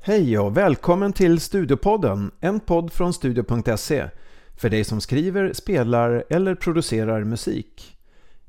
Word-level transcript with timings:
Hej 0.00 0.38
och 0.38 0.56
välkommen 0.56 1.12
till 1.12 1.40
Studiopodden, 1.40 2.30
en 2.40 2.60
podd 2.60 2.92
från 2.92 3.12
studio.se 3.12 4.04
för 4.56 4.70
dig 4.70 4.84
som 4.84 5.00
skriver, 5.00 5.52
spelar 5.52 6.24
eller 6.30 6.54
producerar 6.54 7.24
musik. 7.24 7.96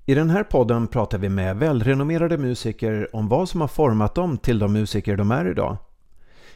I 0.05 0.13
den 0.13 0.29
här 0.29 0.43
podden 0.43 0.87
pratar 0.87 1.17
vi 1.17 1.29
med 1.29 1.57
välrenommerade 1.57 2.37
musiker 2.37 3.15
om 3.15 3.27
vad 3.27 3.49
som 3.49 3.61
har 3.61 3.67
format 3.67 4.15
dem 4.15 4.37
till 4.37 4.59
de 4.59 4.73
musiker 4.73 5.17
de 5.17 5.31
är 5.31 5.51
idag. 5.51 5.77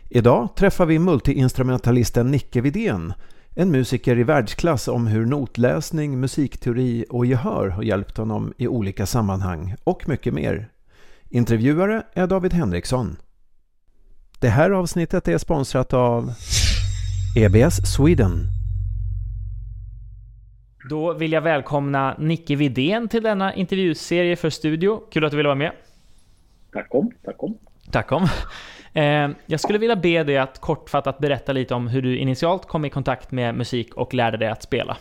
Idag 0.09 0.55
träffar 0.55 0.85
vi 0.85 0.99
multiinstrumentalisten 0.99 2.31
Nicke 2.31 2.61
Widén, 2.61 3.13
en 3.55 3.71
musiker 3.71 4.19
i 4.19 4.23
världsklass 4.23 4.87
om 4.87 5.07
hur 5.07 5.25
notläsning, 5.25 6.19
musikteori 6.19 7.05
och 7.09 7.25
gehör 7.25 7.67
har 7.67 7.83
hjälpt 7.83 8.17
honom 8.17 8.53
i 8.57 8.67
olika 8.67 9.05
sammanhang 9.05 9.75
och 9.83 10.09
mycket 10.09 10.33
mer. 10.33 10.69
Intervjuare 11.29 12.03
är 12.13 12.27
David 12.27 12.53
Henriksson. 12.53 13.17
Det 14.43 14.49
här 14.49 14.71
avsnittet 14.71 15.27
är 15.27 15.37
sponsrat 15.37 15.93
av 15.93 16.31
EBS 17.35 17.93
Sweden. 17.95 18.47
Då 20.89 21.13
vill 21.13 21.31
jag 21.31 21.41
välkomna 21.41 22.15
Nicke 22.19 22.55
Widén 22.55 23.07
till 23.07 23.23
denna 23.23 23.55
intervjuserie 23.55 24.35
för 24.35 24.49
Studio. 24.49 25.01
Kul 25.11 25.25
att 25.25 25.31
du 25.31 25.37
ville 25.37 25.49
vara 25.49 25.57
med. 25.57 25.71
Tack 26.71 26.95
om, 26.95 27.11
tack 27.23 27.43
om. 27.43 27.57
Tack 27.91 28.11
om. 28.11 28.27
Eh, 28.93 29.29
jag 29.45 29.59
skulle 29.59 29.79
vilja 29.79 29.95
be 29.95 30.23
dig 30.23 30.37
att 30.37 30.59
kortfattat 30.59 31.19
berätta 31.19 31.53
lite 31.53 31.75
om 31.75 31.87
hur 31.87 32.01
du 32.01 32.17
initialt 32.17 32.65
kom 32.65 32.85
i 32.85 32.89
kontakt 32.89 33.31
med 33.31 33.55
musik 33.55 33.93
och 33.93 34.13
lärde 34.13 34.37
dig 34.37 34.49
att 34.49 34.63
spela. 34.63 34.97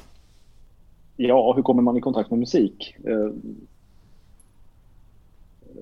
Ja, 1.17 1.53
hur 1.57 1.63
kommer 1.63 1.83
man 1.83 1.97
i 1.97 2.01
kontakt 2.01 2.31
med 2.31 2.39
musik? 2.39 2.97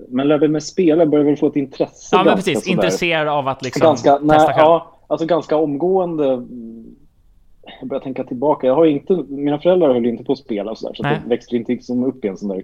Men 0.09 0.27
lärde 0.27 0.47
mig 0.47 0.61
spela, 0.61 1.05
började 1.05 1.29
väl 1.29 1.37
få 1.37 1.47
ett 1.47 1.55
intresse. 1.55 2.15
Ja, 2.15 2.23
men 2.23 2.35
precis. 2.35 2.67
Intresserad 2.67 3.27
av 3.27 3.47
att 3.47 3.63
liksom 3.63 3.81
ganska, 3.81 4.11
testa 4.11 4.25
nej, 4.25 4.39
själv. 4.39 4.57
Ja, 4.57 4.97
alltså 5.07 5.27
ganska 5.27 5.55
omgående. 5.55 6.25
Jag 7.79 7.89
börjar 7.89 8.01
tänka 8.01 8.23
tillbaka. 8.23 8.67
Jag 8.67 8.75
har 8.75 8.85
inte, 8.85 9.23
mina 9.27 9.59
föräldrar 9.59 9.93
höll 9.93 10.05
inte 10.05 10.23
på 10.23 10.31
att 10.31 10.39
spela 10.39 10.71
och 10.71 10.77
så 10.77 10.87
där, 10.87 10.93
så 10.93 11.03
det 11.03 11.21
växte 11.27 11.55
inte 11.55 11.71
liksom 11.71 12.03
upp 12.03 12.25
i 12.25 12.27
en 12.27 12.37
sån 12.37 12.49
där 12.49 12.63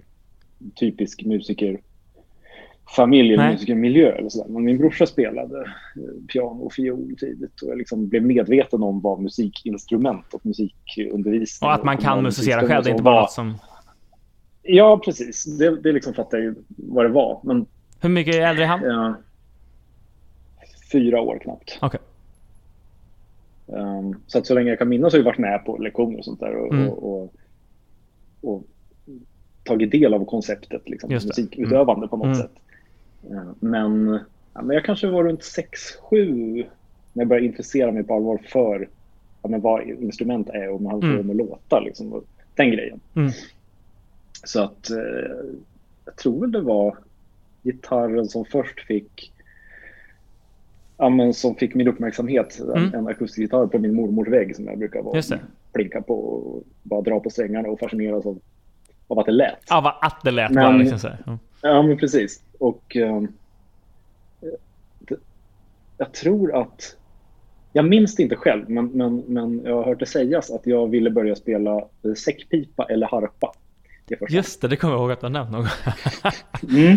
typisk 0.74 1.24
musikerfamilj 1.24 3.34
eller 3.34 3.52
musikermiljö. 3.52 4.12
Eller 4.12 4.28
så 4.28 4.42
där. 4.42 4.50
Men 4.50 4.64
min 4.64 4.78
brorsa 4.78 5.06
spelade 5.06 5.60
eh, 5.60 6.26
piano 6.32 6.62
och 6.62 6.72
fiol 6.72 7.16
tidigt 7.20 7.62
och 7.62 7.70
jag 7.70 7.78
liksom 7.78 8.08
blev 8.08 8.22
medveten 8.22 8.82
om 8.82 9.00
vad 9.00 9.20
musikinstrument 9.20 10.34
och 10.34 10.46
musikundervisning 10.46 11.68
Och 11.68 11.74
att 11.74 11.84
man 11.84 11.96
kan 11.96 12.22
musicera 12.22 12.60
själv, 12.60 12.84
det 12.84 12.90
är 12.90 12.92
inte 12.92 13.02
bara 13.02 13.20
något 13.20 13.32
som... 13.32 13.54
Ja, 14.70 15.00
precis. 15.04 15.44
Det, 15.44 15.80
det 15.80 15.92
liksom 15.92 16.14
fattade 16.14 16.44
jag 16.44 16.54
vad 16.66 17.04
det 17.04 17.08
var. 17.08 17.40
Men 17.44 17.66
Hur 18.00 18.08
mycket 18.08 18.34
äldre 18.34 18.64
är 18.64 18.68
han? 18.68 18.82
ja, 18.82 19.14
fyra 20.92 21.20
år 21.20 21.38
knappt. 21.38 21.78
Okej. 21.82 22.00
Um, 23.66 24.16
så 24.26 24.38
att 24.38 24.46
så 24.46 24.54
länge 24.54 24.68
jag 24.70 24.78
kan 24.78 24.88
minnas 24.88 25.12
har 25.12 25.18
jag 25.18 25.24
varit 25.24 25.38
med 25.38 25.64
på 25.64 25.76
lektioner 25.76 26.18
och 26.18 26.24
sånt 26.24 26.40
där 26.40 26.56
och, 26.56 26.74
Mm. 26.74 26.88
och, 26.88 27.22
och, 27.22 27.34
och 28.40 28.62
tagit 29.64 29.90
del 29.90 30.14
av 30.14 30.24
konceptet 30.24 30.88
liksom, 30.88 31.10
musikutövande 31.12 32.08
på 32.08 32.16
något 32.16 32.24
Mm. 32.26 32.36
sätt. 32.38 32.50
Uh, 33.30 33.50
men, 33.60 34.18
ja, 34.54 34.62
men 34.62 34.74
jag 34.74 34.84
kanske 34.84 35.06
var 35.06 35.24
runt 35.24 35.40
6-7 36.10 36.66
när 37.12 37.22
jag 37.22 37.28
började 37.28 37.46
intressera 37.46 37.92
mig 37.92 38.02
på 38.04 38.14
allvar 38.14 38.38
för 38.48 38.88
ja, 39.42 39.48
men 39.48 39.60
vad 39.60 39.82
instrument 39.82 40.48
är 40.48 40.68
och 40.70 40.82
man 40.82 40.92
hade 40.92 41.06
Mm. 41.06 41.14
mm. 41.20 41.26
med 41.26 41.36
låtar. 41.36 41.80
Liksom, 41.80 42.12
och 42.12 42.24
den 42.54 42.70
grejen. 42.70 43.00
Så 44.44 44.62
att 44.62 44.90
eh, 44.90 44.96
jag 46.04 46.16
tror 46.16 46.40
väl 46.40 46.52
det 46.52 46.60
var 46.60 46.96
gitarren 47.62 48.28
som 48.28 48.44
först 48.44 48.80
fick 48.86 49.32
ja, 50.96 51.08
men 51.08 51.34
som 51.34 51.54
fick 51.54 51.74
min 51.74 51.88
uppmärksamhet. 51.88 52.60
En, 52.60 52.68
Mm. 52.70 52.94
en 52.94 53.06
akustisk 53.08 53.38
gitarr 53.38 53.66
på 53.66 53.78
min 53.78 53.94
mormors 53.94 54.28
vägg 54.28 54.56
som 54.56 54.64
jag 54.64 54.78
brukar 54.78 55.02
vara, 55.02 55.22
plinka 55.72 56.02
på 56.02 56.14
och 56.14 56.62
bara 56.82 57.00
dra 57.00 57.20
på 57.20 57.30
strängarna 57.30 57.68
och 57.68 57.78
fascineras 57.80 58.26
av, 58.26 58.38
av 59.08 59.18
att 59.18 59.26
det 59.26 59.32
lät. 59.32 59.58
Ja, 59.68 59.80
vad 59.80 59.94
att 60.00 60.20
det 60.24 60.30
lät 60.30 60.50
Men- 60.50 60.64
bara 60.64 60.76
liksom 60.76 60.98
så. 60.98 61.08
Mm. 61.26 61.38
Ja, 61.62 61.82
men 61.82 61.96
precis. 61.98 62.42
Och 62.58 62.96
ehm, 62.96 63.28
det, 64.98 65.16
jag 65.98 66.12
tror 66.12 66.56
att... 66.62 66.94
Jag 67.72 67.84
minns 67.84 68.14
det 68.16 68.22
inte 68.22 68.36
själv, 68.36 68.70
men, 68.70 68.86
men, 68.86 69.16
men 69.26 69.62
jag 69.64 69.74
har 69.76 69.84
hört 69.84 69.98
det 69.98 70.06
sägas 70.06 70.50
att 70.50 70.66
jag 70.66 70.86
ville 70.90 71.10
börja 71.10 71.36
spela 71.36 71.76
eh, 71.78 72.14
säckpipa 72.16 72.84
eller 72.84 73.06
harpa. 73.06 73.52
Det. 74.08 74.16
Just 74.28 74.60
det, 74.60 74.68
det 74.68 74.76
kommer 74.76 74.94
jag 74.94 75.00
ihåg 75.00 75.12
att 75.12 75.20
du 75.20 75.26
har 75.26 75.30
nämnt 75.30 75.50
någon. 75.50 75.66
Mm. 76.70 76.96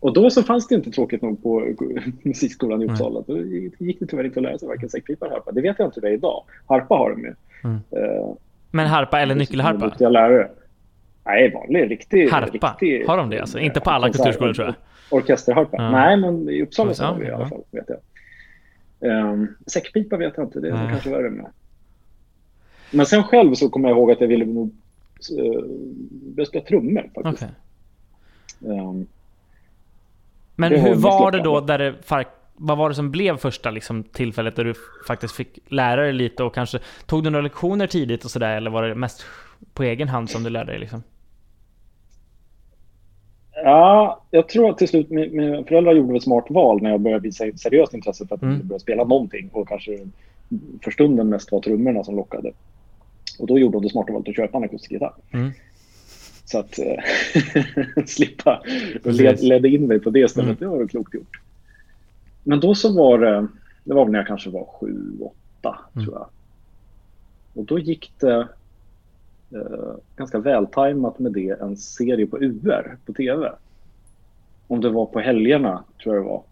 Och 0.00 0.12
då 0.12 0.30
så 0.30 0.42
fanns 0.42 0.68
det 0.68 0.74
inte 0.74 0.90
tråkigt 0.90 1.22
nog 1.22 1.42
på 1.42 1.74
musikskolan 2.22 2.82
i. 2.82 2.86
Uppsala. 2.86 3.22
Då 3.26 3.38
gick 3.78 4.00
det 4.00 4.06
tyvärr 4.06 4.24
inte 4.24 4.38
att 4.40 4.42
lära 4.42 4.58
sig 4.58 4.68
varken 4.68 4.88
säckpipa 4.88 5.26
eller 5.26 5.36
harpa. 5.36 5.52
Det 5.52 5.60
vet 5.60 5.78
jag 5.78 5.88
inte 5.88 6.00
hur 6.00 6.08
det 6.08 6.14
är 6.14 6.16
idag. 6.18 6.44
Harpa 6.66 6.94
har 6.94 7.10
de 7.10 7.20
ju. 7.20 7.34
Mm. 7.64 7.76
Eh, 7.90 8.34
Men 8.70 8.86
harpa 8.86 9.20
eller 9.20 9.34
nyckelharpa? 9.34 9.84
Duktiga 9.84 10.08
lärare. 10.08 10.50
Nej, 11.24 11.52
vanlig, 11.52 11.90
riktig... 11.90 12.28
Harpa? 12.28 12.68
riktig, 12.72 13.06
Har 13.06 13.16
de 13.16 13.30
det 13.30 13.40
alltså? 13.40 13.58
Inte 13.58 13.80
på 13.80 13.90
alla 13.90 14.12
kulturskolor, 14.12 14.54
tror 14.54 14.66
jag. 14.66 14.74
Orkesterharpa? 15.18 15.76
Ja. 15.76 15.90
Nej, 15.90 16.16
men 16.16 16.48
i 16.48 16.62
Uppsala 16.62 16.94
så 16.94 17.04
har 17.04 17.14
vi 17.18 17.26
i 17.26 17.30
alla 17.30 17.48
fall, 17.48 17.62
vet 17.70 17.88
jag. 17.88 17.98
Um, 19.32 19.48
säckpipa 19.66 20.16
vet 20.16 20.32
jag 20.36 20.46
inte, 20.46 20.60
det 20.60 20.68
är 20.68 20.72
Nej. 20.72 20.88
kanske 20.90 21.10
värre 21.10 21.30
med. 21.30 21.46
Men 22.90 23.06
sen 23.06 23.22
själv 23.22 23.54
så 23.54 23.68
kommer 23.68 23.88
jag 23.88 23.98
ihåg 23.98 24.10
att 24.10 24.20
jag 24.20 24.28
ville 24.28 24.44
uh, 25.30 25.62
börja 26.34 26.46
spela 26.46 26.64
trummor 26.64 27.10
faktiskt. 27.14 27.42
Okej. 28.62 28.74
Ehm, 28.78 29.06
Men 30.56 30.72
Det 30.72 30.78
hur 30.80 30.94
var 30.94 31.30
det 31.32 31.42
då 31.42 31.60
där 31.60 31.78
det 31.78 31.94
vad 32.56 32.78
var 32.78 32.88
det 32.88 32.94
som 32.94 33.10
blev 33.10 33.36
första 33.36 33.70
liksom, 33.70 34.02
tillfället 34.02 34.56
där 34.56 34.64
du 34.64 34.74
faktiskt 35.06 35.34
fick 35.34 35.58
lära 35.68 36.02
dig 36.02 36.12
lite 36.12 36.44
och 36.44 36.54
kanske 36.54 36.78
tog 37.06 37.24
du 37.24 37.30
några 37.30 37.42
lektioner 37.42 37.86
tidigt 37.86 38.24
och 38.24 38.30
sådär 38.30 38.56
eller 38.56 38.70
var 38.70 38.82
det 38.82 38.94
mest 38.94 39.24
på 39.72 39.82
egen 39.82 40.08
hand 40.08 40.30
som 40.30 40.42
du 40.42 40.50
lärde 40.50 40.72
dig 40.72 40.80
liksom? 40.80 41.02
Ja, 43.64 44.20
jag 44.30 44.48
tror 44.48 44.70
att 44.70 44.78
till 44.78 44.88
slut 44.88 45.08
mi- 45.08 45.30
mina 45.30 45.64
föräldrar 45.64 45.92
gjorde 45.92 46.16
ett 46.16 46.22
smart 46.22 46.44
val 46.50 46.82
när 46.82 46.90
jag 46.90 47.00
började 47.00 47.22
visa 47.22 47.44
seriöst 47.56 47.94
intresse 47.94 48.26
för 48.26 48.34
att 48.34 48.42
Mm. 48.42 48.68
börja 48.68 48.78
spela 48.78 49.04
någonting 49.04 49.50
och 49.52 49.68
kanske 49.68 49.98
för 50.84 50.90
stunden 50.90 51.28
mest 51.28 51.52
var 51.52 51.60
trummorna 51.60 52.04
som 52.04 52.16
lockade. 52.16 52.52
Och 53.38 53.46
då 53.46 53.58
gjorde 53.58 53.76
de 53.76 53.82
det 53.82 53.88
smarta 53.90 54.12
valet 54.12 54.28
att 54.28 54.36
köpa 54.36 54.58
en 54.58 54.64
akustisk 54.64 54.92
gitarr. 54.92 55.14
Mm. 55.32 55.50
Så 56.44 56.58
att 56.58 56.78
eh, 56.78 58.04
slippa 58.06 58.62
och 59.04 59.12
led, 59.12 59.40
ledde 59.42 59.68
in 59.68 59.86
mig 59.86 60.00
på 60.00 60.10
det 60.10 60.30
stället, 60.30 60.60
Mm. 60.60 60.72
det 60.72 60.78
var 60.78 60.86
klokt 60.88 61.14
gjort. 61.14 61.40
Men 62.42 62.60
då 62.60 62.74
så 62.74 62.92
var 62.92 63.18
det, 63.18 63.46
det 63.84 63.94
var 63.94 64.06
när 64.08 64.18
jag 64.18 64.26
kanske 64.26 64.50
var 64.50 64.64
sju, 64.80 65.12
åtta 65.20 65.78
Mm. 65.94 66.06
tror 66.06 66.18
jag. 66.18 66.26
Och 67.54 67.64
då 67.64 67.78
gick 67.78 68.12
det 68.20 68.48
eh, 69.50 69.94
ganska 70.16 70.38
vältajmat 70.38 71.18
med 71.18 71.32
det 71.32 71.60
en 71.60 71.76
serie 71.76 72.26
på 72.26 72.38
UR 72.38 72.96
på 73.06 73.12
tv. 73.12 73.52
Om 74.66 74.80
det 74.80 74.90
var 74.90 75.06
på 75.06 75.20
helgerna, 75.20 75.84
tror 76.02 76.14
jag 76.14 76.24
det 76.24 76.28
var. 76.28 76.42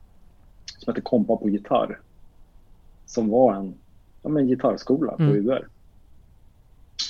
Som 0.79 0.91
hette 0.93 1.01
Kompa 1.01 1.37
på 1.37 1.49
gitarr. 1.49 1.99
Som 3.07 3.29
var 3.29 3.55
en, 3.55 3.75
ja, 4.23 4.29
men 4.29 4.43
en 4.43 4.49
gitarrskola 4.49 5.13
på 5.17 5.23
Mm. 5.23 5.49
UR. 5.49 5.69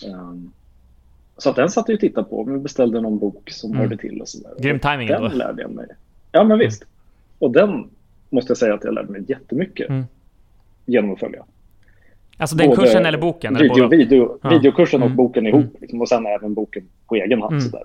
Um, 0.06 0.52
så 1.36 1.50
att 1.50 1.56
den 1.56 1.70
satt 1.70 1.88
jag 1.88 1.94
och 1.94 2.00
tittade 2.00 2.28
på. 2.28 2.44
Vi 2.44 2.58
beställde 2.58 3.00
någon 3.00 3.18
bok 3.18 3.50
som 3.50 3.70
Mm. 3.70 3.82
hörde 3.82 3.96
till 3.96 4.20
och 4.20 4.28
sådär. 4.28 4.52
Grym 4.58 4.78
timing 4.78 5.08
Den 5.08 5.24
ändå. 5.24 5.36
lärde 5.36 5.62
jag 5.62 5.70
mig. 5.70 5.86
Ja, 6.32 6.44
men 6.44 6.58
visst. 6.58 6.84
Och 7.38 7.50
den 7.50 7.90
måste 8.30 8.50
jag 8.50 8.58
säga 8.58 8.74
att 8.74 8.84
jag 8.84 8.94
lärde 8.94 9.12
mig 9.12 9.24
jättemycket 9.28 9.88
Mm. 9.90 10.04
genom 10.86 11.12
att 11.12 11.20
följa. 11.20 11.44
Alltså 12.36 12.56
den 12.56 12.68
Både 12.68 12.82
kursen 12.82 13.06
eller 13.06 13.18
boken? 13.18 13.56
Eller 13.56 13.64
Video, 13.68 13.84
båda? 13.84 13.96
video, 13.96 14.38
Ja. 14.42 14.48
Videokursen 14.50 15.02
och 15.02 15.06
Mm. 15.06 15.16
boken 15.16 15.46
ihop. 15.46 15.60
Mm. 15.64 15.76
Liksom, 15.80 16.00
och 16.00 16.08
sen 16.08 16.26
även 16.26 16.54
boken 16.54 16.88
på 17.06 17.14
egen 17.14 17.40
hand. 17.42 17.52
Mm. 17.52 17.64
Sådär. 17.64 17.84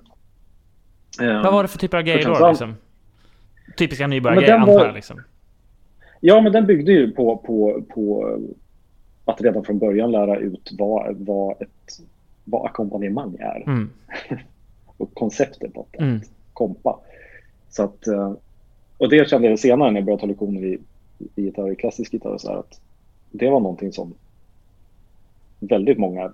Um, 1.22 1.44
Vad 1.44 1.54
var 1.54 1.64
det 1.64 1.70
för 1.70 1.78
typer 1.78 1.98
av 1.98 2.04
grejer 2.04 2.26
då 2.40 2.50
liksom? 2.50 2.76
Typiska 3.78 4.08
nybörjargrejer 4.08 4.58
antar 4.58 4.86
jag 4.86 4.94
liksom. 4.96 5.22
Ja, 6.20 6.42
men 6.42 6.52
den 6.52 6.66
byggde 6.66 6.92
ju 6.92 7.12
på, 7.12 7.38
på, 7.38 7.84
på 7.90 8.38
att 9.28 9.42
redan 9.42 9.64
från 9.64 9.80
början 9.80 10.12
lära 10.12 10.38
ut 10.38 10.70
vad, 10.78 11.16
vad, 11.18 11.62
ett, 11.62 12.00
vad 12.44 12.66
ackompanjemang 12.66 13.36
är. 13.40 13.64
Mm. 13.68 13.90
Och 14.98 15.14
konceptet 15.14 15.78
att, 15.78 16.00
Mm. 16.00 16.16
att 16.18 16.24
kompa. 16.54 17.00
Så 17.70 17.84
att, 17.84 18.08
eh, 18.08 18.34
och 18.98 19.10
det 19.10 19.30
kände 19.30 19.48
jag 19.50 19.60
senare 19.60 19.92
när 19.92 20.00
jag 20.00 20.06
började 20.06 20.22
ta 20.22 20.28
lektioner 20.28 20.66
i, 20.66 20.80
i 21.36 21.42
gitarr, 21.42 21.72
i 21.72 21.76
klassisk 21.76 22.14
gitarr. 22.14 22.30
och 22.34 22.42
Så 22.42 22.50
här, 22.52 22.58
att 22.60 22.82
det 23.32 23.50
var 23.50 23.60
någonting 23.60 23.92
som 23.94 24.14
väldigt 25.60 25.98
många 25.98 26.34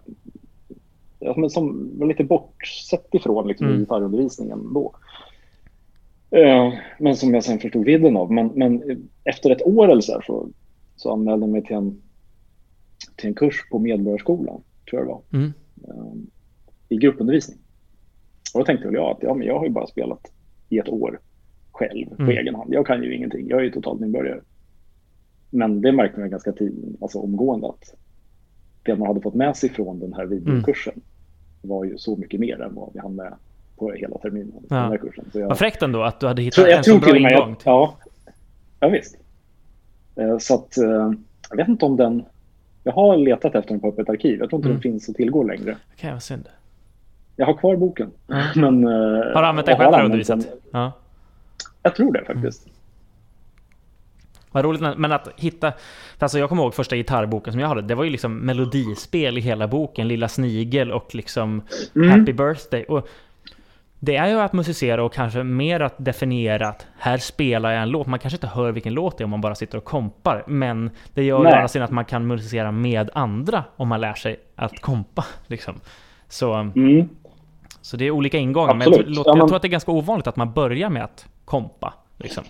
ja, 1.20 1.34
men 1.38 1.50
som 1.50 1.92
var 2.00 2.08
lite 2.08 2.24
bortsett 2.24 3.14
ifrån 3.14 3.48
liksom, 3.48 3.68
Mm. 3.68 3.78
i 3.78 3.80
gitarrundervisningen 3.84 4.74
då. 4.74 4.94
Eh, 6.30 6.74
Men 7.00 7.16
som 7.16 7.34
jag 7.34 7.44
sen 7.44 7.60
förstod 7.60 7.86
vidden 7.86 8.18
av. 8.18 8.32
Men, 8.32 8.48
men 8.56 8.84
efter 9.24 9.50
ett 9.50 9.62
år 9.68 9.92
eller 9.92 10.02
så, 10.02 10.14
här, 10.14 10.22
så, 10.22 10.48
så 10.96 11.12
anmälde 11.12 11.46
jag 11.46 11.52
mig 11.52 11.64
till 11.64 11.76
en, 11.76 12.02
till 13.16 13.28
en 13.28 13.34
kurs 13.36 13.70
på 13.72 13.80
Medborgarskolan, 13.80 14.62
tror 14.90 15.02
jag 15.02 15.08
det 15.08 15.12
var, 15.12 15.22
Mm. 15.34 15.54
eh, 15.88 16.14
i 16.90 16.98
gruppundervisning. 16.98 17.58
Och 18.54 18.60
då 18.60 18.66
tänkte 18.66 18.86
väl 18.88 18.96
jag 18.96 19.12
att 19.12 19.18
ja, 19.22 19.34
men 19.34 19.48
jag 19.48 19.58
har 19.60 19.66
ju 19.66 19.72
bara 19.72 19.88
spelat 19.88 20.32
i 20.70 20.78
ett 20.78 20.90
år 20.90 21.20
själv 21.72 22.06
på 22.16 22.22
Mm. 22.24 22.38
egen 22.38 22.56
hand. 22.56 22.74
Jag 22.74 22.88
kan 22.88 23.04
ju 23.04 23.16
ingenting. 23.16 23.48
Jag 23.50 23.60
är 23.60 23.64
ju 23.64 23.72
totalt 23.72 24.02
nybörjare. 24.02 24.42
Men 25.50 25.82
det 25.82 25.92
märkte 25.92 26.20
man 26.20 26.30
ganska 26.30 26.52
tid, 26.52 26.98
alltså 27.02 27.20
omgående 27.20 27.68
att 27.70 27.94
det 28.84 28.96
man 28.96 29.08
hade 29.08 29.22
fått 29.22 29.34
med 29.34 29.56
sig 29.58 29.70
från 29.70 30.00
den 30.00 30.14
här 30.14 30.26
videokursen 30.26 31.02
var 31.62 31.86
ju 31.86 31.98
så 31.98 32.16
mycket 32.16 32.40
mer 32.40 32.62
än 32.62 32.76
vad 32.76 32.90
vi 32.94 33.00
hann 33.00 33.16
med 33.16 33.34
på 33.78 33.92
hela 33.92 34.18
terminen. 34.18 34.54
Ja. 34.70 34.76
Den 34.76 34.92
här 34.92 34.98
kursen. 34.98 35.26
Så 35.32 35.40
jag, 35.40 35.48
Vad 35.48 35.58
fräckt 35.58 35.82
ändå 35.82 36.04
att 36.04 36.20
du 36.20 36.28
hade 36.28 36.42
hittat 36.42 36.70
jag 36.70 36.78
en 36.78 36.84
så 36.84 37.00
bra 37.00 37.18
ingång. 37.18 37.52
att- 37.52 37.66
ja, 37.66 37.98
ja 38.80 38.90
visst. 38.90 39.18
Eh, 40.16 40.38
Så 40.38 40.56
att 40.56 40.78
eh, 40.78 41.12
jag 41.50 41.58
vet 41.58 41.68
inte 41.68 41.86
om 41.86 41.98
den, 41.98 42.24
jag 42.84 42.94
har 42.94 43.18
letat 43.18 43.56
efter 43.56 43.70
den 43.70 43.80
på 43.80 43.88
öppet 43.88 44.10
arkiv. 44.10 44.40
Jag 44.40 44.50
tror 44.50 44.60
inte 44.60 44.68
Mm. 44.70 44.76
den 44.76 44.82
finns 44.82 45.10
att 45.10 45.16
tillgå 45.16 45.44
längre. 45.44 45.78
Okej, 45.94 46.12
vad 46.12 46.24
synd. 46.24 46.50
Jag 47.36 47.46
har 47.46 47.54
kvar 47.54 47.76
boken. 47.76 48.12
Ja. 48.28 48.44
Men, 48.56 48.84
eh, 48.84 48.90
Har 49.34 49.42
du 49.42 49.48
använt 49.48 49.66
den 49.66 49.78
själv 49.78 50.06
undervisat? 50.06 50.48
Ja. 50.72 50.92
Jag 51.84 51.96
tror 51.96 52.14
det 52.14 52.26
faktiskt. 52.26 52.68
Vad 54.52 54.66
roligt, 54.66 54.82
men 54.98 55.12
att 55.12 55.30
hitta... 55.38 55.72
för 56.18 56.26
Alltså 56.26 56.40
jag 56.40 56.50
kommer 56.50 56.64
ihåg 56.64 56.74
första 56.74 56.96
gitarrboken 56.96 57.54
som 57.54 57.60
jag 57.60 57.68
hade, 57.68 57.82
det 57.82 57.96
var 57.96 58.04
ju 58.04 58.10
liksom 58.10 58.38
melodispel 58.38 59.38
i 59.38 59.42
hela 59.42 59.68
boken, 59.68 60.08
Lilla 60.08 60.28
Snigel 60.28 60.92
och 60.92 61.16
liksom 61.16 61.62
Mm. 61.96 62.10
Happy 62.20 62.34
Birthday. 62.34 62.84
Och 62.84 63.08
det 64.06 64.16
är 64.16 64.28
ju 64.28 64.40
att 64.40 64.54
musicera 64.54 65.04
och 65.04 65.14
kanske 65.14 65.44
mer 65.44 65.80
att 65.80 65.94
definiera 65.98 66.68
att 66.68 66.88
här 66.98 67.18
spelar 67.18 67.72
jag 67.72 67.82
en 67.84 67.90
låt. 67.90 68.08
Man 68.08 68.20
kanske 68.20 68.36
inte 68.36 68.48
hör 68.48 68.72
vilken 68.72 68.94
låt 68.94 69.18
det 69.18 69.22
är 69.22 69.26
om 69.26 69.30
man 69.32 69.42
bara 69.42 69.56
sitter 69.56 69.78
och 69.78 69.84
kompar, 69.84 70.44
men 70.48 70.90
det 71.14 71.24
gör 71.24 71.38
ju 71.38 71.42
å 71.42 71.44
Nej. 71.44 71.54
andra 71.54 71.68
sidan 71.68 71.86
att 71.86 71.92
man 71.92 72.06
kan 72.06 72.28
musicera 72.28 72.72
med 72.72 73.10
andra 73.14 73.64
om 73.78 73.88
man 73.88 74.02
lär 74.02 74.14
sig 74.14 74.40
att 74.56 74.80
kompa. 74.82 75.26
Liksom. 75.48 75.74
Så, 76.30 76.54
Mm. 76.54 77.10
så 77.82 77.98
det 77.98 78.06
är 78.06 78.12
olika 78.12 78.38
ingångar, 78.38 78.74
men 78.76 78.92
jag, 78.92 79.04
låt- 79.08 79.26
Ja, 79.28 79.38
jag 79.38 79.48
tror 79.48 79.56
att 79.56 79.62
det 79.62 79.68
är 79.68 79.70
ganska 79.70 79.92
ovanligt 79.92 80.28
att 80.28 80.36
man 80.36 80.52
börjar 80.54 80.90
med 80.90 81.04
att 81.04 81.26
kompa. 81.46 81.94
Liksom. 82.18 82.44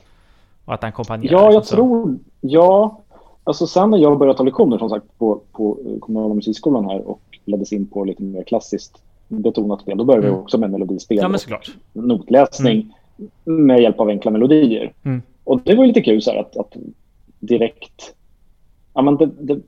Och 0.66 0.74
att 0.74 0.84
ackompanjera. 0.84 1.34
Ja, 1.34 1.44
jag 1.52 1.60
liksom, 1.60 1.76
tror... 1.76 2.18
Ja, 2.42 3.02
alltså 3.44 3.68
sen 3.68 3.90
när 3.90 3.98
jag 3.98 4.18
började 4.20 4.38
ta 4.38 4.44
lektioner 4.44 4.78
som 4.78 4.90
sagt 4.90 5.06
på, 5.18 5.42
på 5.52 5.78
kommunala 6.02 6.34
musikskolan 6.34 6.86
här 6.86 7.08
och 7.08 7.22
leddes 7.46 7.74
in 7.74 7.88
på 7.88 8.04
lite 8.04 8.24
mer 8.24 8.44
klassiskt 8.44 9.02
betonat 9.42 9.82
spel, 9.82 9.98
då 9.98 10.04
började 10.04 10.28
Mm. 10.28 10.36
jag 10.36 10.44
också 10.44 10.58
med 10.58 10.70
melodispel 10.72 11.18
Ja, 11.18 11.24
men 11.28 11.34
och 11.36 11.42
såklart. 11.42 11.72
notläsning 11.94 12.94
med 13.44 13.82
hjälp 13.82 14.00
av 14.00 14.10
enkla 14.10 14.32
melodier. 14.32 14.94
Mm. 15.04 15.22
Och 15.44 15.62
det 15.64 15.76
var 15.76 15.84
ju 15.84 15.88
lite 15.88 16.02
kul 16.02 16.22
så 16.22 16.32
här 16.32 16.38
att, 16.40 16.58
att 16.58 16.76
direkt... 17.40 18.16
Ja, 18.94 19.02
men 19.02 19.18
det, 19.18 19.26
det, 19.40 19.60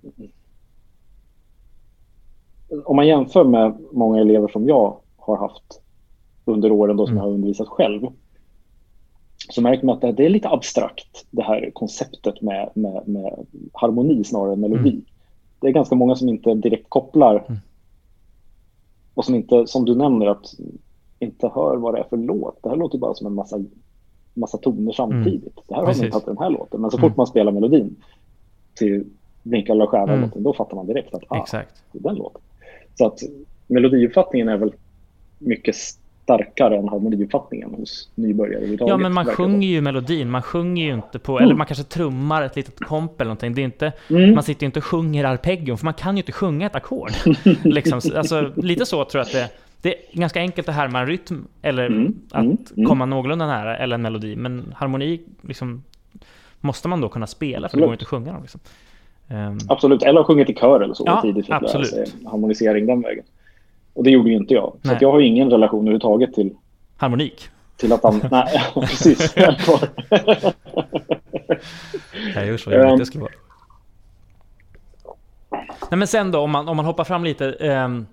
om 2.85 2.95
man 2.95 3.07
jämför 3.07 3.43
med 3.43 3.77
många 3.91 4.21
elever 4.21 4.47
som 4.47 4.67
jag 4.67 4.97
har 5.17 5.37
haft 5.37 5.81
under 6.45 6.71
åren 6.71 6.97
då 6.97 7.05
som 7.05 7.13
Mm. 7.13 7.17
jag 7.17 7.29
har 7.29 7.33
undervisat 7.33 7.67
själv 7.67 8.01
så 9.49 9.61
märker 9.61 9.85
man 9.85 9.95
att 9.95 10.01
det, 10.01 10.11
det 10.11 10.25
är 10.25 10.29
lite 10.29 10.49
abstrakt, 10.49 11.25
det 11.31 11.43
här 11.43 11.71
konceptet 11.73 12.41
med, 12.41 12.69
med, 12.73 13.07
med 13.07 13.45
harmoni 13.73 14.23
snarare 14.23 14.53
än 14.53 14.59
melodi. 14.59 14.89
Mm. 14.89 15.05
Det 15.59 15.67
är 15.67 15.71
ganska 15.71 15.95
många 15.95 16.15
som 16.15 16.29
inte 16.29 16.53
direkt 16.53 16.89
kopplar 16.89 17.45
Mm. 17.47 17.59
Och 19.15 19.25
som 19.25 19.35
inte, 19.35 19.67
som 19.67 19.85
du 19.85 19.95
nämner, 19.95 20.25
att 20.25 20.53
inte 21.19 21.47
hör 21.55 21.77
vad 21.77 21.93
det 21.93 21.99
är 21.99 22.03
för 22.03 22.17
låt. 22.17 22.63
Det 22.63 22.69
här 22.69 22.75
låter 22.75 22.97
bara 22.97 23.13
som 23.13 23.27
en 23.27 23.33
massa, 23.33 23.63
massa 24.33 24.57
toner 24.57 24.91
samtidigt. 24.91 25.55
Det 25.67 25.73
här 25.75 25.81
har 25.81 25.87
man 25.87 25.93
Mm. 25.93 26.05
Inte 26.05 26.11
tagit 26.13 26.25
den 26.25 26.37
här 26.37 26.49
låten. 26.49 26.81
Men 26.81 26.91
så 26.91 26.97
Mm. 26.97 27.09
fort 27.09 27.17
man 27.17 27.27
spelar 27.27 27.51
melodin 27.51 27.95
till 28.73 29.03
Blinka 29.43 29.71
alla 29.71 29.87
stjärnor, 29.87 30.13
Mm. 30.13 30.29
då 30.35 30.53
fattar 30.53 30.75
man 30.75 30.87
direkt 30.87 31.13
att 31.13 31.23
ah, 31.27 31.41
Exakt. 31.41 31.83
det 31.91 31.99
är 31.99 32.03
den 32.03 32.15
låten. 32.15 32.41
Så 32.95 33.05
att 33.05 33.19
melodiuppfattningen 33.67 34.49
är 34.49 34.57
väl 34.57 34.73
mycket 35.39 35.75
starkare 36.25 36.77
än 36.77 36.87
harmoniuppfattningen 36.89 37.73
hos 37.73 38.09
nybörjare 38.15 38.55
överhuvudtaget. 38.55 38.89
Ja, 38.89 38.97
men 38.97 39.13
man 39.13 39.25
sjunger 39.25 39.67
ju 39.67 39.81
melodin. 39.81 40.29
Man 40.29 40.41
sjunger 40.41 40.85
ju 40.85 40.93
inte 40.93 41.19
på... 41.19 41.31
Mm. 41.37 41.43
Eller 41.45 41.55
man 41.55 41.67
kanske 41.67 41.83
trummar 41.83 42.41
ett 42.43 42.55
litet 42.55 42.79
komp 42.79 43.21
eller 43.21 43.29
någonting. 43.29 43.53
Det 43.55 43.61
är 43.61 43.65
inte... 43.65 43.91
Mm. 44.09 44.33
Man 44.33 44.43
sitter 44.43 44.63
ju 44.63 44.65
inte 44.65 44.79
och 44.79 44.85
sjunger 44.85 45.23
arpeggion, 45.23 45.77
för 45.77 45.85
man 45.85 45.93
kan 45.93 46.15
ju 46.15 46.21
inte 46.21 46.31
sjunga 46.31 46.65
ett 46.65 46.75
ackord. 46.75 47.11
liksom, 47.63 48.01
Så- 48.01 48.17
alltså, 48.17 48.51
lite 48.55 48.85
så 48.85 49.05
tror 49.05 49.19
jag 49.19 49.25
att 49.25 49.31
det... 49.33 49.49
Det 49.81 49.95
är 49.95 50.19
ganska 50.19 50.39
enkelt 50.39 50.69
att 50.69 50.75
härma 50.75 50.99
en 50.99 51.07
rytm, 51.07 51.47
eller 51.61 51.85
Mm, 51.85 52.15
att 52.31 52.43
mm, 52.43 52.57
mm. 52.77 52.85
komma 52.89 53.05
någorlunda 53.05 53.47
nära, 53.47 53.77
eller 53.77 53.95
en 53.95 54.01
melodi. 54.01 54.35
Men 54.35 54.73
harmoni, 54.77 55.21
liksom, 55.41 55.83
måste 56.59 56.87
man 56.87 57.01
då 57.01 57.09
kunna 57.09 57.27
spela, 57.27 57.69
för 57.69 57.77
det 57.77 57.83
går 57.83 57.93
inte 57.93 58.03
att 58.03 58.07
sjunga 58.09 58.33
dem. 58.33 58.41
Liksom. 58.41 58.59
Ehm, 59.27 59.57
Absolut, 59.69 60.03
eller 60.03 60.19
ha 60.19 60.25
sjungit 60.27 60.49
i 60.49 60.53
kör 60.53 60.81
eller 60.81 60.93
så 60.93 61.03
Ja, 61.05 61.21
tidigt 61.21 61.45
absolut. 61.49 62.15
harmonisering 62.25 62.85
den 62.85 63.01
vägen. 63.01 63.23
Och 63.95 64.03
det 64.03 64.11
gjorde 64.11 64.29
ju 64.29 64.35
inte 64.35 64.53
jag. 64.53 64.63
Så 64.71 64.77
Nej. 64.87 64.95
att 64.95 65.01
jag 65.01 65.11
har 65.11 65.19
ingen 65.21 65.49
relation 65.51 65.79
överhuvudtaget 65.81 66.33
till, 66.33 66.55
harmonik. 66.97 67.49
till 67.77 67.93
att 67.93 68.03
han... 68.03 68.21
nej, 68.31 68.47
precis. 68.73 69.33
Så 69.33 69.39
Ehm. 72.71 72.81
jobbigt 72.81 72.99
det 72.99 73.05
skulle 73.05 73.21
vara. 73.21 73.31
Nej 75.91 75.97
men 75.97 76.07
sen 76.07 76.31
då, 76.31 76.39
om 76.39 76.51
man, 76.51 76.67
om 76.67 76.77
man 76.77 76.85
hoppar 76.85 77.03
fram 77.03 77.23
lite. 77.23 77.51
ehm, 77.53 78.05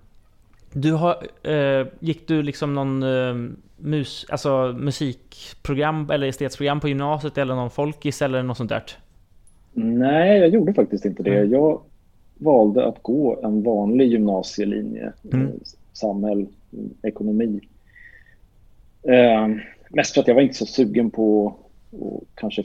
du 0.72 0.92
har, 0.92 1.16
eh, 1.42 1.86
gick 2.00 2.28
du 2.28 2.42
liksom 2.42 2.74
någon 2.74 3.02
eh, 3.02 3.34
mus, 3.76 4.26
alltså 4.28 4.74
musikprogram 4.78 6.10
eller 6.10 6.26
estetsprogram 6.26 6.80
på 6.80 6.88
gymnasiet 6.88 7.38
eller 7.38 7.54
någon 7.54 7.70
folkis 7.70 8.22
eller 8.22 8.42
något 8.42 8.56
sånt 8.56 8.68
där? 8.70 8.82
Nej, 9.72 10.38
jag 10.38 10.48
gjorde 10.48 10.74
faktiskt 10.74 11.04
inte 11.04 11.22
det. 11.22 11.36
Mm. 11.38 11.52
Jag 11.52 11.80
valde 12.38 12.86
att 12.86 13.02
gå 13.02 13.40
en 13.42 13.62
vanlig 13.62 14.08
gymnasielinje. 14.08 15.12
Mm. 15.32 15.46
eh, 15.46 15.52
Samhäll, 15.92 16.46
ekonomi. 17.02 17.60
Eh, 19.02 19.48
mest 19.88 20.14
för 20.14 20.20
att 20.20 20.28
jag 20.28 20.34
var 20.34 20.42
inte 20.42 20.54
så 20.54 20.66
sugen 20.66 21.10
på 21.10 21.54
att 21.92 22.28
kanske 22.34 22.64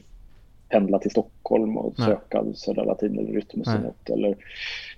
pendla 0.69 1.00
till 1.00 1.12
Stockholm 1.12 1.78
och 1.78 1.94
Nej. 1.98 2.08
söka 2.08 2.44
Södra 2.54 2.84
Latin 2.84 3.19
eller 3.19 3.34
Rytmus 3.34 3.68
eller 4.06 4.36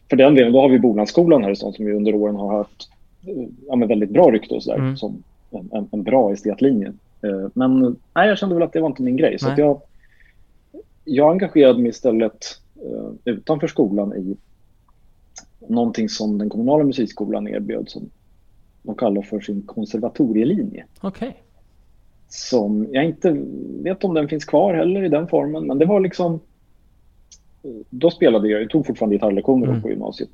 för 0.09 0.15
den 0.17 0.35
delen, 0.35 0.53
då 0.53 0.61
har 0.61 0.69
vi 0.69 0.79
Bolandsskolan 0.79 1.43
här 1.43 1.51
i 1.51 1.55
stan 1.55 1.73
som 1.73 1.85
vi 1.85 1.91
under 1.91 2.15
åren 2.15 2.35
har 2.35 2.57
haft 2.57 2.89
eh, 3.27 3.47
ja, 3.67 3.75
väldigt 3.75 4.09
bra 4.09 4.31
rykte 4.31 4.55
och 4.55 4.63
så 4.63 4.71
där, 4.71 4.77
Mm. 4.79 4.97
som 4.97 5.23
en, 5.51 5.69
en, 5.73 5.89
en 5.91 6.03
bra 6.03 6.33
estetlinje. 6.33 6.93
Eh, 7.21 7.47
men 7.53 7.95
nej, 8.13 8.27
jag 8.27 8.37
kände 8.37 8.55
väl 8.55 8.63
att 8.63 8.73
det 8.73 8.81
var 8.81 8.87
inte 8.87 9.01
min 9.01 9.17
grej. 9.17 9.39
Så 9.39 9.45
Nej. 9.45 9.53
att 9.53 9.59
jag, 9.59 9.81
jag 11.05 11.31
engagerade 11.31 11.79
mig 11.79 11.89
istället 11.89 12.45
utanför 13.25 13.67
skolan 13.67 14.13
i 14.13 14.37
någonting 15.69 16.09
som 16.09 16.37
den 16.37 16.49
kommunala 16.49 16.83
musikskolan 16.83 17.47
erbjöd 17.47 17.89
som 17.89 18.09
de 18.83 18.95
kallar 18.95 19.21
för 19.21 19.39
sin 19.39 19.61
konservatorielinje. 19.61 20.85
Okej. 21.01 21.43
Som 22.27 22.87
jag 22.91 23.05
inte 23.05 23.37
vet 23.83 24.03
om 24.03 24.13
den 24.13 24.27
finns 24.27 24.45
kvar 24.45 24.73
heller 24.73 25.03
i 25.03 25.09
den 25.09 25.27
formen, 25.27 25.67
men 25.67 25.77
det 25.77 25.85
var 25.85 25.99
liksom... 25.99 26.39
Då 27.89 28.11
spelade 28.11 28.49
jag, 28.49 28.61
jag 28.61 28.69
tog 28.69 28.85
fortfarande 28.87 29.15
gitarrlektioner 29.15 29.67
Mm. 29.67 29.81
på 29.81 29.89
gymnasiet 29.89 30.29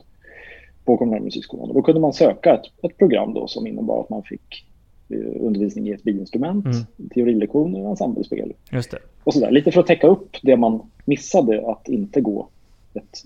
på 0.86 0.98
kommunala 0.98 1.24
musikskolan. 1.24 1.74
Då 1.74 1.82
kunde 1.82 2.01
man 2.01 2.13
söka 2.13 2.54
ett, 2.54 2.86
ett 2.92 2.98
program 2.98 3.34
då 3.34 3.48
som 3.48 3.68
innebar 3.68 4.01
att 4.01 4.10
man 4.10 4.24
fick 4.24 4.65
eh, 5.10 5.46
undervisning 5.46 5.88
i 5.88 5.92
ett 5.92 6.04
biinstrument, 6.04 6.65
Mm. 6.65 7.10
teorilektioner, 7.13 7.89
ensemblespel 7.89 8.54
Just 8.72 8.92
det. 8.92 8.98
och 9.24 9.34
sådär. 9.34 9.51
Lite 9.51 9.72
för 9.72 9.80
att 9.82 9.88
täcka 9.88 10.08
upp 10.08 10.38
det 10.44 10.58
man 10.58 10.82
missade 11.06 11.72
att 11.72 11.88
inte 11.89 12.22
gå 12.22 12.48
ett 12.96 13.24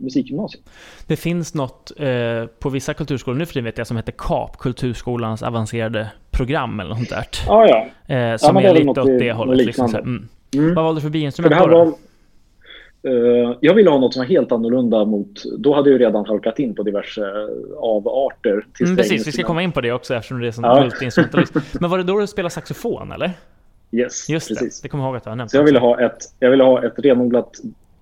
musikgymnasium. 0.00 0.62
Det 1.06 1.16
finns 1.16 1.54
något 1.54 1.92
eh, 1.96 2.46
på 2.46 2.68
vissa 2.68 2.94
kulturskolor 2.94 3.38
nu 3.38 3.46
för 3.46 3.60
vet 3.60 3.78
jag 3.78 3.86
som 3.86 3.96
heter 3.96 4.12
KAP, 4.12 4.56
Kulturskolans 4.58 5.42
avancerade 5.42 6.10
program 6.30 6.80
eller 6.80 6.88
något 6.88 6.98
sånt 6.98 7.10
där. 7.10 7.26
Ah, 7.48 7.66
ja, 7.66 7.86
Eh, 8.14 8.36
som 8.36 8.54
men 8.54 8.64
är 8.64 8.68
är 8.68 8.74
lite 8.74 9.00
åt 9.00 9.18
det 9.18 9.32
hållet. 9.32 9.66
Liksom, 9.66 9.88
så 9.88 9.98
mm. 9.98 10.28
mm. 10.54 10.74
Vad 10.74 10.84
valde 10.84 10.98
du 10.98 11.02
för 11.02 11.10
biinstrument 11.10 11.54
då? 11.58 11.68
var, 11.68 11.86
eh, 13.12 13.56
jag 13.60 13.74
ville 13.74 13.90
ha 13.90 13.98
något 13.98 14.14
som 14.14 14.20
var 14.20 14.26
helt 14.26 14.52
annorlunda 14.52 15.04
mot... 15.04 15.42
Då 15.58 15.74
hade 15.74 15.90
jag 15.90 16.00
redan 16.00 16.26
halkat 16.26 16.58
in 16.58 16.74
på 16.74 16.82
diverse 16.82 17.20
eh, 17.20 17.78
avarter. 17.78 18.66
Mm, 18.80 18.96
precis, 18.96 19.26
vi 19.26 19.32
ska 19.32 19.42
komma 19.42 19.62
in 19.62 19.72
på 19.72 19.80
det 19.80 19.92
också 19.92 20.14
eftersom 20.14 20.40
det 20.40 20.46
är 20.46 20.52
sån 20.52 20.64
Ja. 20.64 20.80
multiinstrumentalist. 20.80 21.54
Men 21.80 21.90
var 21.90 21.98
det 21.98 22.04
då 22.04 22.18
du 22.18 22.26
spelade 22.26 22.50
saxofon 22.50 23.12
eller? 23.12 23.32
Yes, 23.92 24.28
Just 24.28 24.48
precis. 24.48 24.80
det, 24.80 24.84
det 24.84 24.88
kommer 24.88 25.04
jag 25.04 25.08
ihåg 25.08 25.16
att 25.16 25.24
du 25.24 25.30
har 25.30 25.36
nämnt. 25.36 25.50
Så 25.50 25.56
jag 25.56 25.64
ville, 25.64 25.78
ha 25.78 26.00
ett, 26.00 26.18
jag 26.38 26.50
ville 26.50 26.64
ha 26.64 26.84
ett 26.84 26.94
renodlat 26.96 27.50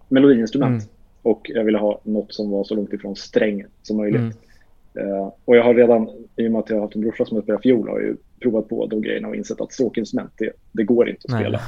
melodiinstrument. 0.09 0.83
Mm. 0.83 0.94
Och 1.25 1.50
jag 1.54 1.64
ville 1.64 1.78
ha 1.78 2.00
något 2.04 2.35
som 2.35 2.50
var 2.50 2.64
så 2.64 2.75
långt 2.75 2.93
ifrån 2.93 3.16
sträng 3.16 3.64
som 3.83 3.97
möjligt. 3.97 4.21
Mm. 4.21 5.12
Eh, 5.12 5.28
och 5.45 5.57
jag 5.57 5.64
har 5.64 5.75
redan, 5.75 6.09
i 6.37 6.49
och 6.49 6.52
med 6.52 6.59
att 6.59 6.71
jag 6.71 6.76
har 6.76 6.83
haft 6.83 6.95
en 6.95 7.00
brorsa 7.02 7.25
som 7.25 7.43
spelar 7.43 7.59
fiol, 7.61 7.88
har 7.88 8.00
jag 8.00 8.16
provat 8.40 8.69
på 8.69 8.87
de 8.87 9.00
grejerna 9.02 9.28
och 9.28 9.37
insett 9.37 9.61
att 9.61 9.73
stråkinstrument, 9.73 10.33
det, 10.38 10.50
det 10.73 10.85
går 10.85 11.09
inte 11.09 11.21
att 11.25 11.31
Nej. 11.31 11.40
spela. 11.43 11.61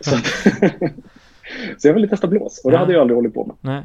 Så, 0.00 0.16
så 1.78 1.88
jag 1.88 1.94
ville 1.94 2.08
testa 2.08 2.26
blås 2.26 2.60
och 2.64 2.70
det 2.70 2.74
Ja. 2.76 2.80
hade 2.80 2.92
jag 2.92 3.00
aldrig 3.00 3.16
hållit 3.16 3.34
på 3.34 3.44
med. 3.44 3.56
Nej. 3.60 3.82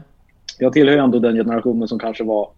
Jag 0.59 0.73
tillhör 0.73 0.97
ändå 0.97 1.19
den 1.19 1.35
generationen 1.35 1.87
som 1.87 1.99
kanske 1.99 2.23
var 2.23 2.49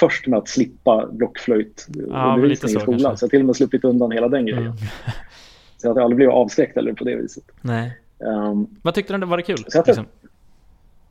först 0.00 0.26
med 0.26 0.38
att 0.38 0.48
slippa 0.48 1.08
blockflöjt 1.12 1.86
Ja, 2.10 2.46
i 2.46 2.56
skolan. 2.56 2.86
kanske. 2.86 2.98
Så 2.98 3.24
jag 3.24 3.26
har 3.26 3.28
till 3.28 3.40
och 3.40 3.46
med 3.46 3.56
sluppit 3.56 3.84
undan 3.84 4.10
hela 4.10 4.28
den 4.28 4.46
grejen. 4.46 4.62
Mm. 4.62 4.76
Så 5.76 5.86
jag 5.88 5.94
har 5.94 6.00
aldrig 6.00 6.16
blivit 6.16 6.32
avskräckt 6.34 6.76
eller 6.76 6.92
på 6.92 7.04
det 7.04 7.16
viset. 7.16 7.44
Nej. 7.62 7.98
Um, 8.18 8.66
Vad 8.82 8.94
tyckte 8.94 9.16
du? 9.16 9.26
Var 9.26 9.36
det 9.36 9.42
kul? 9.42 9.56
Så 9.68 9.78
jag- 9.78 9.86
Liksom? 9.86 10.04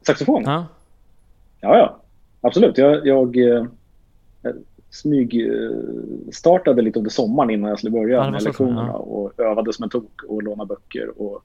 Saxofon? 0.06 0.44
Ja. 0.46 0.66
Ja, 1.62 1.78
ja. 1.78 1.98
Absolut. 2.42 2.78
Jag, 2.78 3.08
jag 3.08 3.38
eh, 3.38 3.66
smyg 4.90 5.48
eh, 5.48 5.72
startade 6.32 6.82
lite 6.82 7.00
under 7.00 7.12
sommaren 7.12 7.50
innan 7.50 7.70
jag 7.70 7.80
skulle 7.80 7.92
börja 7.92 8.18
Ja, 8.18 8.32
med 8.32 8.44
lektionerna 8.44 8.88
ja. 8.88 8.94
och 8.94 9.40
övade 9.40 9.74
som 9.74 9.84
en 9.84 9.90
tok 9.90 10.22
och 10.28 10.44
lånade 10.44 10.68
böcker 10.68 11.22
och 11.22 11.44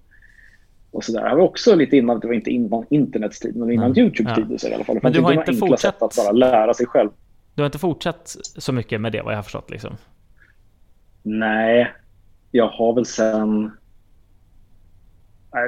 och 0.90 1.04
sådär. 1.04 1.28
Det 1.28 1.34
var 1.36 1.42
också 1.42 1.74
lite 1.74 1.96
innan, 1.96 2.20
det 2.20 2.26
var 2.26 2.34
inte 2.34 2.50
innan 2.50 2.84
internets 2.90 3.40
tid, 3.40 3.56
men 3.56 3.70
innan 3.70 3.90
Nej. 3.92 4.00
Youtube-tider 4.00 4.58
så 4.58 4.68
i 4.68 4.74
alla 4.74 4.84
fall. 4.84 4.98
Men 5.02 5.12
du 5.12 5.20
har 5.20 5.32
inte 5.32 5.52
fortsatt- 5.52 5.80
sätt 5.80 6.02
att 6.02 6.16
bara 6.16 6.32
lära 6.32 6.74
sig 6.74 6.86
själv. 6.86 7.10
Du 7.54 7.62
har 7.62 7.66
inte 7.66 7.78
fortsatt 7.78 8.36
så 8.42 8.72
mycket 8.72 9.00
med 9.00 9.12
det 9.12 9.22
vad 9.22 9.32
jag 9.32 9.38
har 9.38 9.42
förstått 9.42 9.70
liksom? 9.70 9.96
Nej, 11.22 11.92
jag 12.50 12.68
har 12.68 12.94
väl 12.94 13.06
sen... 13.06 13.70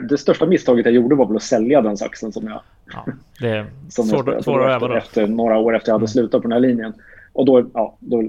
Det 0.09 0.19
största 0.19 0.47
misstaget 0.47 0.85
jag 0.87 0.95
gjorde 0.95 1.15
var 1.15 1.27
väl 1.27 1.37
att 1.37 1.43
sälja 1.43 1.81
den 1.83 1.97
saxen 1.97 2.33
som 2.33 2.47
jag, 2.47 2.61
Ja, 2.93 3.07
det 3.41 3.49
är 3.49 3.67
som 3.89 4.09
jag 4.09 4.15
svår, 4.15 4.23
spelade 4.23 4.43
svårare 4.43 4.77
att 4.77 4.83
efter, 4.83 4.87
öva 4.91 4.99
efter 4.99 5.27
några 5.27 5.59
år 5.59 5.77
efter 5.77 5.89
jag 5.89 5.95
hade 5.95 6.03
Mm. 6.03 6.09
slutat 6.09 6.43
på 6.43 6.49
den 6.49 6.53
här 6.53 6.61
linjen. 6.61 6.93
Och 7.33 7.45
då, 7.47 7.67
ja, 7.75 7.97
då, 8.01 8.23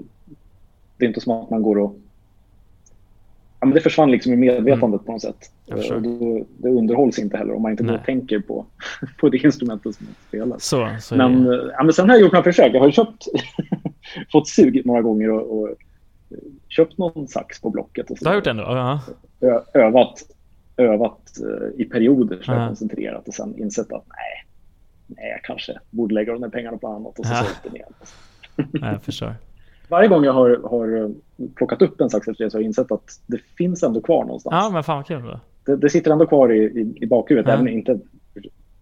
det 0.97 1.05
är 1.05 1.07
inte 1.07 1.21
som 1.21 1.33
att 1.33 1.49
man 1.49 1.61
går 1.63 1.77
och... 1.77 1.95
Ja, 3.59 3.65
men 3.65 3.75
det 3.75 3.81
försvann 3.81 4.11
liksom 4.11 4.33
i 4.33 4.35
medvetandet 4.35 5.05
på 5.05 5.11
något 5.11 5.21
sätt. 5.21 5.51
Mm. 5.67 5.81
Jag. 5.83 5.95
Och 5.95 6.01
då, 6.01 6.45
det 6.57 6.69
underhålls 6.69 7.19
inte 7.19 7.37
heller 7.37 7.53
om 7.55 7.61
man 7.61 7.71
inte 7.71 7.83
går 7.83 7.91
Nej. 7.91 8.01
tänker 8.05 8.39
på, 8.39 8.65
på 9.19 9.29
det 9.29 9.37
instrumentet 9.37 9.95
som 9.95 10.05
man 10.05 10.15
spelar. 10.27 10.57
Så, 10.59 10.89
så 11.01 11.15
är 11.15 11.17
Men, 11.17 11.43
det. 11.43 11.55
eh, 11.55 11.69
ja, 11.77 11.83
men 11.83 11.93
sen 11.93 12.09
har 12.09 12.15
jag 12.15 12.21
gjort 12.21 12.31
några 12.31 12.43
försök. 12.43 12.75
Jag 12.75 12.79
har 12.79 12.91
köpt, 12.91 13.25
fått 14.31 14.47
sug 14.47 14.85
några 14.85 15.01
gånger 15.01 15.29
och, 15.31 15.59
och 15.61 15.69
eh, 15.69 15.75
köpt 16.67 16.97
någon 16.97 17.27
sax 17.27 17.61
på 17.61 17.69
Blocket. 17.69 18.11
Och 18.11 18.17
så 18.17 18.23
Du 18.23 18.29
har 18.29 18.35
gjort 18.35 18.43
det 18.43 18.49
ändå? 18.49 18.63
Ja. 18.63 18.99
Övat, 19.73 20.23
övat 20.81 21.31
eh, 21.41 21.81
i 21.81 21.85
perioder 21.85 22.39
så 22.41 22.51
Ja. 22.51 22.67
koncentrerat 22.67 23.27
och 23.27 23.33
sen 23.33 23.57
insett 23.57 23.91
att 23.93 24.03
nej, 24.09 24.45
nej, 25.07 25.29
jag 25.29 25.41
kanske 25.43 25.79
borde 25.89 26.13
lägga 26.15 26.33
de 26.33 26.41
där 26.41 26.49
pengarna 26.49 26.77
på 26.77 26.87
annat 26.87 27.19
och 27.19 27.25
så 27.25 27.33
Ja. 27.33 27.37
sålt 27.43 27.59
den 27.63 27.75
igen. 27.75 27.93
Ja, 28.55 28.91
jag 28.91 29.01
förstår. 29.03 29.35
Varje 29.89 30.07
gång 30.07 30.23
jag 30.23 30.33
har, 30.33 30.59
har 30.69 31.03
eh, 31.03 31.09
plockat 31.55 31.81
upp 31.81 32.01
en 32.01 32.09
sax 32.09 32.27
efter 32.27 32.43
det 32.43 32.51
så 32.51 32.57
har 32.57 32.61
jag 32.61 32.67
insett 32.67 32.91
att 32.91 33.19
det 33.27 33.37
finns 33.57 33.83
ändå 33.83 34.01
kvar 34.01 34.25
någonstans. 34.25 34.53
Ja, 34.53 34.69
men 34.73 34.83
fan 34.83 34.95
vad 34.97 35.05
kul 35.07 35.23
då. 35.23 35.39
Det, 35.65 35.75
det 35.75 35.89
sitter 35.89 36.11
ändå 36.11 36.25
kvar 36.25 36.51
i, 36.51 36.57
i, 36.63 36.93
i 37.01 37.07
bakhuvudet. 37.07 37.47
Ja. 37.47 37.53
Även 37.53 37.67
inte, 37.67 37.99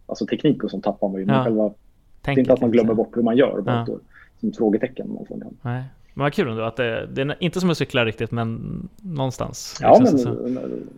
alltså 0.06 0.26
teknik 0.26 0.64
och 0.64 0.72
sånt 0.72 0.84
tappar 0.84 1.10
man 1.10 1.20
ju. 1.20 1.26
Men 1.26 1.36
Ja. 1.36 1.44
själva, 1.44 1.74
det 2.22 2.32
är 2.32 2.40
inte 2.40 2.54
att 2.54 2.62
man 2.62 2.72
glömmer 2.72 2.94
bort 2.94 3.18
hur 3.18 3.22
man 3.24 3.38
gör. 3.38 3.62
Bara 3.62 3.86
Ja. 3.88 3.98
som 4.40 4.52
frågetecken. 4.54 5.14
Man 5.14 5.26
får. 5.26 5.38
Nej. 5.62 5.84
Men 6.14 6.24
vad 6.24 6.34
kul 6.34 6.48
ändå 6.50 6.64
att 6.64 6.76
det, 6.76 7.08
det 7.14 7.22
är 7.22 7.36
inte 7.40 7.60
som 7.60 7.70
att 7.70 7.78
cykla 7.78 8.06
riktigt, 8.06 8.32
men 8.32 8.60
någonstans. 9.02 9.78
Ja, 9.82 10.00
men 10.04 10.40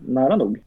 nära 0.07 0.35
nog. 0.35 0.57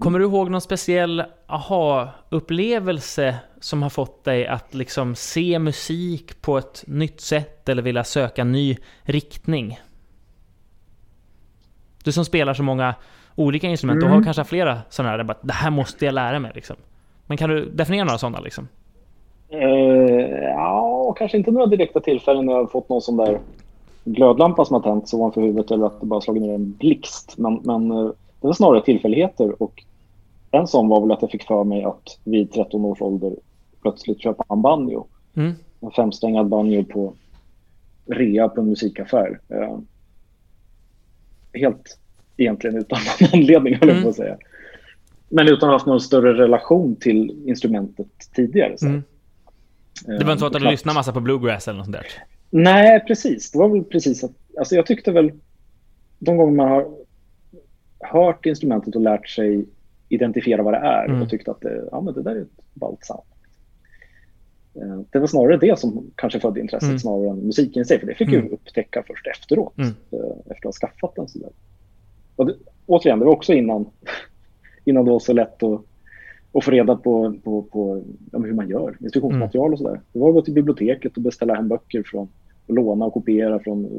Kommer 0.00 0.18
du 0.18 0.24
ihåg 0.24 0.50
någon 0.50 0.60
speciell 0.60 1.22
aha-upplevelse 1.46 3.34
som 3.60 3.82
har 3.82 3.90
fått 3.90 4.24
dig 4.24 4.46
att 4.46 4.74
liksom 4.74 5.14
se 5.14 5.58
musik 5.58 6.42
på 6.42 6.58
ett 6.58 6.84
nytt 6.86 7.20
sätt 7.20 7.68
eller 7.68 7.82
vilja 7.82 8.04
söka 8.04 8.44
ny 8.44 8.76
riktning? 9.02 9.78
Du 12.04 12.12
som 12.12 12.24
spelar 12.24 12.54
så 12.54 12.62
många 12.62 12.94
olika 13.34 13.66
instrument, 13.68 14.00
du 14.00 14.06
har 14.06 14.12
Mm. 14.12 14.24
kanske 14.24 14.44
flera 14.44 14.78
sådana 14.88 15.16
här, 15.16 15.22
bara, 15.24 15.38
det 15.42 15.52
här 15.52 15.70
måste 15.70 16.04
jag 16.04 16.14
lära 16.14 16.38
mig 16.38 16.52
liksom. 16.54 16.76
Men 17.26 17.36
kan 17.36 17.50
du 17.50 17.70
definiera 17.70 18.04
några 18.04 18.18
sådana 18.18 18.40
liksom? 18.40 18.68
Eh, 19.48 19.60
ja, 20.54 21.14
kanske 21.18 21.36
inte 21.38 21.50
några 21.50 21.66
direkta 21.66 22.00
tillfällen 22.00 22.46
när 22.46 22.52
jag 22.52 22.60
har 22.60 22.66
fått 22.66 22.88
någon 22.88 23.00
sån 23.02 23.16
där 23.16 23.40
glödlampa 24.04 24.64
som 24.64 24.74
har 24.74 24.82
tänts 24.82 25.14
ovanför 25.14 25.40
huvudet 25.40 25.70
eller 25.70 25.86
att 25.86 26.00
det 26.00 26.06
bara 26.06 26.20
slagit 26.20 26.42
ner 26.42 26.54
en 26.54 26.72
blixt. 26.72 27.34
Men, 27.38 27.60
men 27.64 27.90
eh, 27.90 28.10
det 28.40 28.46
var 28.46 28.52
snarare 28.52 28.82
tillfälligheter 28.82 29.62
och 29.62 29.84
en 30.50 30.66
sån 30.66 30.88
var 30.88 31.00
väl 31.00 31.12
att 31.12 31.22
jag 31.22 31.30
fick 31.30 31.42
för 31.46 31.64
mig 31.64 31.84
att 31.84 32.18
vid 32.24 32.52
13 32.52 32.84
års 32.84 33.02
ålder 33.02 33.36
plötsligt 33.82 34.20
köpa 34.20 34.44
en 34.48 34.62
banjo. 34.62 35.06
Mm. 35.34 35.52
En 35.80 35.90
femsträngad 35.90 36.48
banjo 36.48 36.84
på 36.84 37.12
rea 38.06 38.48
på 38.48 38.60
en 38.60 38.66
musikaffär. 38.68 39.40
Eh, 39.48 39.78
helt 41.52 41.98
egentligen 42.36 42.76
utan 42.76 42.98
någon 43.20 43.28
anledning, 43.40 43.74
höll 43.74 43.88
jag 43.88 43.90
Mm. 43.96 44.02
på 44.02 44.08
att 44.08 44.16
säga. 44.16 44.36
Men 45.28 45.46
utan 45.48 45.56
att 45.56 45.62
ha 45.62 45.72
haft 45.72 45.86
någon 45.86 46.00
större 46.00 46.34
relation 46.34 46.96
till 46.96 47.48
instrumentet 47.48 48.08
tidigare. 48.34 48.78
Så. 48.78 48.86
Mm. 48.86 49.02
Det 50.06 50.24
var 50.24 50.32
inte 50.32 50.40
så 50.40 50.46
att 50.46 50.52
du 50.52 50.58
Knappt. 50.58 50.70
lyssnade 50.72 50.94
massa 50.94 51.12
på 51.12 51.20
bluegrass 51.20 51.68
eller 51.68 51.76
något 51.78 51.86
sånt 51.86 51.96
där? 51.96 52.06
Nej, 52.50 53.00
precis. 53.00 53.50
Det 53.50 53.58
var 53.58 53.68
väl 53.68 53.84
precis 53.84 54.24
att... 54.24 54.30
Alltså 54.58 54.74
jag 54.74 54.86
tyckte 54.86 55.12
väl... 55.12 55.32
De 56.18 56.36
gånger 56.36 56.56
man 56.56 56.68
har 56.68 56.88
hört 58.00 58.46
instrumentet 58.46 58.94
och 58.96 59.00
lärt 59.02 59.28
sig 59.28 59.64
identifiera 60.10 60.62
vad 60.62 60.74
det 60.74 60.78
är 60.78 61.04
Mm. 61.08 61.22
och 61.22 61.28
tyckt 61.30 61.48
att 61.48 61.60
det, 61.60 61.88
ja, 61.90 62.00
men 62.00 62.14
det 62.14 62.22
där 62.22 62.36
är 62.36 62.40
ett 62.40 62.48
ballt 62.74 63.04
sound. 63.04 63.22
Eh, 64.74 65.00
Det 65.10 65.18
var 65.18 65.26
snarare 65.26 65.56
det 65.56 65.78
som 65.78 66.10
kanske 66.14 66.40
födde 66.40 66.60
intresset 66.60 66.88
Mm. 66.88 66.98
snarare 66.98 67.28
än 67.30 67.36
musiken 67.46 67.82
i 67.82 67.84
sig. 67.84 67.98
För 68.00 68.06
det 68.06 68.14
fick 68.14 68.28
jag 68.28 68.34
Mm. 68.34 68.46
ju 68.46 68.52
upptäcka 68.52 69.02
först 69.06 69.26
efteråt. 69.26 69.78
Mm. 69.78 69.90
eh, 70.10 70.18
Efter 70.40 70.54
att 70.54 70.64
ha 70.64 70.72
skaffat 70.72 71.16
den. 71.16 71.28
Sådär. 71.28 71.50
Och 72.36 72.46
det, 72.46 72.54
återigen, 72.86 73.18
det 73.18 73.24
var 73.24 73.32
också 73.32 73.52
innan, 73.52 73.86
innan 74.84 75.04
det 75.04 75.10
var 75.10 75.18
så 75.18 75.32
lätt 75.32 75.62
att, 75.62 75.80
att 76.52 76.64
få 76.64 76.70
reda 76.70 76.96
på, 76.96 77.34
på, 77.44 77.62
på 77.62 78.02
ja, 78.32 78.38
hur 78.38 78.52
man 78.52 78.68
gör. 78.68 78.96
Instruktionsmaterial 79.00 79.72
och 79.72 79.78
sådär. 79.78 80.00
Det 80.12 80.18
var 80.18 80.28
att 80.28 80.34
gå 80.34 80.42
till 80.42 80.54
biblioteket 80.54 81.16
och 81.16 81.22
beställa 81.22 81.54
hem 81.54 81.68
böcker 81.68 82.02
från 82.06 82.28
och 82.66 82.74
låna 82.74 83.04
och 83.04 83.12
kopiera 83.12 83.58
från 83.58 83.84
eh, 83.84 83.90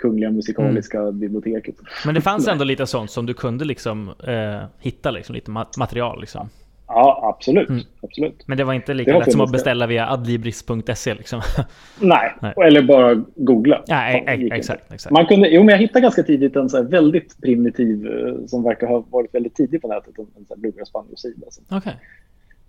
Kungliga 0.00 0.30
Musikaliska 0.30 1.00
Mm. 1.00 1.18
biblioteket. 1.20 1.74
Men 2.06 2.14
det 2.14 2.20
fanns 2.20 2.48
ändå 2.52 2.64
lite 2.64 2.86
sånt 2.86 3.10
som 3.10 3.26
du 3.26 3.34
kunde 3.34 3.64
liksom 3.64 4.08
eh, 4.26 4.60
hitta 4.78 5.10
liksom, 5.10 5.34
lite 5.34 5.50
ma- 5.50 5.78
material 5.78 6.20
liksom. 6.20 6.48
Ja, 6.86 7.34
absolut. 7.36 7.68
Mm. 7.68 7.82
absolut. 8.02 8.42
Men 8.48 8.58
det 8.58 8.64
var 8.64 8.72
inte 8.74 8.94
lika 8.94 9.12
har 9.12 9.20
lätt 9.20 9.32
som 9.32 9.40
att 9.40 9.52
beställa 9.52 9.86
via 9.86 10.08
adlibris.se 10.10 11.14
liksom. 11.14 11.40
Nej, 12.00 12.32
Nej. 12.42 12.52
eller 12.66 12.82
bara 12.82 13.24
googla. 13.36 13.82
ja, 13.86 14.10
e- 14.10 14.22
det 14.26 14.34
gick 14.34 14.52
e- 14.52 14.56
exakt, 14.56 14.92
exakt. 14.92 15.12
Man 15.12 15.26
kunde, 15.26 15.48
jo, 15.48 15.62
men 15.62 15.72
jag 15.72 15.78
hittade 15.78 16.00
ganska 16.00 16.22
tidigt 16.22 16.56
en 16.56 16.68
så 16.68 16.82
väldigt 16.82 17.40
primitiv, 17.42 18.06
eh, 18.06 18.46
som 18.46 18.62
verkar 18.62 18.86
ha 18.86 19.04
varit 19.10 19.34
väldigt 19.34 19.54
tidig 19.54 19.82
på 19.82 19.88
nätet, 19.88 20.18
en, 20.18 20.26
en 20.38 20.44
så 20.46 20.54
här 20.54 20.60
bluegrass 20.60 20.92
banjo-sida 20.92 21.46
som, 21.50 21.64
Okej. 21.78 21.96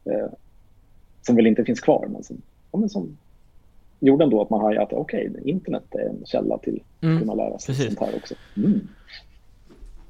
eh, 0.05 0.31
som 1.21 1.35
väl 1.35 1.47
inte 1.47 1.63
finns 1.63 1.79
kvar, 1.79 2.07
men 2.09 2.23
som, 2.23 2.41
ja, 2.71 2.79
men 2.79 2.89
som 2.89 3.17
gjorde 4.01 4.23
ändå 4.23 4.41
att 4.41 4.49
man 4.49 4.61
hajade 4.61 4.85
att 4.85 4.93
okej, 4.93 5.33
internet 5.45 5.83
är 5.91 6.09
en 6.09 6.25
källa 6.25 6.57
till 6.57 6.75
att 6.97 7.03
Mm, 7.03 7.19
kunna 7.19 7.33
lära 7.33 7.59
sig 7.59 7.75
precis. 7.75 7.85
sånt 7.97 7.99
här 8.09 8.17
också. 8.17 8.35
Mm. 8.57 8.87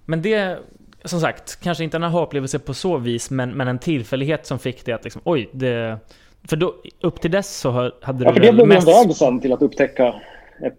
Men 0.06 0.22
det, 0.22 0.60
som 1.04 1.20
sagt, 1.20 1.60
kanske 1.62 1.84
inte 1.84 1.98
en 1.98 2.04
aha-upplevelse 2.04 2.60
på 2.60 2.74
så 2.74 2.98
vis, 2.98 3.32
men, 3.32 3.50
men 3.58 3.68
en 3.68 3.80
tillfällighet 3.80 4.46
som 4.46 4.60
fick 4.60 4.86
det 4.86 4.92
att 4.94 5.04
liksom, 5.04 5.22
oj, 5.26 5.50
det... 5.52 5.98
För 6.44 6.56
då, 6.58 6.76
upp 7.02 7.22
till 7.22 7.32
dess 7.32 7.58
så 7.58 7.72
hade 7.72 7.92
Ja, 8.02 8.14
du 8.14 8.24
för 8.26 8.40
det 8.40 8.54
blev 8.54 8.68
mest... 8.68 8.88
en 8.88 8.94
väg 9.08 9.16
sen 9.16 9.40
till 9.40 9.54
att 9.54 9.62
upptäcka, 9.62 10.14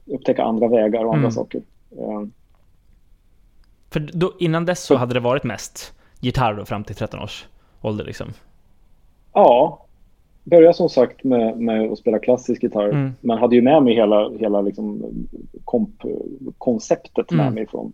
upptäcka 0.07 0.43
andra 0.45 0.69
vägar 0.69 1.05
och 1.05 1.15
andra 1.15 1.19
Mm. 1.19 1.31
saker. 1.33 1.63
Eh, 1.99 2.23
För 3.91 4.01
då, 4.01 4.33
innan 4.39 4.65
dess 4.67 4.83
så 4.85 4.97
hade 4.97 5.15
det 5.15 5.21
varit 5.21 5.45
mest 5.45 5.93
gitarr 6.21 6.55
då 6.55 6.65
fram 6.65 6.85
till 6.85 6.95
13 6.97 7.21
års 7.21 7.47
ålder 7.81 8.05
liksom. 8.05 8.33
Ja, 9.33 9.87
började 10.45 10.75
som 10.75 10.89
sagt 10.89 11.25
med, 11.25 11.59
med 11.61 11.93
att 11.93 11.99
spela 11.99 12.19
klassisk 12.19 12.63
gitarr. 12.63 12.89
Mm. 12.89 13.11
Men 13.21 13.39
hade 13.39 13.57
ju 13.57 13.63
med 13.63 13.83
mig 13.83 13.95
hela, 13.95 14.31
hela 14.31 14.61
liksom 14.61 15.03
komp, 15.65 15.91
konceptet 16.59 17.31
med 17.31 17.41
Mm. 17.41 17.55
mig 17.55 17.67
från 17.67 17.93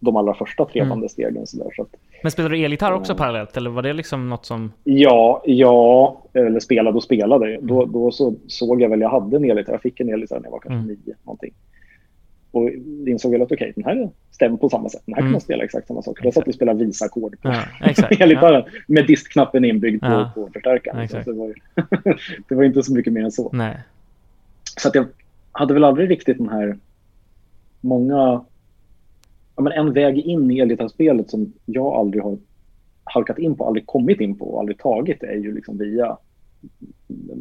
de 0.00 0.16
allra 0.16 0.34
första 0.34 0.64
trevande 0.64 1.08
stegen. 1.08 1.46
Så 1.46 1.56
där. 1.56 1.70
Så 1.76 1.82
att, 1.82 1.88
Men 2.22 2.32
spelade 2.32 2.54
du 2.56 2.64
elgitarr 2.64 2.92
också 2.92 3.12
Ja. 3.12 3.16
parallellt, 3.16 3.56
eller 3.56 3.70
var 3.70 3.82
det 3.82 3.92
liksom 3.92 4.28
något 4.28 4.46
som... 4.46 4.72
ja, 4.84 5.42
ja, 5.46 6.16
eller 6.32 6.60
spelade 6.60 6.96
och 6.96 7.02
spelade. 7.02 7.54
Mm. 7.54 7.66
Då, 7.66 7.84
då 7.84 8.10
så 8.10 8.34
såg 8.46 8.82
jag 8.82 8.88
väl, 8.88 9.00
jag 9.00 9.08
hade 9.10 9.36
en 9.36 9.44
elgitarr, 9.50 9.72
jag 9.72 9.82
fick 9.82 10.00
en 10.00 10.08
elgitarr 10.08 10.36
när 10.40 10.44
jag 10.46 10.50
var 10.52 10.58
kanske 10.58 10.74
Mm. 10.74 10.86
nio. 10.86 11.14
Någonting. 11.24 11.52
Och 12.58 13.08
insåg 13.08 13.32
väl 13.32 13.42
att 13.42 13.52
okej, 13.52 13.72
den 13.76 13.84
här 13.84 14.10
stämmer 14.30 14.56
på 14.56 14.68
samma 14.68 14.88
sätt. 14.88 15.02
Den 15.06 15.14
här 15.14 15.20
kan 15.20 15.24
Mm. 15.26 15.32
man 15.32 15.40
spela 15.40 15.64
exakt 15.64 15.86
samma 15.88 16.02
sak. 16.02 16.18
Då 16.22 16.32
satt 16.32 16.48
och 16.48 16.54
spelade 16.54 16.84
visa-ackord 16.84 17.40
på 17.42 17.48
Ja, 17.48 17.62
exakt. 17.80 18.16
ja. 18.18 18.24
elgitarren 18.24 18.64
med 18.86 19.06
diskknappen 19.06 19.64
inbyggd 19.64 20.00
på, 20.00 20.06
Ja. 20.06 20.30
på 20.34 20.48
förstärkaren. 20.52 20.98
Exakt. 21.00 21.24
Så 21.24 21.32
det, 21.32 21.38
var, 21.38 21.46
ju- 21.46 21.54
det 22.48 22.54
var 22.54 22.64
inte 22.64 22.82
så 22.82 22.92
mycket 22.94 23.12
mer 23.12 23.24
än 23.24 23.32
så. 23.32 23.50
Nej. 23.52 23.76
Så 24.80 24.88
att 24.88 24.94
jag 24.94 25.06
hade 25.52 25.74
väl 25.74 25.84
aldrig 25.84 26.10
riktigt 26.10 26.38
den 26.38 26.48
här 26.48 26.76
många... 27.80 28.44
Ja, 29.56 29.62
men 29.62 29.72
en 29.72 29.92
väg 29.92 30.18
in 30.18 30.50
i 30.50 30.58
elgitarrspelet 30.58 31.30
som 31.30 31.52
jag 31.64 31.86
aldrig 31.86 32.22
har 32.22 32.36
halkat 33.04 33.38
in 33.38 33.54
på, 33.56 33.64
aldrig 33.66 33.86
kommit 33.86 34.20
in 34.20 34.38
på 34.38 34.44
och 34.44 34.60
aldrig 34.60 34.78
tagit 34.78 35.22
är 35.22 35.34
ju 35.36 35.54
liksom 35.54 35.78
via 35.78 36.16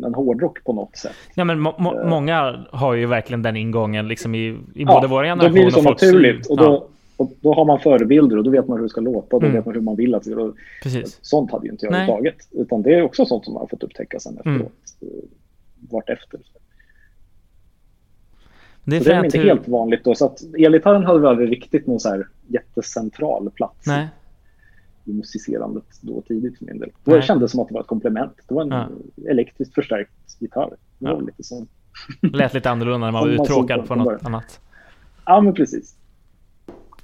en 0.05 0.13
hårdrock 0.13 0.63
på 0.63 0.73
något 0.73 0.95
sätt. 0.97 1.11
Ja, 1.35 1.43
men 1.43 1.59
må, 1.59 1.75
må, 1.77 1.99
Eh. 1.99 2.09
många 2.09 2.65
har 2.71 2.93
ju 2.93 3.05
verkligen 3.05 3.41
den 3.41 3.55
ingången 3.55 4.07
liksom 4.07 4.35
i, 4.35 4.39
i 4.47 4.57
Ja, 4.73 4.93
både 4.93 5.07
vår 5.07 5.23
Då 5.23 5.27
generation 5.29 5.53
blir 5.53 5.65
det 5.65 5.71
så 5.71 5.79
och 5.79 5.83
folks- 5.85 6.01
naturligt 6.03 6.45
och 6.49 6.57
då, 6.57 6.63
Ja, 6.63 6.87
och 7.17 7.31
då 7.41 7.53
har 7.53 7.65
man 7.65 7.79
förebilder 7.79 8.37
och 8.37 8.43
då 8.43 8.49
vet 8.51 8.67
man 8.67 8.77
hur 8.77 8.83
det 8.83 8.89
ska 8.89 9.01
låta 9.01 9.35
och 9.35 9.41
då 9.41 9.47
Mm. 9.47 9.55
vet 9.57 9.65
man 9.65 9.75
hur 9.75 9.81
man 9.81 9.95
vill 9.95 10.15
att 10.15 10.23
det 10.23 10.29
ska 10.31 10.39
låta. 10.39 10.57
Sånt 11.21 11.51
hade 11.51 11.65
ju 11.65 11.71
inte 11.71 11.85
jag 11.85 11.91
Nej. 11.91 12.01
överhuvudtaget. 12.01 12.47
Utan 12.51 12.81
det 12.81 12.93
är 12.93 13.01
också 13.01 13.25
sånt 13.25 13.45
som 13.45 13.53
man 13.53 13.61
har 13.61 13.67
fått 13.67 13.83
upptäcka 13.83 14.19
sen 14.19 14.37
Mm. 14.45 14.55
efteråt. 14.55 14.73
Mm. 15.01 15.13
Vart 15.89 16.09
efter. 16.09 16.39
Det 18.83 18.95
är 18.97 19.03
det 19.03 19.11
är 19.13 19.23
inte 19.25 19.37
hur... 19.37 19.45
helt 19.47 19.67
vanligt 19.67 20.03
då. 20.03 20.15
Så 20.15 20.25
att 20.25 20.39
elgitarren 20.57 21.03
hade 21.03 21.19
väl 21.19 21.29
aldrig 21.29 21.51
riktigt 21.51 21.87
någon 21.87 21.99
så 21.99 22.09
här 22.09 22.27
jättecentral 22.47 23.49
plats 23.49 23.87
Nej. 23.87 24.07
Musicerandet 25.13 25.83
då 26.01 26.21
tidigt 26.21 26.57
för 26.57 26.65
min 26.65 26.79
del. 26.79 26.91
Då 27.03 27.11
Nej. 27.11 27.21
kändes 27.21 27.51
det 27.51 27.51
som 27.51 27.59
att 27.59 27.67
det 27.67 27.73
var 27.73 27.81
ett 27.81 27.87
komplement. 27.87 28.33
Det 28.47 28.53
var 28.53 28.61
en 28.61 28.69
Ja. 28.69 28.89
elektriskt 29.31 29.73
förstärkt 29.75 30.11
gitarr. 30.39 30.69
Det 30.99 31.05
var 31.05 31.13
Ja. 31.13 31.19
lite 31.19 31.43
så. 31.43 31.67
Lät 32.21 32.53
lite 32.53 32.69
annorlunda 32.69 33.05
när 33.07 33.11
man 33.11 33.21
var 33.29 33.35
Som 33.35 33.43
uttråkad 33.45 33.87
på 33.87 33.95
något 33.95 34.05
början. 34.05 34.21
annat. 34.25 34.59
Ja, 35.25 35.41
men 35.41 35.53
precis. 35.53 35.95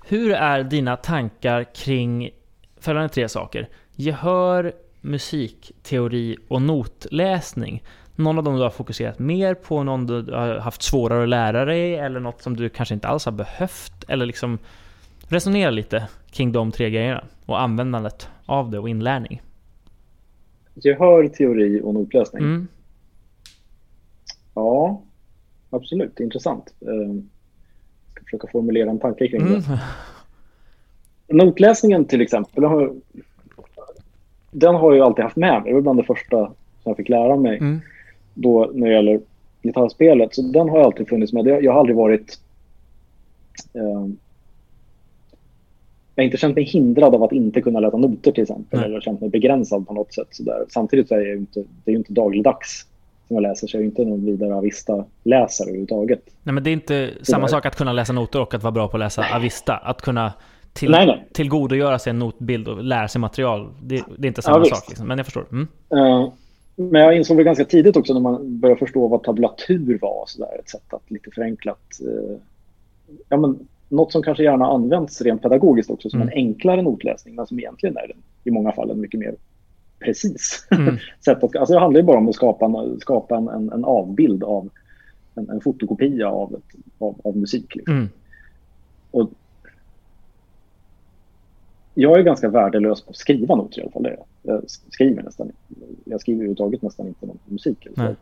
Hur 0.06 0.32
är 0.32 0.64
dina 0.64 0.96
tankar 0.98 1.64
kring 1.76 2.30
följande 2.78 3.10
tre 3.10 3.30
saker? 3.30 3.70
gehör, 3.96 4.74
musikteori 5.02 6.38
och 6.48 6.62
notläsning. 6.62 7.84
Någon 8.16 8.38
av 8.38 8.44
dem 8.44 8.56
du 8.56 8.62
har 8.62 8.70
fokuserat 8.70 9.20
mer 9.20 9.54
på, 9.54 9.84
någon 9.84 10.08
du 10.08 10.32
har 10.32 10.58
haft 10.58 10.82
svårare 10.82 11.24
att 11.24 11.30
lära 11.30 11.66
dig 11.66 11.96
eller 11.96 12.20
något 12.20 12.42
som 12.42 12.56
du 12.56 12.70
kanske 12.70 12.94
inte 12.96 13.08
alls 13.08 13.26
har 13.26 13.32
behövt? 13.32 14.04
Eller 14.08 14.26
liksom 14.26 14.58
resonera 15.28 15.70
lite 15.70 16.08
kring 16.34 16.52
de 16.52 16.72
tre 16.72 16.90
grejerna 16.90 17.24
och 17.46 17.62
användandet 17.62 18.30
av 18.46 18.72
det 18.72 18.80
och 18.80 18.90
inlärning. 18.90 19.42
Gehör, 20.74 21.28
teori 21.28 21.82
och 21.84 21.94
notläsning. 21.94 22.44
Mm. 22.44 22.68
Ja, 24.54 25.02
absolut. 25.70 26.20
Intressant. 26.20 26.74
Jag 26.80 27.02
eh, 27.02 27.16
ska 28.14 28.24
försöka 28.24 28.48
formulera 28.52 28.90
en 28.90 29.00
tanke 29.00 29.28
kring 29.28 29.42
Mm. 29.42 29.54
det. 29.62 29.80
Notläsningen 31.36 32.06
till 32.06 32.22
exempel, 32.22 32.64
har, 32.64 32.94
den 34.52 34.76
har 34.76 34.94
jag 34.94 35.06
alltid 35.06 35.24
haft 35.24 35.36
med 35.36 35.62
mig. 35.62 35.70
Det 35.72 35.74
var 35.74 35.82
bland 35.82 36.00
det 36.00 36.04
första 36.04 36.38
som 36.48 36.54
jag 36.84 36.98
fick 36.98 37.10
lära 37.10 37.36
mig 37.36 37.58
Mm. 37.58 37.82
då 38.34 38.72
när 38.74 38.88
det 38.88 38.94
gäller 38.94 39.22
gitarrspelet. 39.62 40.36
Så 40.36 40.42
den 40.42 40.70
har 40.70 40.80
alltid 40.80 41.08
funnits 41.10 41.34
med. 41.34 41.48
Jag 41.48 41.72
har 41.72 41.80
aldrig 41.80 41.96
varit... 41.98 42.40
Eh, 43.74 44.08
jag 46.16 46.24
har 46.24 46.26
inte 46.26 46.38
känt 46.38 46.56
mig 46.56 46.64
hindrad 46.64 47.16
av 47.16 47.24
att 47.24 47.32
inte 47.32 47.62
kunna 47.62 47.80
läsa 47.80 47.98
noter 47.98 48.32
till 48.32 48.44
exempel. 48.44 48.80
Nej. 48.80 48.90
Eller 48.90 49.02
känt 49.02 49.22
mig 49.22 49.30
begränsad 49.30 49.88
på 49.88 49.94
något 49.94 50.14
sätt. 50.14 50.28
Sådär. 50.32 50.66
Samtidigt 50.70 51.08
så 51.08 51.16
är 51.16 51.20
jag 51.20 51.38
inte, 51.38 51.64
det 51.86 51.92
är 51.92 51.96
inte 51.96 52.14
dagligdags 52.14 52.88
som 53.28 53.36
jag 53.36 53.42
läser. 53.42 53.68
Så 53.68 53.78
jag 53.78 53.82
är 53.82 53.86
inte 53.86 54.06
någon 54.06 54.26
vidare 54.26 54.56
Avista-läsare 54.56 55.68
överhuvudtaget. 55.68 56.22
Nej 56.44 56.54
men 56.54 56.64
det 56.64 56.70
är 56.70 56.74
inte 56.74 57.10
samma 57.22 57.46
där. 57.46 57.48
sak 57.52 57.66
att 57.66 57.76
kunna 57.76 57.94
läsa 57.94 58.14
noter 58.14 58.42
och 58.42 58.54
att 58.54 58.64
vara 58.64 58.72
bra 58.72 58.88
på 58.88 58.98
att 58.98 59.00
läsa 59.00 59.26
Avista. 59.36 59.76
Att 59.76 60.02
kunna 60.02 60.34
till, 60.74 60.92
Nej, 60.92 61.06
nej. 61.06 61.28
tillgodogöra 61.34 62.00
sig 62.00 62.10
en 62.10 62.20
notbild 62.20 62.68
och 62.68 62.84
lära 62.84 63.08
sig 63.08 63.22
material. 63.22 63.70
Det, 63.84 64.04
det 64.18 64.26
är 64.26 64.28
inte 64.28 64.42
samma 64.42 64.60
visst. 64.60 64.76
sak. 64.76 64.90
Liksom. 64.90 65.08
Men 65.08 65.18
jag 65.18 65.26
förstår. 65.26 65.46
Mm. 65.52 65.68
Eh, 65.92 66.30
men 66.76 67.02
jag 67.02 67.18
insåg 67.18 67.38
väl 67.38 67.46
ganska 67.46 67.66
tidigt 67.66 67.98
också 67.98 68.14
när 68.14 68.22
man 68.22 68.60
började 68.60 68.80
förstå 68.80 69.08
vad 69.08 69.24
tablatur 69.24 69.98
var. 70.02 70.24
Så 70.28 70.40
där, 70.40 70.60
ett 70.60 70.70
sätt 70.70 70.94
att 70.94 71.12
lite 71.12 71.32
förenklat... 71.32 72.00
eh, 72.02 72.38
ja, 73.30 73.38
men, 73.38 73.68
något 73.94 74.12
som 74.12 74.24
kanske 74.24 74.44
gärna 74.44 74.66
används 74.66 75.22
rent 75.22 75.42
pedagogiskt 75.42 75.92
också 75.92 76.10
som 76.10 76.22
Mm. 76.22 76.32
en 76.32 76.38
enklare 76.38 76.82
notläsning 76.82 77.36
men 77.36 77.48
som 77.48 77.60
egentligen 77.60 77.98
är 77.98 78.16
i 78.44 78.52
många 78.52 78.72
fall 78.72 78.92
en 78.92 79.02
mycket 79.02 79.20
mer 79.20 79.36
precis 80.00 80.68
Mm. 80.72 80.98
sätt 81.26 81.44
att... 81.44 81.56
Alltså 81.56 81.74
det 81.74 81.80
handlar 81.80 82.00
ju 82.00 82.06
bara 82.06 82.18
om 82.18 82.30
att 82.30 82.36
skapa 82.36 82.66
en, 82.66 83.00
skapa 83.00 83.38
en, 83.38 83.48
en, 83.48 83.72
en 83.72 83.86
avbild 83.86 84.44
av 84.44 84.70
en, 85.36 85.50
en 85.50 85.62
fotokopia 85.62 86.30
av, 86.30 86.56
ett, 86.56 86.80
av, 87.00 87.22
av 87.24 87.38
musik. 87.38 87.76
Liksom. 87.76 87.96
Mm. 87.96 88.10
Och 89.12 89.30
jag 91.94 92.20
är 92.20 92.24
ganska 92.24 92.50
värdelös 92.50 93.02
på 93.02 93.10
att 93.10 93.18
skriva 93.18 93.56
noter 93.56 93.80
i 93.80 93.82
alla 93.82 93.92
fall. 93.92 94.04
Det 94.04 94.18
jag. 94.44 94.70
Skriver 94.70 95.24
nästan 95.24 95.52
Jag 96.06 96.22
skriver 96.22 96.38
överhuvudtaget 96.38 96.82
nästan 96.82 97.08
inte 97.08 97.26
någon 97.26 97.40
musik. 97.46 97.88
Nej. 97.96 98.16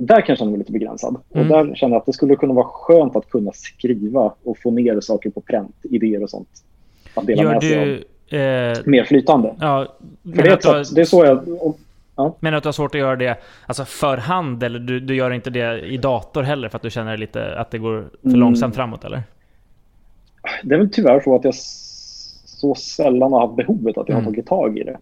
Där 0.00 0.16
kan 0.20 0.24
jag 0.28 0.38
känna 0.38 0.50
mig 0.50 0.58
lite 0.58 0.72
begränsad. 0.72 1.16
Mm. 1.34 1.50
Och 1.50 1.56
där 1.66 1.74
känner 1.74 1.92
jag 1.94 2.00
att 2.00 2.06
det 2.06 2.12
skulle 2.12 2.36
kunna 2.36 2.54
vara 2.54 2.66
skönt 2.66 3.16
att 3.16 3.30
kunna 3.30 3.52
skriva 3.54 4.34
och 4.44 4.58
få 4.58 4.70
ner 4.70 5.00
saker 5.00 5.30
på 5.30 5.40
pränt, 5.40 5.76
idéer 5.82 6.22
och 6.22 6.30
sånt. 6.30 6.48
Att 7.14 7.26
dela 7.26 7.42
Gör 7.42 7.52
med 7.52 7.62
sig 7.62 8.04
du... 8.30 8.36
Eh, 8.38 8.78
av 8.78 8.88
mer 8.88 9.04
flytande. 9.04 9.54
ja, 9.60 9.86
För 10.36 10.42
det 10.42 10.48
är, 10.48 10.50
har- 10.74 10.84
sätt, 10.84 10.94
det 10.94 11.00
är 11.00 11.04
så 11.04 11.24
jag... 11.24 11.48
Och, 11.62 11.78
Menar 12.40 12.50
du 12.50 12.56
att 12.56 12.62
du 12.62 12.66
har 12.66 12.72
svårt 12.72 12.94
att 12.94 12.98
göra 13.00 13.16
det 13.16 13.36
alltså 13.66 13.84
för 13.84 14.16
hand 14.16 14.62
eller 14.62 14.78
du, 14.78 15.00
du 15.00 15.14
gör 15.16 15.30
inte 15.30 15.50
det 15.50 15.80
i 15.80 15.96
dator 15.96 16.42
heller 16.42 16.68
för 16.68 16.76
att 16.76 16.82
du 16.82 16.90
känner 16.90 17.16
lite 17.16 17.58
att 17.58 17.70
det 17.70 17.78
går 17.78 18.08
för 18.22 18.28
Mm. 18.28 18.40
långsamt 18.40 18.74
framåt 18.74 19.04
eller? 19.04 19.22
det 20.62 20.74
är 20.74 20.78
väl 20.78 20.90
tyvärr 20.92 21.20
så 21.20 21.34
att 21.36 21.44
jag 21.44 21.54
så 21.54 22.74
sällan 22.74 23.32
har 23.32 23.40
haft 23.40 23.56
behovet 23.56 23.98
att 23.98 24.08
jag 24.08 24.14
Mm. 24.14 24.24
har 24.24 24.32
tagit 24.32 24.46
tag 24.46 24.78
i 24.78 24.82
det. 24.82 24.98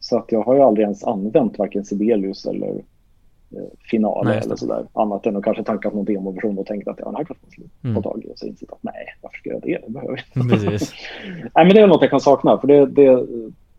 Så 0.00 0.18
att 0.18 0.32
jag 0.32 0.42
har 0.42 0.54
ju 0.54 0.60
aldrig 0.60 0.84
ens 0.84 1.04
använt 1.04 1.58
varken 1.58 1.84
Sibelius 1.84 2.46
eller 2.46 2.74
eh, 3.50 3.62
Finale 3.90 4.28
Nej, 4.30 4.40
eller 4.44 4.56
sådär. 4.56 4.86
Annat 4.92 5.26
än 5.26 5.36
att 5.36 5.44
kanske 5.44 5.64
tankat 5.64 5.94
någon 5.94 6.04
demoversion 6.04 6.58
och 6.58 6.66
tänkt 6.66 6.88
att 6.88 6.98
ja, 6.98 7.04
den 7.04 7.14
här 7.16 7.24
kanske 7.24 7.44
man 7.80 7.94
få 7.94 8.02
tag 8.02 8.24
i. 8.24 8.32
Och 8.32 8.38
så 8.38 8.46
insett 8.46 8.72
att 8.72 8.82
nej, 8.82 8.94
varför 9.22 9.38
ska 9.38 9.50
jag 9.50 9.62
det? 9.62 9.78
Det 9.86 9.92
behöver 9.92 10.24
jag 10.34 10.44
inte. 10.44 10.58
Nej, 11.54 11.64
men 11.66 11.68
det 11.68 11.80
är 11.80 11.86
något 11.86 12.00
jag 12.02 12.10
kan 12.10 12.20
sakna. 12.20 12.58
För 12.60 12.68
det, 12.68 12.86
det, 12.86 13.26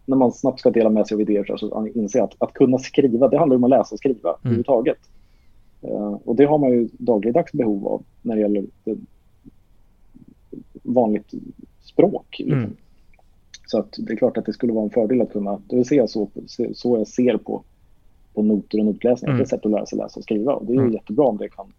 när 0.06 0.18
man 0.18 0.32
snabbt 0.32 0.60
ska 0.60 0.70
dela 0.70 0.90
med 0.90 1.08
sig 1.08 1.16
av 1.16 1.22
idéer 1.22 1.58
så- 1.58 1.88
inser 1.96 2.22
att, 2.22 2.36
att 2.38 2.54
kunna 2.54 2.78
skriva, 2.78 3.28
det 3.28 3.38
handlar 3.38 3.56
om 3.58 3.64
att 3.64 3.70
läsa 3.70 3.96
och 3.96 4.00
skriva 4.00 4.30
Mm. 4.30 4.40
överhuvudtaget. 4.44 4.98
Eh, 5.82 6.14
och 6.26 6.36
det 6.36 6.46
har 6.46 6.58
man 6.58 6.70
ju 6.70 6.90
dagligdags 6.94 7.52
behov 7.52 7.88
av 7.88 8.04
när 8.22 8.36
det 8.36 8.42
gäller 8.42 8.66
det, 8.84 8.96
vanligt 10.84 11.32
språk. 11.82 12.36
Liksom. 12.40 12.60
Mm. 12.60 12.76
Så 13.68 13.80
att 13.80 13.96
det 13.98 14.14
är 14.14 14.18
klart 14.18 14.38
att 14.38 14.46
det 14.46 14.54
skulle 14.54 14.74
vara 14.74 14.84
en 14.84 14.90
fördel 14.90 15.22
att 15.22 15.32
kunna, 15.32 15.62
det 15.70 15.76
vill 15.76 15.86
säga 15.86 16.08
så- 16.08 16.30
så 16.74 16.98
jag 16.98 17.08
ser 17.08 17.38
på, 17.38 17.64
på 18.40 18.44
noter 18.46 18.80
och 18.80 18.86
notläsning. 18.86 19.30
Mm. 19.30 19.38
Det 19.38 19.42
är 19.42 19.44
ett 19.44 19.50
sätt 19.50 19.66
att 19.66 19.72
lära 19.72 19.86
sig 19.86 19.98
läsa 19.98 20.20
och 20.20 20.24
skriva. 20.24 20.54
Och 20.54 20.66
det 20.66 20.72
är 20.72 20.76
ju 20.76 20.82
Mm. 20.82 20.94
jättebra 20.94 21.26
om 21.26 21.38
det 21.38 21.50
kan, 21.50 21.74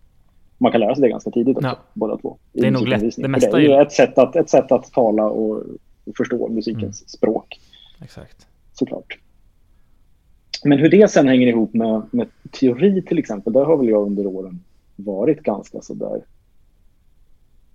man 0.58 0.72
kan 0.72 0.80
lära 0.80 0.94
sig 0.94 1.02
det 1.02 1.08
ganska 1.08 1.30
tidigt 1.30 1.56
också, 1.56 1.68
Ja. 1.68 1.78
båda 1.94 2.16
två. 2.16 2.36
Det 2.52 2.66
är 2.66 2.70
nog 2.70 2.88
lätt. 2.88 3.16
Det 3.16 3.28
mesta 3.28 3.56
det 3.56 3.56
är 3.56 3.60
ju 3.60 3.82
ett 3.82 3.92
sätt 3.92 4.18
att, 4.18 4.36
ett 4.36 4.50
sätt 4.50 4.72
att 4.72 4.92
tala 4.92 5.24
och, 5.24 5.56
och 6.04 6.16
förstå 6.16 6.48
musikens 6.48 7.00
Mm. 7.00 7.08
språk 7.08 7.60
Exakt. 8.02 8.46
såklart. 8.72 9.18
Men 10.64 10.78
hur 10.78 10.90
det 10.90 11.10
sen 11.10 11.28
hänger 11.28 11.46
ihop 11.46 11.74
med, 11.74 12.02
med 12.10 12.28
teori 12.60 13.02
till 13.02 13.18
exempel, 13.18 13.52
där 13.52 13.64
har 13.64 13.76
väl 13.76 13.88
jag 13.88 14.06
under 14.06 14.26
åren 14.26 14.60
varit 14.96 15.42
ganska 15.42 15.80
sådär 15.80 16.20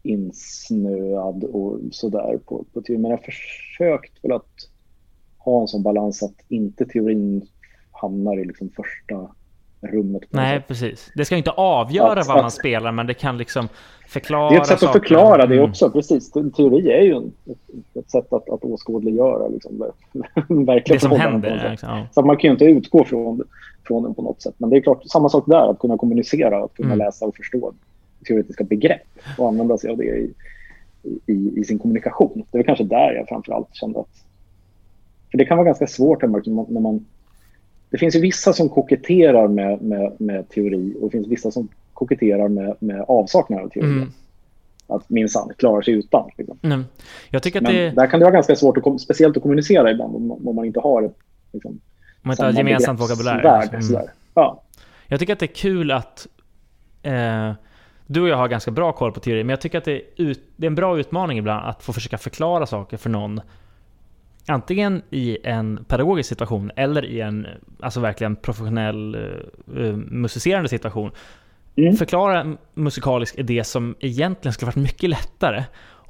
insnöad 0.03 1.43
och 1.43 1.79
sådär 1.91 2.39
på, 2.45 2.65
på 2.73 2.81
teori. 2.81 2.97
Men 2.99 3.11
jag 3.11 3.17
har 3.17 3.23
försökt 3.23 4.23
väl 4.23 4.31
att 4.31 4.69
ha 5.37 5.61
en 5.61 5.67
sån 5.67 5.83
balans 5.83 6.23
att 6.23 6.35
inte 6.47 6.85
teorin 6.85 7.47
hamnar 8.01 8.39
i 8.41 8.45
liksom 8.45 8.69
första 8.75 9.27
rummet. 9.81 10.23
Nej, 10.29 10.61
precis. 10.67 11.11
Det 11.15 11.25
ska 11.25 11.35
inte 11.37 11.51
avgöra 11.51 12.19
Att- 12.21 12.27
vad 12.27 12.37
man 12.37 12.45
att- 12.45 12.53
spelar, 12.53 12.91
men 12.91 13.07
det 13.07 13.13
kan 13.13 13.37
liksom 13.37 13.67
förklara 14.07 14.49
Det 14.49 14.55
är 14.55 14.61
ett 14.61 14.67
sätt 14.67 14.83
att 14.83 14.91
förklara 14.91 15.45
det 15.45 15.55
Mm. 15.55 15.69
också, 15.69 15.89
precis. 15.91 16.31
Teori 16.31 16.91
är 16.91 17.01
ju 17.01 17.13
en, 17.15 17.31
ett, 17.45 17.95
ett 17.97 18.11
sätt 18.11 18.33
att, 18.33 18.49
att 18.49 18.63
åskådliggöra 18.63 19.47
liksom, 19.47 19.77
verkliga 20.65 20.95
Det 20.95 20.99
som 20.99 21.11
händer. 21.11 21.59
sätt. 21.59 21.71
Liksom. 21.71 21.89
Ja. 21.89 22.07
Så 22.11 22.21
man 22.21 22.37
kan 22.37 22.47
ju 22.47 22.51
inte 22.51 22.65
utgå 22.65 23.03
från, 23.03 23.41
från 23.87 24.03
den 24.03 24.13
på 24.13 24.21
något 24.21 24.41
sätt. 24.41 24.55
Men 24.57 24.69
det 24.69 24.77
är 24.77 24.81
klart, 24.81 25.03
samma 25.05 25.29
sak 25.29 25.43
där, 25.47 25.69
att 25.71 25.79
kunna 25.79 25.97
kommunicera, 25.97 26.63
att 26.63 26.73
kunna 26.73 26.93
Mm. 26.93 27.05
läsa 27.05 27.25
och 27.25 27.35
förstå 27.35 27.73
teoretiska 28.27 28.63
begrepp 28.63 29.01
och 29.37 29.47
använda 29.47 29.77
sig 29.77 29.89
av 29.91 29.97
det 29.97 30.03
i, 30.03 30.31
i, 31.25 31.53
i 31.59 31.63
sin 31.63 31.79
kommunikation. 31.79 32.43
Det 32.51 32.57
är 32.57 32.59
väl 32.59 32.65
kanske 32.65 32.83
där 32.83 33.13
jag 33.13 33.27
framförallt 33.27 33.75
kände 33.75 33.99
att... 33.99 34.25
För 35.31 35.37
det 35.37 35.45
kan 35.45 35.57
vara 35.57 35.65
ganska 35.65 35.87
svårt 35.87 36.21
när 36.21 36.29
man, 36.29 36.65
när 36.69 36.81
man... 36.81 37.05
Det 37.95 37.99
finns 37.99 38.15
ju 38.15 38.19
vissa 38.19 38.53
som 38.53 38.69
koketterar 38.69 39.47
med, 39.47 39.81
med, 39.81 40.13
med 40.19 40.49
teori 40.49 40.93
och 41.01 41.07
det 41.07 41.11
finns 41.11 41.27
vissa 41.27 41.51
som 41.51 41.67
koketterar 41.93 42.47
med, 42.47 42.75
med 42.79 43.05
avsaknad 43.07 43.59
av 43.63 43.69
teori. 43.69 43.87
Mm. 43.87 44.11
Att 44.87 45.09
minsann 45.09 45.51
klarar 45.57 45.81
sig 45.81 45.93
utan. 45.93 46.29
Liksom. 46.37 46.57
Mm. 46.63 46.85
Jag 47.29 47.43
tycker 47.43 47.59
att 47.59 47.63
Men 47.63 47.73
det... 47.75 47.89
där 47.89 48.07
kan 48.07 48.19
det 48.19 48.23
vara 48.25 48.33
ganska 48.33 48.55
svårt, 48.55 48.77
att, 48.77 49.01
speciellt 49.01 49.37
att 49.37 49.43
kommunicera 49.43 49.91
ibland 49.91 50.15
om, 50.15 50.27
man- 50.27 50.47
om 50.47 50.55
man 50.55 50.65
inte 50.65 50.79
har 50.79 51.03
ett 51.03 51.15
liksom, 51.53 51.71
Om 51.71 51.79
man 52.21 52.31
inte 52.33 52.43
har 52.45 52.51
gemensamt 52.51 52.99
vokabulär. 53.01 53.33
begreppsvärld, 53.41 53.69
Mm. 53.73 53.81
sådär. 53.81 54.09
Ja. 54.33 54.61
Jag 55.07 55.19
tycker 55.19 55.33
att 55.33 55.39
det 55.39 55.45
är 55.45 55.55
kul 55.55 55.91
att 55.91 56.27
eh, 57.03 57.51
du 58.07 58.21
och 58.21 58.27
jag 58.29 58.37
har 58.37 58.47
ganska 58.47 58.71
bra 58.71 58.91
koll 58.91 59.11
på 59.11 59.19
teori, 59.19 59.43
men 59.43 59.49
jag 59.49 59.61
tycker 59.61 59.77
att 59.77 59.85
det 59.85 59.95
är, 59.95 60.01
ut, 60.17 60.43
det 60.55 60.65
är 60.65 60.69
en 60.69 60.75
bra 60.75 60.99
utmaning 60.99 61.37
ibland 61.37 61.65
att 61.69 61.83
få 61.83 61.93
försöka 61.93 62.17
förklara 62.17 62.65
saker 62.65 62.97
för 62.97 63.09
någon. 63.09 63.41
Antingen 64.47 65.01
i 65.09 65.37
en 65.43 65.85
pedagogisk 65.87 66.29
situation 66.29 66.71
eller 66.75 67.05
i 67.05 67.21
en 67.21 67.47
alltså 67.79 67.99
verkligen 67.99 68.35
professionell 68.35 69.15
eh, 69.77 69.95
musicerande 69.95 70.69
situation. 70.69 71.11
Mm. 71.75 71.95
Förklara 71.95 72.57
musikalisk 72.73 73.35
idé 73.35 73.63
som 73.63 73.95
egentligen 73.99 74.53
skulle 74.53 74.65
varit 74.65 74.75
mycket 74.75 75.09
lättare 75.09 75.63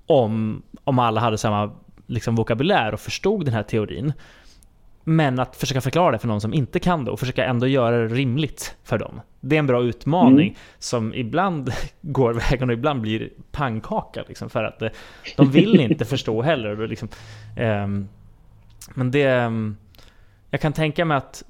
om, 0.05 0.61
om 0.83 0.99
alla 0.99 1.21
hade 1.21 1.37
samma 1.37 1.71
liksom, 2.07 2.35
vokabulär 2.35 2.93
och 2.93 2.99
förstod 2.99 3.45
den 3.45 3.53
här 3.53 3.63
teorin. 3.63 4.13
Men 5.03 5.39
att 5.39 5.55
försöka 5.55 5.81
förklara 5.81 6.11
det 6.11 6.19
för 6.19 6.27
någon 6.27 6.41
som 6.41 6.53
inte 6.53 6.79
kan 6.79 7.05
det 7.05 7.11
och 7.11 7.19
försöka 7.19 7.45
ändå 7.45 7.67
göra 7.67 7.97
det 7.97 8.07
rimligt 8.15 8.75
för 8.83 8.97
dem. 8.97 9.21
Det 9.41 9.55
är 9.55 9.59
en 9.59 9.67
bra 9.67 9.83
utmaning 9.83 10.47
Mm. 10.47 10.55
som 10.79 11.13
ibland 11.13 11.71
går 12.01 12.33
vägen 12.33 12.69
och 12.69 12.73
ibland 12.73 13.01
blir 13.01 13.29
pannkaka. 13.51 14.23
Liksom, 14.27 14.49
för 14.49 14.63
att 14.63 14.81
eh, 14.81 14.89
de 15.37 15.51
vill 15.51 15.79
inte 15.79 16.05
förstå 16.15 16.41
heller. 16.41 16.87
Liksom, 16.87 17.09
ehm, 17.55 18.07
men 18.93 19.11
det... 19.11 19.23
ehm, 19.23 19.77
Jag 20.49 20.61
kan 20.61 20.73
tänka 20.73 21.05
mig 21.05 21.17
att 21.17 21.43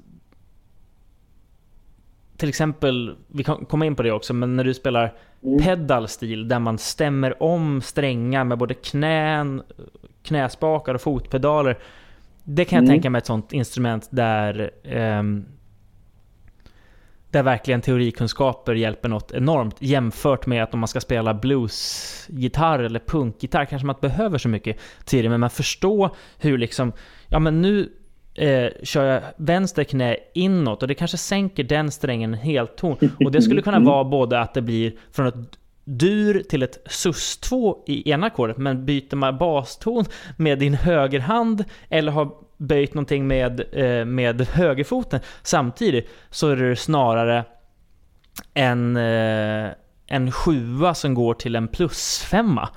till 2.36 2.48
exempel, 2.48 3.16
vi 3.28 3.44
kan 3.44 3.64
komma 3.64 3.86
in 3.86 3.94
på 3.96 4.02
det 4.02 4.12
också, 4.12 4.34
men 4.34 4.56
när 4.56 4.64
du 4.64 4.74
spelar 4.74 5.14
Mm. 5.42 5.62
pedalstil 5.62 6.48
där 6.48 6.58
man 6.58 6.78
stämmer 6.78 7.42
om 7.42 7.80
strängar 7.82 8.44
med 8.44 8.58
både 8.58 8.74
knän, 8.74 9.62
knäspakar 10.22 10.94
och 10.94 11.00
fotpedaler. 11.00 11.78
Det 12.44 12.64
kan 12.64 12.76
jag 12.76 12.82
Mm. 12.82 12.94
tänka 12.94 13.10
mig 13.10 13.18
ett 13.18 13.26
sånt 13.26 13.52
instrument 13.52 14.08
där 14.10 14.70
ehm, 14.84 15.44
där 17.30 17.42
verkligen 17.42 17.80
teorikunskaper 17.80 18.74
hjälper 18.74 19.08
något 19.08 19.32
enormt 19.32 19.76
jämfört 19.78 20.46
med 20.46 20.62
att 20.62 20.74
om 20.74 20.80
man 20.80 20.88
ska 20.88 21.00
spela 21.00 21.34
bluesgitarr 21.34 22.78
eller 22.78 23.00
punkgitarr 23.00 23.64
kanske 23.64 23.86
man 23.86 23.96
inte 23.96 24.08
behöver 24.08 24.38
så 24.38 24.48
mycket 24.48 24.78
teori 25.04 25.28
men 25.28 25.40
man 25.40 25.50
förstår 25.50 26.10
hur 26.38 26.58
liksom 26.58 26.92
ja 27.28 27.38
men 27.38 27.62
nu 27.62 27.88
eh, 28.34 28.68
kör 28.82 29.04
jag 29.04 29.22
vänster 29.36 29.84
knä 29.84 30.16
inåt 30.34 30.82
och 30.82 30.88
det 30.88 30.94
kanske 30.94 31.16
sänker 31.16 31.64
den 31.64 31.90
strängen 31.90 32.34
en 32.34 32.40
hel 32.40 32.66
ton. 32.66 32.96
Och 33.24 33.32
det 33.32 33.42
skulle 33.42 33.62
kunna 33.62 33.80
vara 33.80 34.04
både 34.04 34.40
att 34.40 34.54
det 34.54 34.62
blir 34.62 34.92
från 35.12 35.26
ett 35.26 35.58
dur 35.84 36.42
till 36.42 36.62
ett 36.62 36.86
sus2 36.86 37.74
i 37.86 38.10
ena 38.10 38.26
ackordet, 38.26 38.56
men 38.56 38.86
byter 38.86 39.16
man 39.16 39.38
baston 39.38 40.04
med 40.36 40.58
din 40.58 40.74
högerhand 40.74 41.64
eller 41.88 42.12
har 42.12 42.30
böjt 42.56 42.94
någonting 42.94 43.26
med, 43.26 43.60
eh, 43.72 44.04
med 44.04 44.40
högerfoten 44.40 45.20
samtidigt 45.42 46.08
så 46.30 46.48
är 46.48 46.56
det 46.56 46.76
snarare 46.76 47.44
en, 48.54 48.96
eh, 48.96 49.70
en 50.06 50.32
sjua 50.32 50.94
som 50.94 51.14
går 51.14 51.34
till 51.34 51.56
en 51.56 51.68
plusfemma. 51.68 52.68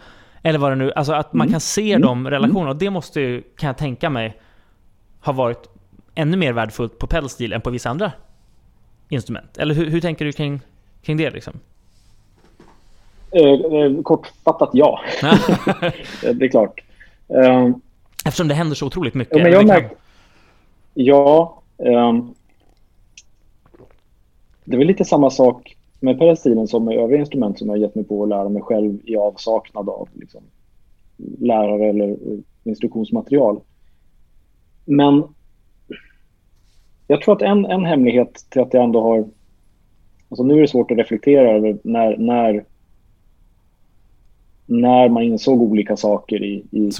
Eller 0.44 0.60
vad 0.60 0.72
det 0.72 0.76
nu 0.76 0.92
Alltså 0.92 1.14
att 1.14 1.34
man 1.34 1.46
Mm. 1.48 1.52
kan 1.54 1.60
se 1.62 1.92
Mm. 1.94 2.02
de 2.02 2.30
relationerna. 2.30 2.70
Och 2.70 2.76
det 2.76 2.90
måste 2.90 3.22
ju, 3.22 3.42
kan 3.42 3.68
jag 3.68 3.78
tänka 3.78 4.10
mig, 4.10 4.38
ha 5.22 5.34
varit 5.34 5.70
ännu 6.16 6.38
mer 6.38 6.54
värdefullt 6.54 7.00
på 7.00 7.08
pedalstil 7.08 7.54
än 7.54 7.62
på 7.62 7.70
vissa 7.70 7.90
andra 7.90 8.12
instrument. 9.10 9.58
Eller 9.58 9.76
hur, 9.76 9.90
hur 9.90 10.02
tänker 10.02 10.26
du 10.26 10.32
kring, 10.32 10.60
kring 11.02 11.18
det 11.18 11.30
liksom? 11.30 11.54
Eh, 13.32 13.44
eh, 13.44 14.02
kortfattat 14.04 14.70
ja, 14.74 15.00
Eh, 15.22 16.34
det 16.34 16.46
är 16.46 16.50
klart. 16.50 16.82
Eh, 17.28 17.70
Eftersom 18.26 18.48
det 18.48 18.54
händer 18.56 18.76
så 18.76 18.86
otroligt 18.86 19.14
mycket. 19.14 19.38
Ja, 19.38 19.44
men 19.44 19.52
jag 19.52 19.68
märker... 19.68 19.90
Ja. 20.94 21.62
ehm, 21.78 22.34
det 24.64 24.76
är 24.76 24.78
väl 24.78 24.88
lite 24.88 25.06
samma 25.06 25.30
sak 25.30 25.76
med 26.00 26.20
pedalstilen 26.20 26.68
som 26.68 26.86
med 26.86 26.98
övriga 26.98 27.20
instrument 27.20 27.60
som 27.60 27.70
jag 27.70 27.78
gett 27.78 27.96
mig 27.96 28.06
på 28.06 28.24
att 28.24 28.30
lära 28.30 28.50
mig 28.50 28.62
själv 28.62 29.00
i 29.04 29.16
avsaknad 29.16 29.90
av 29.90 30.10
liksom, 30.14 30.42
lärare 31.40 31.90
eller 31.90 32.10
eh, 32.10 32.40
instruktionsmaterial. 32.64 33.60
Men 34.86 35.24
jag 37.08 37.22
tror 37.22 37.36
att 37.36 37.42
en, 37.42 37.66
en 37.66 37.86
hemlighet 37.86 38.46
till 38.50 38.62
att 38.62 38.74
jag 38.74 38.84
ändå 38.84 39.02
har... 39.02 39.30
Alltså 40.30 40.44
nu 40.44 40.58
är 40.58 40.62
det 40.62 40.68
svårt 40.68 40.92
att 40.92 40.98
reflektera 40.98 41.52
över 41.52 41.78
när, 41.84 42.18
när, 42.18 42.66
när 44.66 45.10
man 45.10 45.24
insåg 45.24 45.62
olika 45.62 45.98
saker 45.98 46.44
i, 46.44 46.66
i, 46.72 46.88
i 46.88 46.92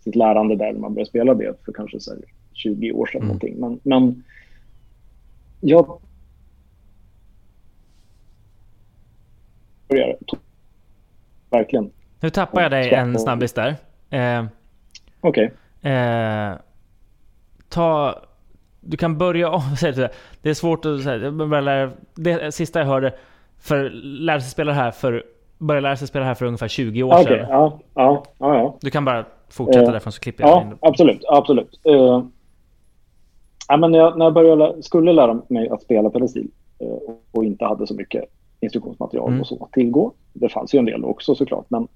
sitt 0.00 0.16
lärande 0.16 0.56
där 0.56 0.72
när 0.72 0.80
man 0.80 0.94
började 0.94 1.08
spela 1.08 1.34
det 1.34 1.54
för 1.64 1.72
kanske 1.72 2.00
så 2.00 2.10
här 2.10 2.20
20 2.52 2.92
år 2.92 3.06
sedan. 3.06 3.22
Mm. 3.22 3.26
Någonting. 3.26 3.54
Men, 3.60 3.80
men 3.82 4.24
jag 5.60 5.98
började 9.88 10.16
verkligen. 11.50 11.90
Nu 12.20 12.30
tappar 12.30 12.62
jag 12.62 12.70
dig 12.70 12.94
en 12.94 13.18
snabbis 13.18 13.52
där. 13.52 13.76
Eh, 14.10 14.44
Okej. 15.20 15.52
eh, 15.82 16.52
ta... 17.68 18.14
Du 18.80 18.96
kan 18.96 19.18
börja 19.18 19.50
om. 19.50 19.62
det. 20.42 20.50
Är 20.50 20.54
svårt 20.54 20.84
att 20.84 21.02
säga. 21.02 21.92
Det 22.14 22.54
sista 22.54 22.78
jag 22.78 22.86
hörde 22.86 23.14
för 23.58 23.90
lära 24.02 24.40
sig 24.40 24.50
spela 24.50 24.72
här 24.72 24.90
för 24.90 25.24
började 25.58 25.82
lära 25.88 25.96
sig 25.96 26.08
spela 26.08 26.24
här 26.24 26.34
för 26.34 26.46
ungefär 26.46 26.68
20 26.68 27.02
år 27.02 27.12
Okej, 27.12 27.24
sedan. 27.24 27.46
ja, 27.50 27.78
ja, 27.94 28.24
ja. 28.38 28.76
Du 28.80 28.90
kan 28.90 29.04
bara 29.04 29.24
fortsätta 29.48 29.84
Eh, 29.86 29.90
därifrån 29.90 30.12
så 30.12 30.20
klipper 30.20 30.44
jag 30.44 30.62
in. 30.62 30.68
Ja, 30.80 30.88
absolut. 30.88 31.24
absolut. 31.28 31.80
Uh, 31.88 32.24
ja, 33.68 33.76
men 33.76 33.92
när 33.92 33.98
jag, 33.98 34.18
när 34.18 34.26
jag 34.26 34.34
började, 34.34 34.82
skulle 34.82 35.12
lära 35.12 35.42
mig 35.48 35.68
att 35.68 35.82
spela 35.82 36.10
pedalstil 36.10 36.48
uh, 36.82 37.14
och 37.32 37.44
inte 37.44 37.64
hade 37.64 37.86
så 37.86 37.94
mycket 37.94 38.24
instruktionsmaterial 38.60 39.28
Mm. 39.28 39.40
och 39.40 39.46
så 39.46 39.64
att 39.64 39.72
tillgå. 39.72 40.12
Det 40.32 40.48
fanns 40.48 40.74
ju 40.74 40.78
en 40.78 40.84
del 40.84 41.04
också 41.04 41.34
såklart. 41.34 41.66
Men 41.68 41.88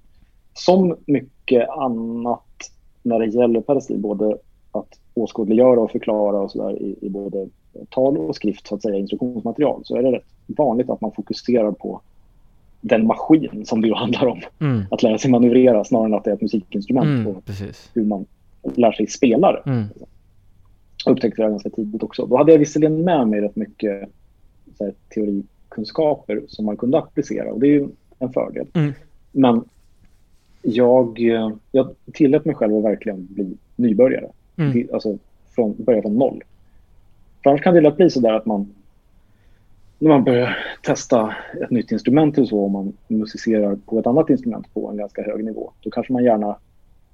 som 0.53 0.97
mycket 1.05 1.69
annat 1.69 2.71
när 3.03 3.19
det 3.19 3.25
gäller 3.25 3.61
pedalstil, 3.61 3.99
både 3.99 4.37
att 4.71 4.99
åskådliggöra 5.13 5.79
och 5.79 5.91
förklara 5.91 6.41
och 6.41 6.51
så 6.51 6.67
där 6.67 6.81
i, 6.81 6.95
i 7.01 7.09
både 7.09 7.47
tal 7.89 8.17
och 8.17 8.35
skrift, 8.35 8.67
så 8.67 8.75
att 8.75 8.81
säga, 8.81 8.97
instruktionsmaterial, 8.97 9.81
så 9.85 9.95
är 9.95 10.03
det 10.03 10.11
rätt 10.11 10.25
vanligt 10.47 10.89
att 10.89 11.01
man 11.01 11.11
fokuserar 11.11 11.71
på 11.71 12.01
den 12.81 13.07
maskin 13.07 13.65
som 13.65 13.81
det 13.81 13.87
ju 13.87 13.93
handlar 13.93 14.25
om. 14.27 14.41
Mm. 14.61 14.83
Att 14.91 15.03
lära 15.03 15.17
sig 15.17 15.31
manövrera 15.31 15.83
snarare 15.83 16.05
än 16.05 16.13
att 16.13 16.23
det 16.23 16.29
är 16.29 16.35
ett 16.35 16.41
musikinstrument. 16.41 17.05
Mm, 17.05 17.27
och 17.27 17.45
precis. 17.45 17.91
hur 17.93 18.05
man 18.05 18.25
lär 18.75 18.91
sig 18.91 19.07
spela 19.07 19.51
det. 19.51 19.61
Mm. 19.65 19.83
Upptäckte 21.05 21.41
jag 21.41 21.51
ganska 21.51 21.69
tidigt 21.69 22.03
också. 22.03 22.25
Då 22.25 22.37
hade 22.37 22.51
jag 22.51 22.59
visserligen 22.59 23.03
med 23.03 23.27
mig 23.27 23.41
rätt 23.41 23.55
mycket 23.55 24.09
här, 24.79 24.93
teorikunskaper 25.73 26.41
som 26.47 26.65
man 26.65 26.77
kunde 26.77 26.97
applicera 26.97 27.51
och 27.51 27.59
det 27.59 27.67
är 27.67 27.71
ju 27.71 27.87
en 28.19 28.33
fördel. 28.33 28.67
Mm. 28.73 28.93
Men 29.31 29.63
jag, 30.61 31.19
eh, 31.29 31.51
jag 31.71 31.95
tillät 32.13 32.45
mig 32.45 32.55
själv 32.55 32.77
att 32.77 32.83
verkligen 32.83 33.27
bli 33.31 33.57
nybörjare. 33.75 34.27
Mm. 34.57 34.87
Alltså 34.93 35.17
från, 35.55 35.75
börja 35.77 36.01
från 36.01 36.17
noll. 36.17 36.43
För 37.43 37.49
annars 37.49 37.61
kan 37.61 37.73
det 37.73 37.81
lätt 37.81 37.97
bli 37.97 38.09
så 38.09 38.19
där 38.19 38.33
att 38.33 38.45
man 38.45 38.73
när 39.99 40.09
man 40.09 40.23
börjar 40.23 40.57
testa 40.83 41.35
ett 41.61 41.69
nytt 41.71 41.91
instrument 41.91 42.37
eller 42.37 42.47
så, 42.47 42.65
om 42.65 42.71
man 42.71 42.93
musicerar 43.07 43.75
på 43.85 43.99
ett 43.99 44.07
annat 44.07 44.29
instrument 44.29 44.73
på 44.73 44.89
en 44.89 44.97
ganska 44.97 45.23
hög 45.23 45.45
nivå, 45.45 45.71
då 45.83 45.89
kanske 45.89 46.13
man 46.13 46.23
gärna 46.23 46.55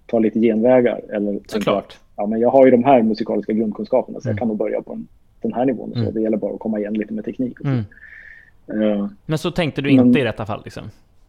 tar 0.05 0.19
lite 0.19 0.39
genvägar. 0.39 1.01
Eller 1.09 1.39
Såklart. 1.47 1.85
att, 1.85 1.99
ja, 2.15 2.25
men 2.25 2.39
jag 2.39 2.49
har 2.49 2.65
ju 2.65 2.71
de 2.71 2.83
här 2.83 3.01
musikaliska 3.01 3.53
grundkunskaperna, 3.53 4.19
så 4.21 4.27
Mm. 4.29 4.33
jag 4.33 4.39
kan 4.39 4.47
nog 4.47 4.57
börja 4.57 4.81
på 4.81 4.93
en, 4.93 5.07
den 5.41 5.53
här 5.53 5.65
nivån. 5.65 5.89
och 5.89 5.95
Så 5.95 6.01
Mm. 6.01 6.13
Det 6.13 6.21
gäller 6.21 6.37
bara 6.37 6.53
att 6.53 6.59
komma 6.59 6.79
igen 6.79 6.93
lite 6.93 7.13
med 7.13 7.25
teknik. 7.25 7.59
Och 7.59 7.65
så. 7.65 7.71
Mm. 7.71 7.83
Eh, 8.73 9.07
Men 9.25 9.37
så 9.37 9.51
tänkte 9.51 9.81
du 9.81 9.95
Men- 9.95 10.05
inte 10.07 10.19
i 10.19 10.23
detta 10.23 10.45
fall 10.45 10.61
liksom? 10.65 10.83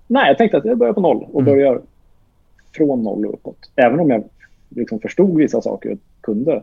nej, 0.06 0.28
jag 0.28 0.38
tänkte 0.38 0.56
att 0.58 0.64
jag 0.64 0.78
börjar 0.78 0.92
på 0.92 1.00
noll 1.00 1.26
och 1.32 1.40
Mm. 1.40 1.44
börjar 1.54 1.80
från 2.76 3.02
noll 3.02 3.26
och 3.26 3.34
uppåt. 3.34 3.70
Även 3.76 4.00
om 4.00 4.10
jag 4.10 4.24
liksom 4.68 5.00
förstod 5.00 5.36
vissa 5.36 5.60
saker 5.62 5.92
och 5.92 5.98
kunde 6.20 6.62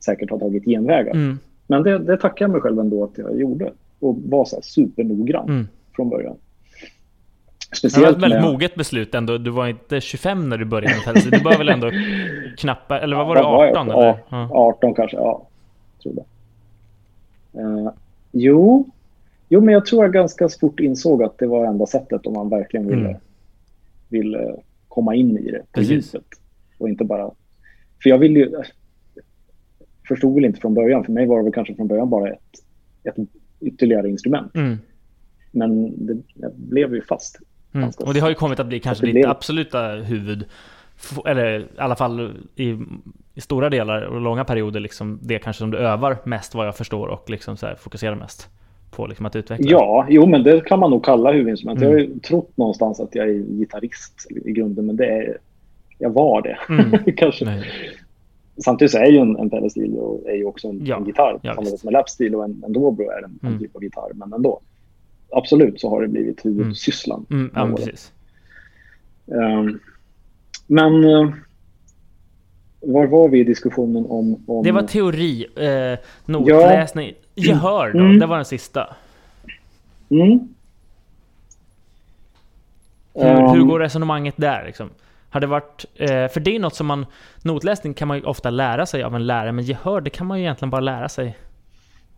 säkert 0.00 0.30
ha 0.30 0.38
tagit 0.38 0.64
genvägar. 0.64 1.10
Mm. 1.14 1.38
Men 1.66 1.82
det, 1.82 1.98
det 1.98 2.16
tackar 2.16 2.44
jag 2.44 2.50
mig 2.52 2.60
själv 2.60 2.78
ändå 2.80 3.04
att 3.04 3.18
jag 3.18 3.40
gjorde. 3.40 3.72
Och 4.00 4.16
var 4.28 4.44
så 4.44 4.56
här 4.56 4.62
supernoggrann 4.62 5.48
Mm. 5.48 5.68
från 5.96 6.08
början. 6.10 6.34
Det 6.34 7.84
var 7.84 7.90
Speciellt 7.90 8.16
ett 8.16 8.22
väldigt 8.22 8.40
med... 8.42 8.52
moget 8.52 8.74
beslut 8.74 9.14
ändå. 9.14 9.38
Du 9.38 9.50
var 9.50 9.66
inte 9.66 10.00
25 10.00 10.48
när 10.48 10.58
du 10.58 10.64
började 10.64 10.94
med 10.94 11.04
pedalstil. 11.04 11.30
Du 11.30 11.40
var 11.44 11.58
väl 11.58 11.68
ändå 11.68 11.90
knappt... 12.56 12.90
Eller 12.90 13.16
vad 13.16 13.26
var 13.26 13.34
det? 13.36 13.42
Vad 13.42 13.52
var 13.52 13.64
jag? 13.64 13.76
18? 13.76 13.90
Eller? 13.90 14.02
Ja, 14.06 14.18
Ja. 14.28 14.48
18 14.52 14.94
kanske, 14.94 15.16
ja. 15.16 15.42
Tror 16.02 16.12
det. 16.14 16.24
Eh, 17.60 17.90
jo. 18.32 18.86
Jo, 19.50 19.60
men 19.60 19.74
jag 19.74 19.86
tror 19.86 20.04
jag 20.04 20.12
ganska 20.12 20.48
fort 20.60 20.80
insåg 20.80 21.22
att 21.22 21.38
det 21.38 21.46
var 21.46 21.66
enda 21.66 21.86
sättet 21.86 22.26
om 22.26 22.32
man 22.32 22.48
verkligen 22.48 22.86
ville, 22.86 23.08
Mm. 23.08 23.20
ville 24.08 24.56
komma 24.88 25.14
in 25.14 25.38
i 25.38 25.50
det 25.50 25.62
på 25.72 25.80
djupet. 25.82 26.24
Och 26.78 26.88
inte 26.88 27.04
bara... 27.04 27.30
För 28.02 28.10
jag 28.10 28.18
ville 28.18 28.38
ju... 28.38 28.52
förstod 30.08 30.34
väl 30.34 30.44
inte 30.44 30.60
från 30.60 30.74
början. 30.74 31.04
För 31.04 31.12
mig 31.12 31.26
var 31.26 31.36
det 31.38 31.44
väl 31.44 31.52
kanske 31.52 31.74
från 31.74 31.88
början 31.88 32.10
bara 32.10 32.28
ett, 32.30 32.40
ett 33.04 33.14
ytterligare 33.60 34.08
instrument. 34.08 34.54
Mm. 34.56 34.78
Men 35.50 35.92
det, 36.06 36.16
jag 36.34 36.52
blev 36.54 36.94
ju 36.94 37.02
fast. 37.02 37.38
Mm. 37.72 37.90
Och 37.98 38.14
det 38.14 38.20
har 38.20 38.28
ju 38.28 38.34
kommit 38.34 38.60
att 38.60 38.66
bli 38.66 38.80
kanske 38.80 39.06
ditt 39.06 39.14
blev- 39.14 39.28
absoluta 39.30 39.88
huvud. 39.88 40.44
Eller 41.26 41.58
i 41.60 41.66
alla 41.76 41.96
fall 41.96 42.32
i, 42.56 42.78
i 43.34 43.40
stora 43.40 43.70
delar 43.70 44.02
och 44.02 44.20
långa 44.20 44.44
perioder 44.44 44.80
liksom 44.80 45.18
det 45.22 45.38
kanske 45.38 45.58
som 45.60 45.70
du 45.70 45.78
övar 45.78 46.16
mest 46.24 46.54
vad 46.54 46.66
jag 46.66 46.76
förstår 46.76 47.06
och 47.08 47.30
liksom 47.30 47.56
så 47.56 47.68
fokuserar 47.78 48.14
mest 48.14 48.48
på 48.90 49.06
liksom 49.06 49.26
att 49.26 49.36
utveckla. 49.36 49.70
Ja, 49.70 50.06
jo, 50.10 50.26
men 50.26 50.42
det 50.42 50.64
kan 50.64 50.78
man 50.78 50.90
nog 50.90 51.04
kalla 51.04 51.32
huvudinstrument. 51.32 51.80
Mm. 51.82 51.90
Jag 51.92 51.98
har 51.98 52.04
ju 52.06 52.18
trott 52.18 52.56
någonstans 52.56 53.00
att 53.00 53.14
jag 53.14 53.28
är 53.28 53.32
gitarrist 53.32 54.26
i 54.44 54.52
grunden, 54.52 54.86
men 54.86 54.96
det 54.96 55.06
är, 55.06 55.38
jag 55.98 56.10
var 56.10 56.42
det. 56.42 56.58
Mm. 56.68 56.98
Kanske. 57.16 57.44
Nej. 57.44 57.64
Samtidigt 58.64 58.92
så 58.92 58.98
är 58.98 59.06
ju 59.06 59.18
en, 59.18 59.36
en 59.36 59.50
pedalstil 59.50 59.94
och 59.96 60.28
är 60.28 60.34
ju 60.34 60.44
också 60.44 60.68
en, 60.68 60.86
Ja, 60.86 60.96
en 60.96 61.06
gitarr. 61.06 61.38
ja, 61.42 61.54
Samma 61.54 61.66
sätt 61.66 61.84
med 61.84 61.92
lapstil 61.92 62.34
och 62.34 62.44
en, 62.44 62.62
en 62.66 62.72
dobro 62.72 63.10
är 63.10 63.18
en, 63.24 63.38
en 63.42 63.48
Mm. 63.48 63.58
typ 63.60 63.76
av 63.76 63.82
gitarr. 63.84 64.10
Men 64.14 64.32
ändå. 64.32 64.60
Absolut 65.32 65.80
så 65.80 65.88
har 65.90 66.02
det 66.02 66.08
blivit 66.08 66.44
huvudsysslan. 66.44 67.26
Mm, 67.30 67.50
ja, 67.54 67.70
precis. 67.76 68.12
Ehm, 69.26 69.78
men 70.66 71.04
uh, 71.04 71.30
var 72.80 73.06
var 73.06 73.28
vi 73.28 73.40
i 73.40 73.44
diskussionen 73.44 74.06
om... 74.08 74.44
om 74.46 74.62
Det 74.64 74.72
var 74.72 74.82
teori, 74.82 75.46
eh, 75.56 75.98
notläsning, 76.26 77.12
gehör 77.40 77.92
då. 77.92 77.98
Mm. 77.98 78.18
Det 78.18 78.26
var 78.26 78.36
den 78.36 78.44
sista. 78.44 78.96
mm. 80.08 80.48
Hur, 83.14 83.52
hur 83.52 83.60
Ehm, 83.60 83.68
går 83.68 83.80
resonemanget 83.80 84.34
där 84.36 84.64
liksom? 84.66 84.90
Har 85.30 85.40
det 85.40 85.46
varit, 85.46 85.84
eh, 85.94 86.28
för 86.28 86.40
det 86.40 86.56
är 86.56 86.60
något 86.60 86.74
som 86.74 86.86
man, 86.86 87.06
notläsning 87.42 87.94
kan 87.94 88.08
man 88.08 88.16
ju 88.16 88.22
ofta 88.24 88.50
lära 88.50 88.86
sig 88.86 89.02
av 89.02 89.14
en 89.14 89.26
lärare, 89.26 89.52
men 89.52 89.64
gehör 89.64 90.00
det 90.00 90.10
kan 90.10 90.26
man 90.26 90.38
ju 90.38 90.44
egentligen 90.44 90.70
bara 90.70 90.80
lära 90.80 91.08
sig. 91.08 91.38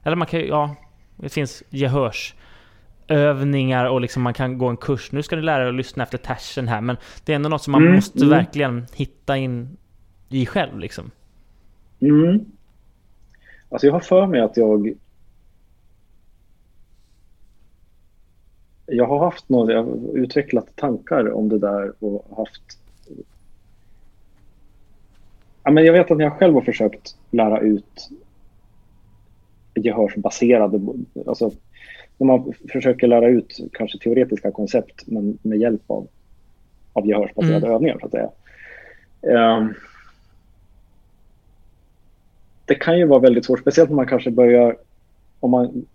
Eller 0.03 0.17
man 0.17 0.27
kan 0.27 0.41
ju, 0.41 0.47
ja, 0.47 0.77
det 1.17 1.29
finns 1.29 1.63
gehörsövningar 1.71 3.87
och 3.87 4.01
liksom 4.01 4.23
man 4.23 4.35
kan 4.35 4.59
gå 4.59 4.69
en 4.69 4.77
kurs. 4.77 5.13
Nu 5.13 5.23
ska 5.23 5.37
du 5.37 5.43
lära 5.43 5.59
dig 5.59 5.69
att 5.69 5.75
lyssna 5.75 6.03
efter 6.03 6.19
tersen 6.19 6.69
här, 6.69 6.81
men 6.81 6.97
det 7.25 7.33
är 7.33 7.37
ändå 7.37 7.49
något 7.49 7.63
som 7.63 7.73
man 7.73 7.83
Mm, 7.83 7.95
måste 7.95 8.19
mm. 8.19 8.31
verkligen 8.31 8.87
hitta 8.95 9.37
in 9.37 9.77
i 10.29 10.47
själv 10.47 10.79
liksom. 10.79 11.11
Mm. 12.01 12.45
Alltså 13.69 13.87
jag 13.87 13.93
har 13.93 14.01
för 14.01 14.27
mig 14.27 14.41
att 14.41 14.57
jag... 14.57 14.93
Jag 18.95 19.07
har 19.07 19.19
haft 19.19 19.49
något, 19.49 19.71
jag 19.71 19.85
har 19.85 20.19
utvecklat 20.19 20.77
tankar 20.77 21.33
om 21.33 21.49
det 21.49 21.59
där 21.59 21.93
och 21.99 22.37
haft 22.37 22.79
Ja, 25.65 25.71
men 25.71 25.85
jag 25.85 25.93
vet 25.93 26.11
att 26.11 26.21
jag 26.21 26.33
själv 26.33 26.55
har 26.55 26.63
försökt 26.63 27.17
lära 27.31 27.61
ut 27.61 28.11
gehörsbaserade... 29.75 30.81
Alltså, 31.27 31.51
när 32.19 32.27
man 32.27 32.53
försöker 32.73 33.07
lära 33.07 33.29
ut 33.29 33.59
kanske 33.73 33.99
teoretiska 33.99 34.51
koncept 34.51 35.03
men 35.07 35.39
med 35.43 35.59
hjälp 35.59 35.83
av, 35.87 36.09
av 36.93 37.07
gehörsbaserade 37.07 37.67
mm. 37.67 37.75
övningar. 37.75 37.99
Så 38.01 38.07
att 38.07 38.13
säga. 38.13 38.31
Um, 39.57 39.75
det 42.67 42.75
kan 42.75 42.99
ju 42.99 43.07
vara 43.07 43.21
väldigt 43.21 43.45
svårt, 43.45 43.61
speciellt 43.61 43.91
om 43.91 43.97
man 43.97 44.07
kanske 44.07 44.31
börjar... 44.31 44.77
Om 45.41 45.51
man 45.51 45.87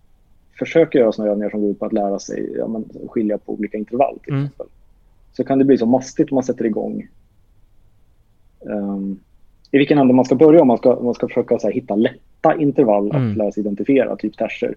försöker 0.60 1.00
göra 1.00 1.12
sådana 1.12 1.32
övningar 1.32 1.50
som 1.50 1.62
går 1.62 1.72
ut 1.72 1.80
på 1.80 1.86
att 1.86 1.93
lära 1.93 2.20
sig 2.20 2.54
ja, 2.58 2.67
men, 2.67 2.86
skilja 3.08 3.38
på 3.38 3.54
olika 3.54 3.78
intervall. 3.78 4.20
Till 4.24 4.34
mm. 4.34 4.46
exempel. 4.46 4.67
Så 5.34 5.43
kan 5.43 5.60
det 5.60 5.65
bli 5.65 5.78
så 5.78 5.86
mastigt 5.86 6.32
om 6.32 6.36
man 6.36 6.43
sätter 6.43 6.65
igång. 6.65 7.08
Um, 8.60 9.20
I 9.72 9.78
vilken 9.78 9.98
ände 9.98 10.13
man 10.13 10.26
ska 10.26 10.36
börja 10.36 10.62
om 10.62 10.67
man 10.67 10.78
ska, 10.78 11.00
man 11.02 11.13
ska 11.13 11.28
försöka 11.28 11.60
så 11.60 11.67
här, 11.67 11.74
hitta 11.74 11.96
lätta 11.96 12.56
intervall 12.60 13.12
mm. 13.12 13.32
att 13.32 13.38
lära 13.38 13.52
sig 13.52 13.62
identifiera, 13.62 14.15
typ 14.15 14.38
terser, 14.38 14.76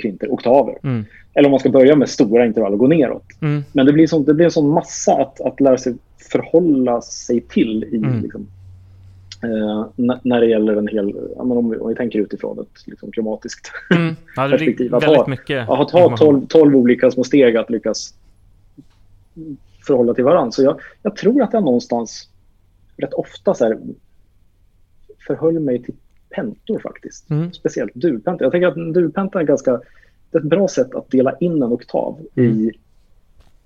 kvinter, 0.00 0.28
oktaver. 0.28 0.78
Mm. 0.82 1.04
Eller 1.34 1.46
om 1.46 1.50
man 1.50 1.60
ska 1.60 1.70
börja 1.70 1.96
med 1.96 2.08
stora 2.08 2.46
intervall 2.46 2.72
och 2.72 2.78
gå 2.78 2.86
neråt. 2.86 3.26
Mm. 3.40 3.62
Men 3.72 3.86
det 3.86 3.92
blir, 3.92 4.06
sån, 4.06 4.24
det 4.24 4.34
blir 4.34 4.44
en 4.44 4.50
sån 4.50 4.68
massa 4.68 5.22
att, 5.22 5.40
att 5.40 5.60
lära 5.60 5.78
sig 5.78 5.94
förhålla 6.32 7.00
sig 7.00 7.40
till 7.40 7.84
i 7.84 7.96
mm. 7.96 8.22
liksom, 8.22 8.46
Eh, 9.42 9.86
när 10.22 10.40
det 10.40 10.46
gäller 10.46 10.76
en 10.76 10.88
hel, 10.88 11.16
om, 11.36 11.70
vi, 11.70 11.76
om 11.76 11.88
vi 11.88 11.94
tänker 11.94 12.18
utifrån 12.18 12.58
ett 12.58 12.86
liksom, 12.86 13.12
klimatiskt 13.12 13.72
mm. 13.90 14.16
ja, 14.36 14.48
perspektiv. 14.50 14.94
Att 14.94 15.04
ha, 15.04 15.26
mycket 15.26 15.68
att 15.68 15.90
ha 15.90 16.16
12, 16.16 16.46
12 16.46 16.76
olika 16.76 17.10
små 17.10 17.24
steg 17.24 17.56
att 17.56 17.70
lyckas 17.70 18.14
förhålla 19.86 20.14
till 20.14 20.24
varandra. 20.24 20.52
Så 20.52 20.62
jag, 20.62 20.80
jag 21.02 21.16
tror 21.16 21.42
att 21.42 21.52
jag 21.52 21.64
någonstans 21.64 22.28
rätt 22.96 23.14
ofta 23.14 23.54
så 23.54 23.64
här, 23.64 23.78
förhöll 25.26 25.60
mig 25.60 25.82
till 25.82 25.94
pentor 26.30 26.78
faktiskt. 26.78 27.30
Mm. 27.30 27.52
Speciellt 27.52 27.94
durpentor. 27.94 28.44
Jag 28.44 28.52
tänker 28.52 28.68
att 28.68 28.76
en 28.76 28.92
durpenta 28.92 29.40
är 29.40 29.44
ganska 29.44 29.80
det 30.30 30.38
är 30.38 30.40
ett 30.40 30.48
bra 30.48 30.68
sätt 30.68 30.94
att 30.94 31.10
dela 31.10 31.36
in 31.36 31.62
en 31.62 31.72
oktav 31.72 32.18
mm. 32.34 32.50
i 32.50 32.72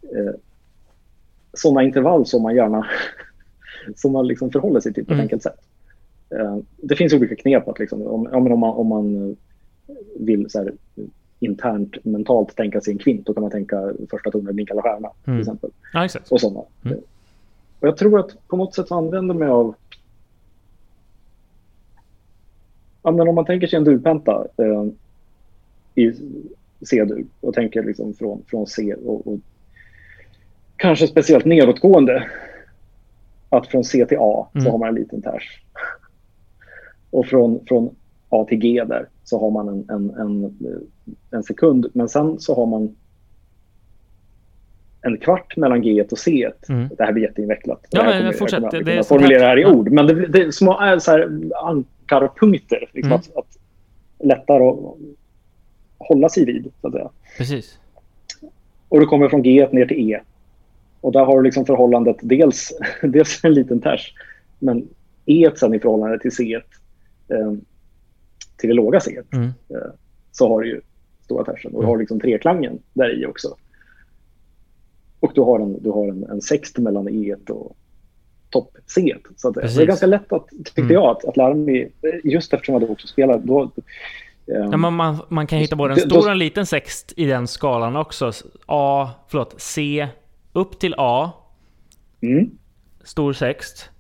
eh, 0.03 0.35
sådana 1.53 1.83
intervall 1.83 2.27
som 2.27 2.43
man 2.43 2.55
gärna 2.55 2.87
som 3.97 4.13
man 4.13 4.27
liksom 4.27 4.51
förhåller 4.51 4.81
sig 4.81 4.93
till 4.93 5.05
på 5.05 5.13
ett 5.13 5.15
mm. 5.15 5.23
enkelt 5.23 5.43
sätt. 5.43 5.61
Uh, 6.35 6.59
det 6.77 6.97
finns 6.97 7.13
olika 7.13 7.37
knep 7.37 7.69
att 7.69 7.79
liksom, 7.79 8.03
om, 8.03 8.27
om, 8.27 8.61
man, 8.61 8.71
om 8.71 8.87
man 8.87 9.37
vill 10.17 10.51
så 10.51 10.59
här, 10.59 10.73
internt 11.41 12.05
mentalt 12.05 12.57
tänka 12.57 12.81
sig 12.81 12.93
en 12.93 12.99
kvint, 12.99 13.27
då 13.27 13.35
kan 13.35 13.43
man 13.43 13.51
tänka 13.51 13.93
första 14.11 14.31
tonen 14.31 14.55
blinka 14.55 14.75
alla 14.75 14.83
stjärna 14.83 15.09
till 15.25 15.31
mm. 15.31 15.41
exempel. 15.41 15.71
Ja, 15.93 16.09
och 16.31 16.41
sådana. 16.41 16.61
Mm. 16.85 16.99
Och 17.81 17.89
jag 17.89 17.97
tror 17.97 18.21
att 18.21 18.49
på 18.49 18.57
något 18.57 18.75
sätt 18.75 18.93
använder 18.93 19.35
mig 19.35 19.49
av 19.49 19.75
Ja, 23.03 23.11
men 23.11 23.29
om 23.29 23.35
man 23.35 23.45
tänker 23.45 23.67
sig 23.67 23.77
en 23.77 23.85
durpenta 23.85 24.47
eh, 24.57 24.85
i 25.95 26.13
C-dur 26.87 27.25
och 27.41 27.55
tänker 27.55 27.83
liksom 27.83 28.15
från, 28.15 28.43
från 28.47 28.67
C 28.67 28.95
och, 28.95 29.27
och 29.27 29.39
kanske 30.77 31.07
speciellt 31.07 31.45
nedåtgående 31.45 32.29
att 33.53 33.67
från 33.67 33.85
C 33.85 34.07
till 34.07 34.19
A 34.21 34.49
så 34.53 34.59
mm. 34.59 34.73
har 34.73 34.79
man 34.79 34.89
en 34.89 34.95
liten 34.95 35.23
ters. 35.23 35.63
Och 37.11 37.27
från, 37.27 37.61
från 37.67 37.95
A 38.29 38.45
till 38.49 38.59
G 38.59 38.85
där 38.85 39.09
så 39.25 39.41
har 39.41 39.51
man 39.51 39.69
en, 39.69 39.91
en, 39.91 40.11
en, 40.11 40.59
en 41.31 41.43
sekund. 41.43 41.87
Men 41.95 42.09
sen 42.09 42.41
så 42.41 42.55
har 42.55 42.67
man 42.67 42.97
en 45.03 45.19
kvart 45.19 45.57
mellan 45.57 45.83
G 45.83 46.03
och 46.11 46.19
C. 46.19 46.51
Mm. 46.69 46.89
Det 46.99 47.05
här 47.05 47.13
blir 47.13 47.23
jätteinvecklat. 47.23 47.87
Ja, 47.91 48.05
men 48.05 48.19
kommer, 48.19 48.33
fortsätt. 48.33 48.63
Jag 48.63 48.71
kommer 48.71 48.97
det 48.97 49.09
formulera 49.09 49.41
det 49.41 49.47
här 49.47 49.59
i 49.59 49.67
ord. 49.67 49.91
Men 49.91 50.07
det, 50.07 50.27
det 50.27 50.53
små 50.53 50.81
är 50.81 50.99
så 50.99 51.11
här 51.11 51.41
ankarpunkter. 51.65 52.91
Liksom 52.93 53.13
mm. 53.13 53.19
att, 53.19 53.37
att 53.37 53.59
lättare 54.19 54.65
att 54.65 54.97
hålla 55.99 56.29
sig 56.29 56.45
vid. 56.45 56.73
Så 56.81 56.87
att 56.87 56.93
säga. 56.93 57.11
Precis. 57.39 57.79
Och 58.89 59.01
du 59.01 59.07
kommer 59.07 59.29
från 59.29 59.43
G 59.43 59.69
ner 59.73 59.87
till 59.87 60.11
E. 60.11 60.21
Och 61.03 61.13
där 61.13 61.25
har 61.25 61.37
du 61.37 61.43
liksom 61.43 61.67
förhållandet 61.67 62.17
dels, 62.23 62.73
dels 63.03 63.45
en 63.45 63.55
liten 63.55 63.81
ters, 63.81 64.15
men 64.59 64.89
E 65.27 65.51
sen 65.57 65.75
i 65.75 65.81
förhållande 65.81 66.19
till 66.19 66.33
C, 66.33 66.61
eh, 67.29 67.53
till 68.57 68.69
det 68.69 68.75
låga 68.75 69.01
C, 69.01 69.21
mm. 69.33 69.47
eh, 69.47 69.93
så 70.33 70.49
har 70.49 70.61
du 70.61 70.69
ju 70.69 70.81
stora 71.25 71.45
tersen. 71.45 71.75
Och 71.75 71.83
du 71.83 71.87
har 71.87 71.99
liksom 71.99 72.21
treklangen 72.21 72.79
där 72.93 73.23
i 73.23 73.27
också. 73.27 73.57
Och 75.21 75.33
du 75.35 75.41
har 75.41 75.61
en, 75.61 75.83
du 75.83 75.91
har 75.91 76.09
en, 76.09 76.25
en 76.25 76.41
sext 76.41 76.79
mellan 76.79 77.09
E 77.09 77.35
och 77.49 77.77
topp 78.51 78.77
C. 78.87 79.17
Så 79.37 79.51
det, 79.51 79.61
är 79.61 79.87
ganska 79.87 80.07
lätt 80.07 80.33
att, 80.33 80.49
tyckte 80.49 80.81
mm. 80.81 80.93
jag, 80.93 81.05
att, 81.05 81.25
att 81.25 81.37
lära 81.37 81.55
mig, 81.55 81.93
just 82.25 82.53
eftersom 82.53 82.73
jag 82.73 82.83
då 82.83 82.89
också 82.89 83.07
spelar, 83.07 83.39
då, 83.39 83.71
Ja, 84.47 84.77
man, 84.77 84.95
man, 84.95 85.19
man, 85.29 85.47
kan 85.47 85.59
hitta 85.59 85.77
både 85.77 85.95
en 85.95 86.01
stor 86.01 86.19
och 86.19 86.31
en 86.31 86.39
liten 86.39 86.67
sext 86.67 87.13
i 87.17 87.27
den 87.27 87.47
skalan 87.47 87.97
också. 87.97 88.33
A, 88.67 89.11
förlåt, 89.29 89.55
C, 89.59 90.09
upp 90.53 90.79
till 90.79 90.95
A. 90.99 91.31
Mm. 92.21 92.51
Stor 93.05 93.33
sext. 93.33 93.91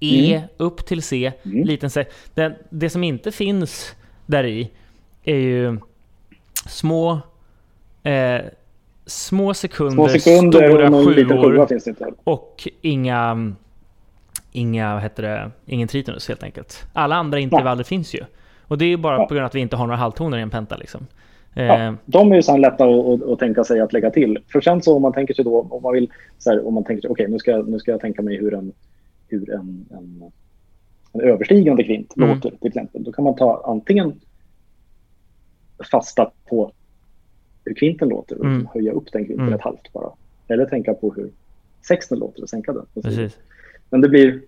E 0.00 0.34
mm. 0.34 0.48
upp 0.56 0.86
till 0.86 1.02
C. 1.02 1.32
Mm. 1.42 1.66
Liten 1.66 1.90
sext. 1.90 2.16
Det, 2.34 2.58
det 2.70 2.90
som 2.90 3.04
inte 3.04 3.32
finns 3.32 3.94
där 4.26 4.44
i 4.44 4.70
är 5.24 5.36
ju 5.36 5.78
små 6.66 7.20
eh, 8.02 8.40
små 9.06 9.54
sekunder, 9.54 9.94
små 9.94 10.08
sekunder 10.08 10.68
stora 10.68 10.90
sjuor 10.90 11.68
och 12.24 12.68
inga, 12.80 13.52
inga, 14.52 14.98
heter 14.98 15.22
det, 15.22 15.50
ingen 15.66 15.88
tritonus 15.88 16.28
helt 16.28 16.42
enkelt. 16.42 16.86
Alla 16.92 17.16
andra 17.16 17.38
intervaller 17.38 17.82
ja. 17.82 17.84
finns 17.84 18.14
ju. 18.14 18.20
Och 18.62 18.78
det 18.78 18.84
är 18.84 18.88
ju 18.88 18.96
bara 18.96 19.16
ja. 19.16 19.26
på 19.26 19.34
grund 19.34 19.44
av 19.44 19.46
att 19.46 19.54
vi 19.54 19.60
inte 19.60 19.76
har 19.76 19.86
några 19.86 19.98
halvtoner 19.98 20.38
i 20.38 20.42
en 20.42 20.50
penta 20.50 20.76
liksom. 20.76 21.06
Ja, 21.54 21.86
eh, 21.86 21.94
de 22.06 22.32
är 22.32 22.36
ju 22.36 22.42
sen 22.42 22.60
lätta 22.60 22.84
att, 22.84 23.06
att, 23.06 23.22
att, 23.22 23.38
tänka 23.38 23.64
sig 23.64 23.80
att 23.80 23.92
lägga 23.92 24.10
till. 24.10 24.38
För 24.52 24.60
sen 24.60 24.82
så 24.82 24.96
om 24.96 25.02
man 25.02 25.12
tänker 25.12 25.34
sig 25.34 25.44
då, 25.44 25.60
om 25.70 25.82
man 25.82 25.92
vill, 25.92 26.10
så 26.38 26.50
här, 26.50 26.66
om 26.66 26.74
man 26.74 26.84
tänker 26.84 27.00
sig, 27.00 27.10
okej 27.10 27.24
okay, 27.24 27.32
nu, 27.32 27.38
ska, 27.38 27.56
nu 27.56 27.78
ska 27.78 27.90
jag 27.90 28.00
tänka 28.00 28.22
mig 28.22 28.36
hur 28.36 28.54
en, 28.54 28.72
hur 29.28 29.52
en, 29.52 29.86
en, 29.90 30.30
en 31.12 31.20
överstigande 31.20 31.84
kvint 31.84 32.16
mm. 32.16 32.28
låter 32.28 32.50
till 32.50 32.68
exempel. 32.68 33.04
Då 33.04 33.12
kan 33.12 33.24
man 33.24 33.36
ta 33.36 33.62
antingen 33.66 34.20
fasta 35.90 36.30
på 36.48 36.72
hur 37.64 37.74
kvinten 37.74 38.08
låter 38.08 38.38
och 38.38 38.44
mm. 38.44 38.68
höja 38.74 38.92
upp 38.92 39.12
den 39.12 39.24
kvinten 39.26 39.46
mm. 39.46 39.54
ett 39.54 39.64
halvt 39.64 39.92
bara. 39.92 40.10
Eller 40.48 40.66
tänka 40.66 40.94
på 40.94 41.14
hur 41.14 41.30
sexten 41.88 42.18
låter 42.18 42.42
och 42.42 42.48
sänka 42.48 42.72
den. 42.72 42.86
Precis. 43.02 43.38
Men 43.90 44.00
det 44.00 44.08
blir, 44.08 44.40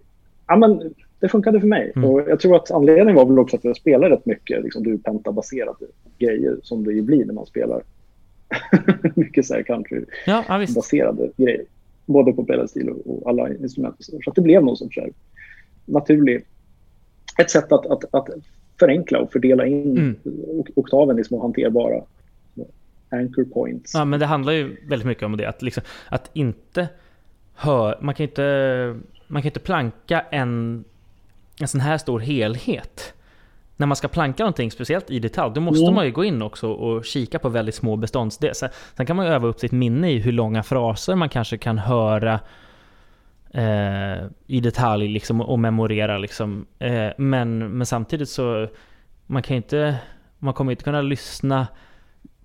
ja 0.46 0.56
men 0.56 0.94
det 1.20 1.28
funkade 1.28 1.60
för 1.60 1.66
mig. 1.66 1.92
Mm. 1.96 2.10
Och 2.10 2.20
jag 2.20 2.40
tror 2.40 2.56
att 2.56 2.70
anledningen 2.70 3.14
var 3.14 3.26
väl 3.26 3.38
också 3.38 3.56
att 3.56 3.64
jag 3.64 3.76
spelar 3.76 4.10
rätt 4.10 4.26
mycket 4.26 4.62
liksom, 4.62 4.82
du 4.82 4.98
pentabaserade 4.98 5.86
grejer 6.18 6.56
som 6.62 6.84
det 6.84 6.92
ju 6.92 7.02
blir 7.02 7.24
när 7.24 7.34
man 7.34 7.46
spelar 7.46 7.82
mycket 9.14 9.46
så 9.46 9.54
här 9.54 9.62
country-baserade 9.62 11.30
ja, 11.36 11.44
grejer. 11.44 11.64
Både 12.06 12.32
på 12.32 12.44
pedalstil 12.44 12.88
och, 12.88 13.06
och 13.06 13.30
alla 13.30 13.54
instrument. 13.54 13.96
Så, 13.98 14.18
så 14.24 14.30
att 14.30 14.36
det 14.36 14.42
blev 14.42 14.64
någon 14.64 14.76
sorts 14.76 14.98
naturlig... 15.84 16.44
Ett 17.38 17.50
sätt 17.50 17.72
att, 17.72 17.86
att, 17.86 18.14
att 18.14 18.28
förenkla 18.78 19.18
och 19.18 19.32
fördela 19.32 19.66
in 19.66 19.98
mm. 19.98 20.16
oktaven 20.74 21.18
i 21.18 21.24
små 21.24 21.42
hanterbara 21.42 22.02
anchor 23.08 23.44
points. 23.44 23.94
Ja, 23.94 24.04
men 24.04 24.20
det 24.20 24.26
handlar 24.26 24.52
ju 24.52 24.76
väldigt 24.88 25.06
mycket 25.06 25.24
om 25.24 25.36
det. 25.36 25.48
Att, 25.48 25.62
liksom, 25.62 25.82
att 26.08 26.30
inte 26.32 26.88
höra... 27.54 27.98
Man 28.00 28.14
kan 28.14 28.24
inte, 28.24 28.96
man 29.28 29.42
kan 29.42 29.48
inte 29.48 29.60
planka 29.60 30.20
en 30.20 30.84
en 31.60 31.68
sån 31.68 31.80
här 31.80 31.98
stor 31.98 32.20
helhet. 32.20 33.14
När 33.76 33.86
man 33.86 33.96
ska 33.96 34.08
planka 34.08 34.42
någonting, 34.42 34.70
speciellt 34.70 35.10
i 35.10 35.18
detalj, 35.18 35.54
då 35.54 35.60
måste 35.60 35.82
mm. 35.82 35.94
man 35.94 36.04
ju 36.04 36.12
gå 36.12 36.24
in 36.24 36.42
också 36.42 36.72
och 36.72 37.04
kika 37.04 37.38
på 37.38 37.48
väldigt 37.48 37.74
små 37.74 37.96
beståndsdelar. 37.96 38.54
Sen 38.96 39.06
kan 39.06 39.16
man 39.16 39.26
ju 39.26 39.32
öva 39.32 39.48
upp 39.48 39.60
sitt 39.60 39.72
minne 39.72 40.10
i 40.10 40.18
hur 40.18 40.32
långa 40.32 40.62
fraser 40.62 41.14
man 41.14 41.28
kanske 41.28 41.58
kan 41.58 41.78
höra 41.78 42.40
eh, 43.50 44.24
i 44.46 44.60
detalj 44.60 45.08
liksom, 45.08 45.40
och 45.40 45.58
memorera. 45.58 46.18
Liksom. 46.18 46.66
Eh, 46.78 47.08
men, 47.18 47.58
men 47.78 47.86
samtidigt 47.86 48.28
så, 48.28 48.68
man 49.26 49.42
kan 49.42 49.56
inte, 49.56 49.96
man 50.38 50.54
kommer 50.54 50.72
inte 50.72 50.84
kunna 50.84 51.02
lyssna 51.02 51.66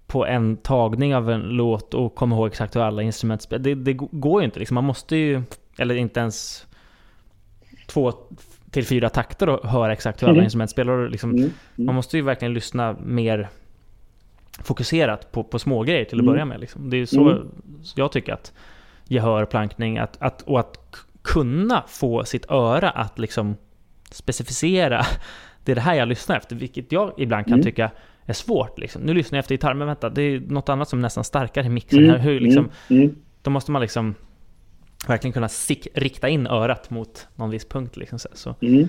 på 0.07 0.25
en 0.25 0.57
tagning 0.57 1.15
av 1.15 1.29
en 1.29 1.41
låt 1.41 1.93
och 1.93 2.15
komma 2.15 2.35
ihåg 2.35 2.47
exakt 2.47 2.75
hur 2.75 2.81
alla 2.81 3.01
instrument 3.01 3.41
spelar. 3.41 3.63
Det, 3.63 3.75
det 3.75 3.93
går 3.93 4.41
ju 4.41 4.45
inte. 4.45 4.59
Liksom. 4.59 4.75
Man 4.75 4.83
måste 4.83 5.15
ju, 5.15 5.43
eller 5.77 5.95
inte 5.95 6.19
ens 6.19 6.67
två, 7.87 8.13
till 8.71 8.85
fyra 8.85 9.09
takter 9.09 9.49
och 9.49 9.69
höra 9.69 9.93
exakt 9.93 10.21
hur 10.21 10.27
alla 10.27 10.35
mm. 10.35 10.43
instrument 10.43 10.71
spelar. 10.71 11.09
Liksom, 11.09 11.29
mm. 11.29 11.41
Mm. 11.41 11.53
Man 11.75 11.95
måste 11.95 12.17
ju 12.17 12.23
verkligen 12.23 12.53
lyssna 12.53 12.95
mer 13.03 13.49
fokuserat 14.63 15.31
på, 15.31 15.43
på 15.43 15.59
små 15.59 15.83
grejer 15.83 16.05
till 16.05 16.17
att 16.17 16.23
mm. 16.23 16.33
börja 16.33 16.45
med. 16.45 16.59
Liksom. 16.59 16.89
Det 16.89 16.97
är 16.97 17.05
så 17.05 17.29
mm. 17.29 17.47
jag 17.95 18.11
tycker 18.11 18.33
att 18.33 18.53
gehör, 19.07 19.45
plankning 19.45 19.97
att, 19.97 20.17
att, 20.21 20.41
och 20.41 20.59
att 20.59 20.77
kunna 21.21 21.83
få 21.87 22.25
sitt 22.25 22.51
öra 22.51 22.89
att 22.89 23.19
liksom 23.19 23.55
specificera 24.11 25.05
det 25.63 25.71
är 25.71 25.75
det 25.75 25.81
här 25.81 25.95
jag 25.95 26.07
lyssnar 26.07 26.37
efter, 26.37 26.55
vilket 26.55 26.91
jag 26.91 27.13
ibland 27.17 27.45
kan 27.45 27.53
mm. 27.53 27.63
tycka 27.63 27.91
är 28.25 28.33
svårt. 28.33 28.79
Liksom. 28.79 29.01
Nu 29.01 29.13
lyssnar 29.13 29.37
jag 29.37 29.43
efter 29.43 29.55
gitarr, 29.55 29.73
men 29.73 29.87
vänta, 29.87 30.09
det 30.09 30.21
är 30.21 30.39
något 30.39 30.69
annat 30.69 30.89
som 30.89 31.01
nästan 31.01 31.23
starkare 31.23 31.65
i 31.65 31.69
mixen 31.69 32.09
här. 32.09 32.17
Hur, 32.17 32.39
liksom, 32.39 32.69
Då 33.41 33.51
måste 33.51 33.71
man 33.71 33.81
liksom 33.81 34.15
verkligen 35.09 35.33
kunna 35.33 35.49
sick, 35.49 35.87
rikta 35.93 36.29
in 36.29 36.47
örat 36.47 36.89
mot 36.89 37.27
någon 37.35 37.49
viss 37.49 37.65
punkt. 37.65 37.97
Liksom, 37.97 38.19
så. 38.19 38.55
Mm. 38.61 38.87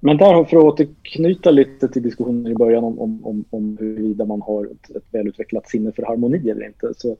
Men 0.00 0.16
där, 0.16 0.44
för 0.44 0.56
att 0.56 0.64
återknyta 0.64 1.50
lite 1.50 1.88
till 1.88 2.02
diskussionen 2.02 2.52
i 2.52 2.54
början 2.54 2.84
om, 2.84 2.98
om, 2.98 3.26
om, 3.26 3.44
om 3.50 3.76
huruvida 3.80 4.24
man 4.24 4.42
har 4.42 4.64
ett, 4.64 4.96
ett 4.96 5.04
välutvecklat 5.10 5.68
sinne 5.68 5.92
för 5.92 6.02
harmoni 6.02 6.50
eller 6.50 6.66
inte. 6.66 6.92
Så, 6.96 7.16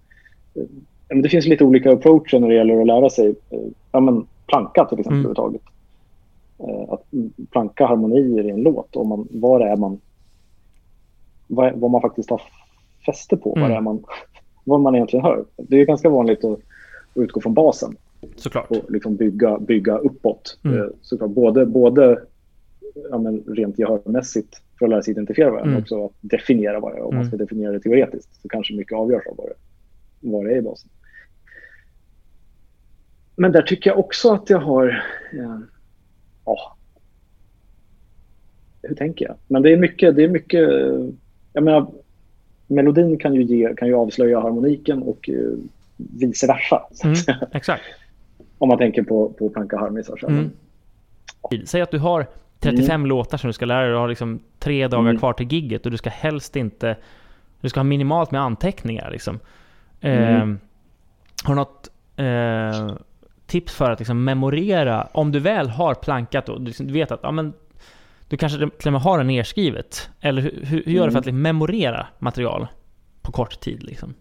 eh, 0.54 1.18
det 1.22 1.28
finns 1.28 1.46
lite 1.46 1.64
olika 1.64 1.92
approacher 1.92 2.38
när 2.38 2.48
det 2.48 2.54
gäller 2.54 2.80
att 2.80 2.86
lära 2.86 3.10
sig 3.10 3.28
eh, 3.50 3.60
ja, 3.92 4.00
men, 4.00 4.26
planka 4.46 4.84
till 4.84 5.00
exempel 5.00 5.18
mm. 5.18 5.30
överhuvudtaget. 5.30 5.62
Eh, 6.58 6.92
att 6.92 7.04
planka 7.50 7.86
harmonier 7.86 8.46
i 8.46 8.50
en 8.50 8.62
låt. 8.62 8.96
Om 8.96 9.08
man, 9.08 9.28
vad 9.30 9.62
är 9.62 9.76
man 9.76 10.00
vad, 11.50 11.74
vad 11.74 11.90
man 11.90 12.00
faktiskt 12.00 12.30
har 12.30 12.42
fäste 13.06 13.36
på. 13.36 13.56
Mm. 13.56 13.68
Vad, 13.68 13.76
är 13.76 13.80
man, 13.80 14.04
vad 14.64 14.80
man 14.80 14.94
egentligen 14.94 15.24
hör. 15.24 15.44
Det 15.56 15.80
är 15.80 15.84
ganska 15.84 16.08
vanligt 16.08 16.44
att, 16.44 16.60
att 17.14 17.22
utgå 17.22 17.40
från 17.40 17.54
basen. 17.54 17.96
Såklart. 18.36 18.70
Och 18.70 18.90
liksom 18.90 19.16
bygga, 19.16 19.58
bygga 19.58 19.98
uppåt. 19.98 20.58
Mm. 20.64 20.78
Eh, 20.78 20.86
såklart. 21.00 21.30
Både, 21.30 21.66
både 21.66 22.22
ja, 23.10 23.18
men 23.18 23.44
rent 23.46 23.78
gehörmässigt 23.78 24.62
för 24.78 24.86
att 24.86 24.90
lära 24.90 25.02
sig 25.02 25.12
identifiera 25.12 25.50
varandra, 25.50 25.70
mm. 25.70 25.82
också 25.82 26.04
att 26.04 26.12
definiera 26.20 26.80
vad 26.80 26.92
det 26.92 26.98
är. 26.98 27.02
Om 27.02 27.14
man 27.14 27.24
ska 27.24 27.34
mm. 27.34 27.46
definiera 27.46 27.72
det 27.72 27.80
teoretiskt 27.80 28.42
så 28.42 28.48
kanske 28.48 28.74
mycket 28.74 28.98
avgörs 28.98 29.26
av 29.26 29.36
vad 29.36 29.46
det, 29.46 29.54
vad 30.20 30.44
det 30.44 30.52
är 30.52 30.56
i 30.56 30.62
basen. 30.62 30.90
Men 33.36 33.52
där 33.52 33.62
tycker 33.62 33.90
jag 33.90 33.98
också 33.98 34.32
att 34.32 34.50
jag 34.50 34.58
har... 34.58 35.04
Ja, 35.32 35.60
ja, 36.44 36.76
hur 38.82 38.94
tänker 38.94 39.24
jag? 39.24 39.36
Men 39.46 39.62
det 39.62 39.72
är 39.72 39.76
mycket... 39.76 40.16
Det 40.16 40.24
är 40.24 40.28
mycket 40.28 40.68
jag 41.52 41.64
menar, 41.64 41.92
melodin 42.66 43.18
kan 43.18 43.34
ju, 43.34 43.42
ge, 43.42 43.74
kan 43.76 43.88
ju 43.88 43.94
avslöja 43.94 44.40
harmoniken 44.40 45.02
och 45.02 45.30
vice 46.20 46.46
versa. 46.46 46.82
Mm, 47.04 47.16
exakt. 47.52 47.82
Om 48.58 48.68
man 48.68 48.78
tänker 48.78 49.02
på, 49.02 49.32
på 49.32 49.50
planka 49.50 49.78
harmisar. 49.78 50.24
Mm. 50.28 50.50
Säg 51.64 51.80
att 51.80 51.90
du 51.90 51.98
har 51.98 52.26
35 52.60 52.90
mm. 52.90 53.06
låtar 53.06 53.38
som 53.38 53.48
du 53.48 53.52
ska 53.52 53.66
lära 53.66 53.80
dig. 53.80 53.90
Du 53.90 53.96
har 53.96 54.08
liksom 54.08 54.40
tre 54.58 54.88
dagar 54.88 55.10
mm. 55.10 55.18
kvar 55.18 55.32
till 55.32 55.52
gigget 55.52 55.84
och 55.84 55.90
du 55.90 55.96
ska 55.96 56.10
helst 56.10 56.56
inte... 56.56 56.96
Du 57.60 57.68
ska 57.68 57.80
ha 57.80 57.84
minimalt 57.84 58.30
med 58.30 58.40
anteckningar. 58.40 59.10
Liksom. 59.10 59.38
Eh, 60.00 60.46
har 61.44 61.48
du 61.48 61.54
något 61.54 61.88
eh, 62.16 62.96
tips 63.46 63.74
för 63.74 63.90
att 63.90 63.98
liksom 63.98 64.24
memorera? 64.24 65.08
Om 65.12 65.32
du 65.32 65.40
väl 65.40 65.68
har 65.68 65.94
plankat 65.94 66.48
och 66.48 66.60
du 66.60 66.92
vet 66.92 67.10
att 67.10 67.20
ja, 67.22 67.30
men 67.30 67.52
du 68.28 68.36
kanske 68.36 68.58
till 68.58 68.88
och 68.88 68.92
med 68.92 69.02
har 69.02 69.18
det 69.18 69.24
nedskrivet? 69.24 70.10
Eller 70.20 70.42
hur, 70.42 70.64
hur 70.64 70.82
gör 70.82 71.04
du 71.06 71.12
för 71.12 71.18
att 71.18 71.26
mm. 71.26 71.34
liksom 71.36 71.42
memorera 71.42 72.06
material 72.18 72.66
på 73.22 73.32
kort 73.32 73.60
tid? 73.60 73.82
Liksom? 73.82 74.14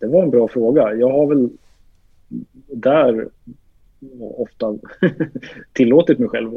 Det 0.00 0.06
var 0.06 0.22
en 0.22 0.30
bra 0.30 0.48
fråga. 0.48 0.94
Jag 0.94 1.10
har 1.10 1.26
väl 1.26 1.48
där 2.66 3.28
ofta 4.20 4.78
tillåtit 5.72 6.18
mig 6.18 6.28
själv 6.28 6.50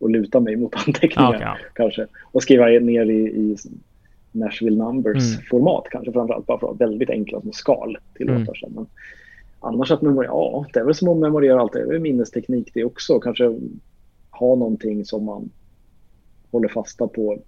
att 0.00 0.10
luta 0.10 0.40
mig 0.40 0.56
mot 0.56 0.74
anteckningar. 0.86 1.36
Okay, 1.36 1.54
kanske. 1.74 2.06
Och 2.32 2.42
skriva 2.42 2.66
ner 2.66 3.10
i, 3.10 3.20
i 3.20 3.56
Nashville 4.32 4.84
Numbers-format 4.84 5.84
mm. 5.84 5.90
kanske 5.90 6.12
framförallt. 6.12 6.46
Bara 6.46 6.58
för 6.58 6.66
att 6.66 6.78
ha 6.78 6.86
väldigt 6.86 7.10
enkla 7.10 7.40
små 7.40 7.52
skal 7.52 7.96
sig. 8.54 8.68
Mm. 8.68 8.86
Annars 9.60 9.90
att 9.90 10.02
memorera, 10.02 10.30
ja, 10.30 10.66
det 10.72 10.80
är 10.80 10.84
väl 10.84 10.94
som 10.94 11.08
att 11.08 11.18
memorera 11.18 11.60
allt. 11.60 11.72
Det 11.72 11.80
är 11.80 11.86
väl 11.86 12.00
minnesteknik 12.00 12.70
det 12.74 12.84
också. 12.84 13.20
Kanske 13.20 13.44
ha 14.30 14.54
någonting 14.54 15.04
som 15.04 15.24
man 15.24 15.50
håller 16.50 16.68
fasta 16.68 17.08
på. 17.08 17.38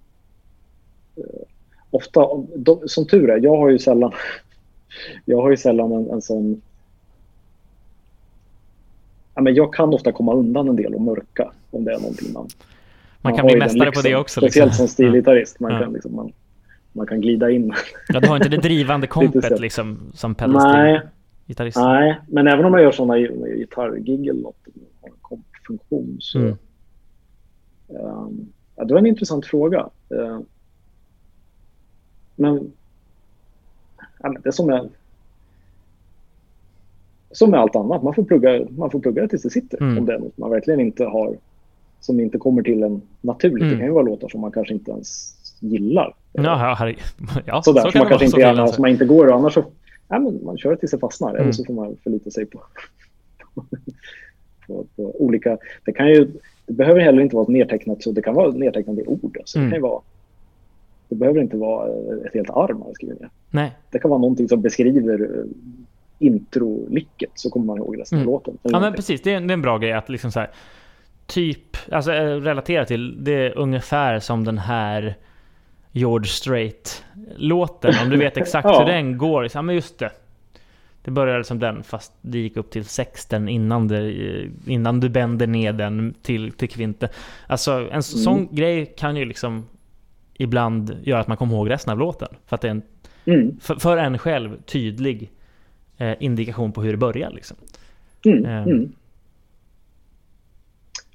Ofta, 1.90 2.26
de, 2.56 2.80
som 2.86 3.06
tur 3.06 3.30
är, 3.30 3.40
jag 3.42 3.56
har 3.56 3.70
ju 3.70 3.78
sällan, 3.78 4.12
jag 5.24 5.42
har 5.42 5.50
ju 5.50 5.56
sällan 5.56 5.92
en, 5.92 6.10
en 6.10 6.22
sån 6.22 6.62
Ja, 9.36 9.42
men 9.42 9.54
jag 9.54 9.74
kan 9.74 9.94
ofta 9.94 10.12
komma 10.12 10.34
undan 10.34 10.68
en 10.68 10.76
del 10.76 10.94
och 10.94 11.00
mörka 11.00 11.52
om 11.70 11.84
det 11.84 11.92
är 11.92 11.98
någonting 11.98 12.32
man... 12.32 12.42
Man, 12.42 12.48
man 13.32 13.36
kan 13.36 13.46
bli 13.46 13.56
mästare 13.56 13.84
liksom, 13.84 14.02
på 14.02 14.08
det 14.08 14.16
också. 14.16 14.40
Speciellt 14.40 14.68
liksom. 14.68 14.86
som 14.86 14.92
stilgitarrist. 14.92 15.60
Man, 15.60 15.72
ja. 15.72 15.80
kan 15.80 15.92
liksom, 15.92 16.14
man, 16.14 16.32
man 16.92 17.06
kan 17.06 17.20
glida 17.20 17.50
in. 17.50 17.74
Ja, 18.08 18.20
du 18.20 18.28
har 18.28 18.36
inte 18.36 18.48
det 18.48 18.56
drivande 18.56 19.06
kompet 19.16 19.60
liksom 19.60 19.98
som 20.14 20.34
pedalstil. 20.34 20.72
Nej, 20.72 21.00
gitarrist? 21.46 21.76
Nej, 21.76 22.20
men 22.28 22.48
även 22.48 22.64
om 22.64 22.72
man 22.72 22.82
gör 22.82 22.92
sådana 22.92 23.18
gitarrgig 23.18 24.26
eller 24.26 24.42
något, 24.42 24.66
har 25.00 25.08
en 25.08 25.14
kompfunktion 25.20 26.16
så... 26.20 26.38
Mm. 26.38 26.56
Um, 27.88 28.52
ja, 28.76 28.84
det 28.84 28.94
var 28.94 28.98
en 28.98 29.06
intressant 29.06 29.46
fråga. 29.46 29.88
Uh, 30.14 30.40
men, 32.36 32.72
ja, 34.18 34.28
men 34.28 34.42
det 34.42 34.52
som 34.52 34.70
är... 34.70 34.88
Som 37.30 37.50
med 37.50 37.60
allt 37.60 37.76
annat, 37.76 38.02
man 38.02 38.14
får 38.14 38.24
plugga, 38.24 38.66
man 38.70 38.90
får 38.90 39.00
plugga 39.00 39.22
det 39.22 39.28
tills 39.28 39.42
det 39.42 39.50
sitter. 39.50 39.82
Mm. 39.82 39.98
Om 39.98 40.06
det 40.06 40.14
är 40.14 40.18
något 40.18 40.38
man 40.38 40.50
verkligen 40.50 40.80
inte 40.80 41.04
har, 41.04 41.36
som 42.00 42.20
inte 42.20 42.38
kommer 42.38 42.62
till 42.62 42.82
en 42.82 43.02
naturligt. 43.20 43.62
Mm. 43.62 43.70
Det 43.70 43.76
kan 43.76 43.86
ju 43.86 43.92
vara 43.92 44.04
låtar 44.04 44.28
som 44.28 44.40
man 44.40 44.52
kanske 44.52 44.74
inte 44.74 44.90
ens 44.90 45.36
gillar. 45.60 46.14
Ja, 46.32 46.54
här, 46.54 46.96
ja, 47.46 47.62
Sådär, 47.62 47.82
så, 47.82 47.90
så 47.90 47.98
man 47.98 48.08
kanske 48.08 48.26
inte 48.26 48.40
gärna, 48.40 48.66
som 48.66 48.82
man 48.82 48.90
inte 48.90 49.04
går 49.04 49.26
och 49.26 49.34
annars 49.34 49.54
så 49.54 49.64
ja, 50.08 50.18
men 50.18 50.44
man 50.44 50.58
kör 50.58 50.76
tills 50.76 50.90
det 50.90 50.98
fastnar 50.98 51.30
mm. 51.30 51.42
eller 51.42 51.52
så 51.52 51.64
får 51.64 51.74
man 51.74 51.96
förlita 52.02 52.30
sig 52.30 52.46
på, 52.46 52.62
på, 54.66 54.86
på, 54.96 55.22
olika... 55.22 55.58
Det, 55.84 55.92
kan 55.92 56.08
ju, 56.08 56.28
det 56.66 56.72
behöver 56.72 57.00
heller 57.00 57.22
inte 57.22 57.36
vara 57.36 57.48
nedtecknat 57.48 58.02
så 58.02 58.12
det 58.12 58.22
kan 58.22 58.34
vara 58.34 58.50
nedtecknade 58.50 59.02
ord. 59.02 59.36
Alltså. 59.40 59.58
Mm. 59.58 59.70
Det, 59.70 59.76
kan 59.76 59.82
vara, 59.82 60.02
det 61.08 61.14
behöver 61.14 61.40
inte 61.40 61.56
vara 61.56 61.88
ett 62.26 62.34
helt 62.34 62.50
arm 62.50 62.78
man 62.78 62.94
skriver 62.94 63.14
ner. 63.14 63.30
Nej. 63.50 63.76
Det 63.90 63.98
kan 63.98 64.10
vara 64.10 64.20
någonting 64.20 64.48
som 64.48 64.62
beskriver 64.62 65.22
eh, 65.22 65.44
intro-licket 66.18 67.30
så 67.34 67.50
kommer 67.50 67.66
man 67.66 67.78
ihåg 67.78 68.00
resten 68.00 68.18
mm. 68.18 68.28
av 68.28 68.32
låten. 68.32 68.58
Ja 68.62 68.80
men 68.80 68.92
precis, 68.92 69.22
det 69.22 69.32
är, 69.32 69.40
det 69.40 69.52
är 69.52 69.54
en 69.54 69.62
bra 69.62 69.78
grej 69.78 69.92
att 69.92 70.08
liksom 70.08 70.32
så 70.32 70.40
här, 70.40 70.50
typ, 71.26 71.76
alltså 71.92 72.12
eh, 72.12 72.40
relatera 72.40 72.84
till, 72.84 73.24
det 73.24 73.32
är 73.32 73.58
ungefär 73.58 74.18
som 74.18 74.44
den 74.44 74.58
här 74.58 75.16
George 75.92 76.28
Strait-låten. 76.28 77.94
Om 78.02 78.10
du 78.10 78.16
vet 78.16 78.36
exakt 78.36 78.64
ja. 78.68 78.78
hur 78.78 78.86
den 78.86 79.18
går. 79.18 79.48
Ja 79.54 79.62
men 79.62 79.74
just 79.74 79.98
det. 79.98 80.10
Det 81.04 81.10
började 81.10 81.44
som 81.44 81.58
den 81.58 81.82
fast 81.82 82.12
det 82.20 82.38
gick 82.38 82.56
upp 82.56 82.70
till 82.70 82.84
sexten 82.84 83.48
innan, 83.48 83.88
det, 83.88 84.12
innan 84.66 85.00
du 85.00 85.08
bänder 85.08 85.46
ner 85.46 85.72
den 85.72 86.14
till, 86.22 86.52
till 86.52 86.68
kvinten. 86.68 87.08
Alltså 87.46 87.72
en 87.72 87.86
mm. 87.88 88.02
sån 88.02 88.48
grej 88.50 88.94
kan 88.96 89.16
ju 89.16 89.24
liksom 89.24 89.66
ibland 90.38 90.96
göra 91.02 91.20
att 91.20 91.28
man 91.28 91.36
kommer 91.36 91.54
ihåg 91.54 91.70
resten 91.70 91.92
av 91.92 91.98
låten. 91.98 92.28
För 92.46 92.54
att 92.54 92.60
det 92.60 92.68
är 92.68 92.70
en, 92.70 92.82
mm. 93.24 93.56
för, 93.60 93.74
för, 93.74 93.96
en 93.96 94.18
själv 94.18 94.62
tydlig 94.62 95.30
eh, 95.96 96.14
indikation 96.20 96.72
på 96.72 96.82
hur 96.82 96.92
det 96.92 96.98
börjar. 96.98 97.30
Liksom. 97.30 97.56
Mm. 98.24 98.44
Eh. 98.44 98.88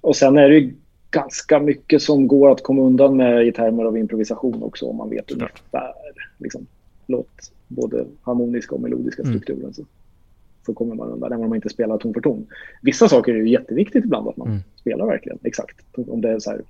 Och 0.02 0.16
sen 0.16 0.38
är 0.38 0.50
det 0.50 0.56
ju 0.56 0.74
ganska 1.12 1.60
mycket 1.60 2.02
som 2.02 2.28
går 2.28 2.52
att 2.52 2.64
komma 2.64 2.82
undan 2.82 3.18
med 3.18 3.48
i 3.48 3.52
termer 3.52 3.84
av 3.84 3.98
improvisation 3.98 4.64
också 4.64 4.86
om 4.86 4.98
man 4.98 5.10
vet 5.10 5.32
ungefär 5.32 5.94
liksom, 6.38 6.68
låt 7.08 7.52
både 7.68 8.06
harmoniska 8.22 8.76
och 8.76 8.82
melodiska 8.82 9.22
mm. 9.22 9.34
strukturen. 9.34 9.62
Mm. 9.62 9.74
Så, 9.74 9.86
så 10.66 10.74
kommer 10.74 10.96
man 10.96 11.10
undan, 11.10 11.32
även 11.32 11.44
om 11.44 11.50
man 11.50 11.56
inte 11.56 11.70
spelar 11.70 11.98
ton 11.98 12.14
för 12.14 12.22
ton. 12.22 12.48
Vissa 12.82 13.10
saker 13.10 13.34
är 13.34 13.38
ju 13.38 13.50
jätteviktigt 13.50 14.06
ibland 14.06 14.28
att 14.28 14.38
man 14.38 14.48
mm. 14.48 14.60
spelar 14.76 15.06
verkligen 15.06 15.40
exakt. 15.44 15.78
Om 15.96 16.22
det 16.22 16.30
är 16.30 16.40
så 16.40 16.50
här 16.52 16.62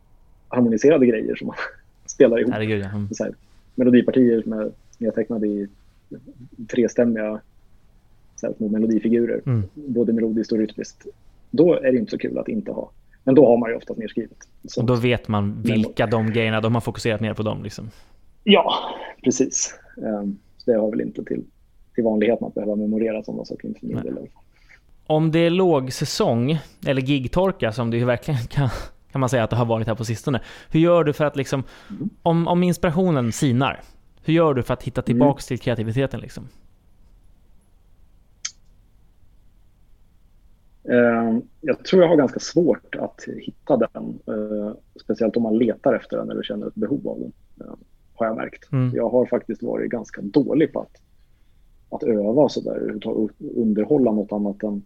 harmoniserade 0.47 1.05
grejer 1.05 1.35
som 1.35 1.47
man 1.47 1.55
spelar 2.21 2.39
ihop. 2.39 2.53
Herregud, 2.53 2.83
ja. 2.83 2.89
mm. 2.89 3.07
så 3.11 3.23
här, 3.23 3.33
melodipartier 3.75 4.41
som 4.41 4.53
är 4.53 4.71
nedtecknade 4.97 5.47
i 5.47 5.67
trestämmiga 6.67 7.41
så 8.35 8.47
här, 8.47 8.53
små 8.53 8.67
melodifigurer, 8.67 9.41
mm. 9.45 9.63
både 9.73 10.13
melodiskt 10.13 10.51
och 10.51 10.57
rytmiskt. 10.57 11.05
Då 11.51 11.73
är 11.73 11.91
det 11.91 11.97
inte 11.97 12.11
så 12.11 12.17
kul 12.17 12.37
att 12.37 12.47
inte 12.47 12.71
ha 12.71 12.91
men 13.23 13.35
då 13.35 13.47
har 13.47 13.57
man 13.57 13.69
ju 13.69 13.75
oftast 13.75 13.99
nedskrivet. 13.99 14.37
Så. 14.67 14.81
Och 14.81 14.87
då 14.87 14.95
vet 14.95 15.27
man 15.27 15.61
vilka 15.61 16.07
de 16.07 16.31
grejerna, 16.31 16.61
de 16.61 16.73
har 16.73 16.81
fokuserat 16.81 17.21
mer 17.21 17.33
på 17.33 17.43
dem 17.43 17.63
liksom. 17.63 17.89
Ja, 18.43 18.73
precis. 19.23 19.75
Um, 19.95 20.39
så 20.57 20.71
det 20.71 20.77
har 20.77 20.91
väl 20.91 21.01
inte 21.01 21.23
till, 21.23 21.43
till 21.95 22.03
vanligheten 22.03 22.47
att 22.47 22.53
behöva 22.53 22.75
memorera 22.75 23.23
sådana 23.23 23.45
saker 23.45 23.73
min 23.81 24.01
del. 24.01 24.17
Om 25.07 25.31
det 25.31 25.39
är 25.39 25.49
lågsäsong, 25.49 26.59
eller 26.87 27.01
gigtorka 27.01 27.71
som 27.71 27.91
det 27.91 27.97
ju 27.97 28.05
verkligen 28.05 28.39
kan, 28.39 28.69
kan 29.11 29.19
man 29.19 29.29
säga 29.29 29.43
att 29.43 29.49
det 29.49 29.55
har 29.55 29.65
varit 29.65 29.87
här 29.87 29.95
på 29.95 30.05
sistone. 30.05 30.41
Hur 30.69 30.79
gör 30.79 31.03
du 31.03 31.13
för 31.13 31.25
att 31.25 31.35
liksom, 31.35 31.63
om, 32.23 32.47
om 32.47 32.63
inspirationen 32.63 33.31
sinar, 33.31 33.81
hur 34.23 34.33
gör 34.33 34.53
du 34.53 34.63
för 34.63 34.73
att 34.73 34.83
hitta 34.83 35.01
tillbaks 35.01 35.51
mm. 35.51 35.57
till 35.57 35.63
kreativiteten 35.63 36.19
liksom? 36.19 36.47
Ehm, 40.83 41.41
jag 41.61 41.85
tror 41.85 42.01
jag 42.01 42.09
har 42.09 42.15
ganska 42.15 42.39
svårt 42.39 42.95
att 42.95 43.23
hitta 43.37 43.77
den. 43.77 44.19
Eh, 44.27 44.73
speciellt 45.03 45.37
om 45.37 45.43
man 45.43 45.57
letar 45.57 45.93
efter 45.93 46.17
den 46.17 46.31
eller 46.31 46.43
känner 46.43 46.67
ett 46.67 46.75
behov 46.75 47.07
av 47.07 47.19
den. 47.19 47.31
Ehm, 47.67 47.77
har 48.13 48.25
jag 48.25 48.35
märkt. 48.35 48.71
Mm. 48.71 48.95
Jag 48.95 49.09
har 49.09 49.25
faktiskt 49.25 49.63
varit 49.63 49.91
ganska 49.91 50.21
dålig 50.21 50.73
på 50.73 50.79
att, 50.79 51.01
att 51.89 52.03
öva 52.03 52.41
och 52.41 52.51
sådär. 52.51 52.99
Underhålla 53.55 54.11
något 54.11 54.31
annat 54.31 54.63
än, 54.63 54.83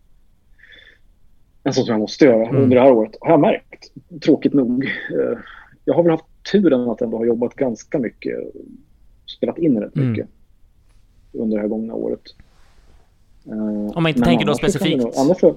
än 1.65 1.73
sånt 1.73 1.85
som 1.85 1.93
jag 1.93 1.99
måste 1.99 2.25
göra 2.25 2.47
mm. 2.47 2.61
under 2.61 2.75
det 2.75 2.83
här 2.83 2.91
året. 2.91 3.15
Har 3.21 3.31
jag 3.31 3.39
märkt. 3.39 3.91
Tråkigt 4.23 4.53
nog. 4.53 4.85
Ehm, 4.85 5.39
jag 5.85 5.93
har 5.93 6.03
väl 6.03 6.11
haft 6.11 6.25
turen 6.51 6.89
att 6.89 7.01
ändå 7.01 7.17
ha 7.17 7.25
jobbat 7.25 7.55
ganska 7.55 7.99
mycket. 7.99 8.39
Spelat 9.25 9.57
in 9.57 9.79
rätt 9.79 9.95
mm. 9.95 10.11
mycket. 10.11 10.27
Under 11.31 11.57
det 11.57 11.61
här 11.61 11.69
gångna 11.69 11.93
året. 11.93 12.21
Om 13.45 14.03
man 14.03 14.07
inte 14.07 14.21
tänker 14.21 14.45
då 14.45 14.55
specifikt... 14.55 15.03
Nog, 15.41 15.55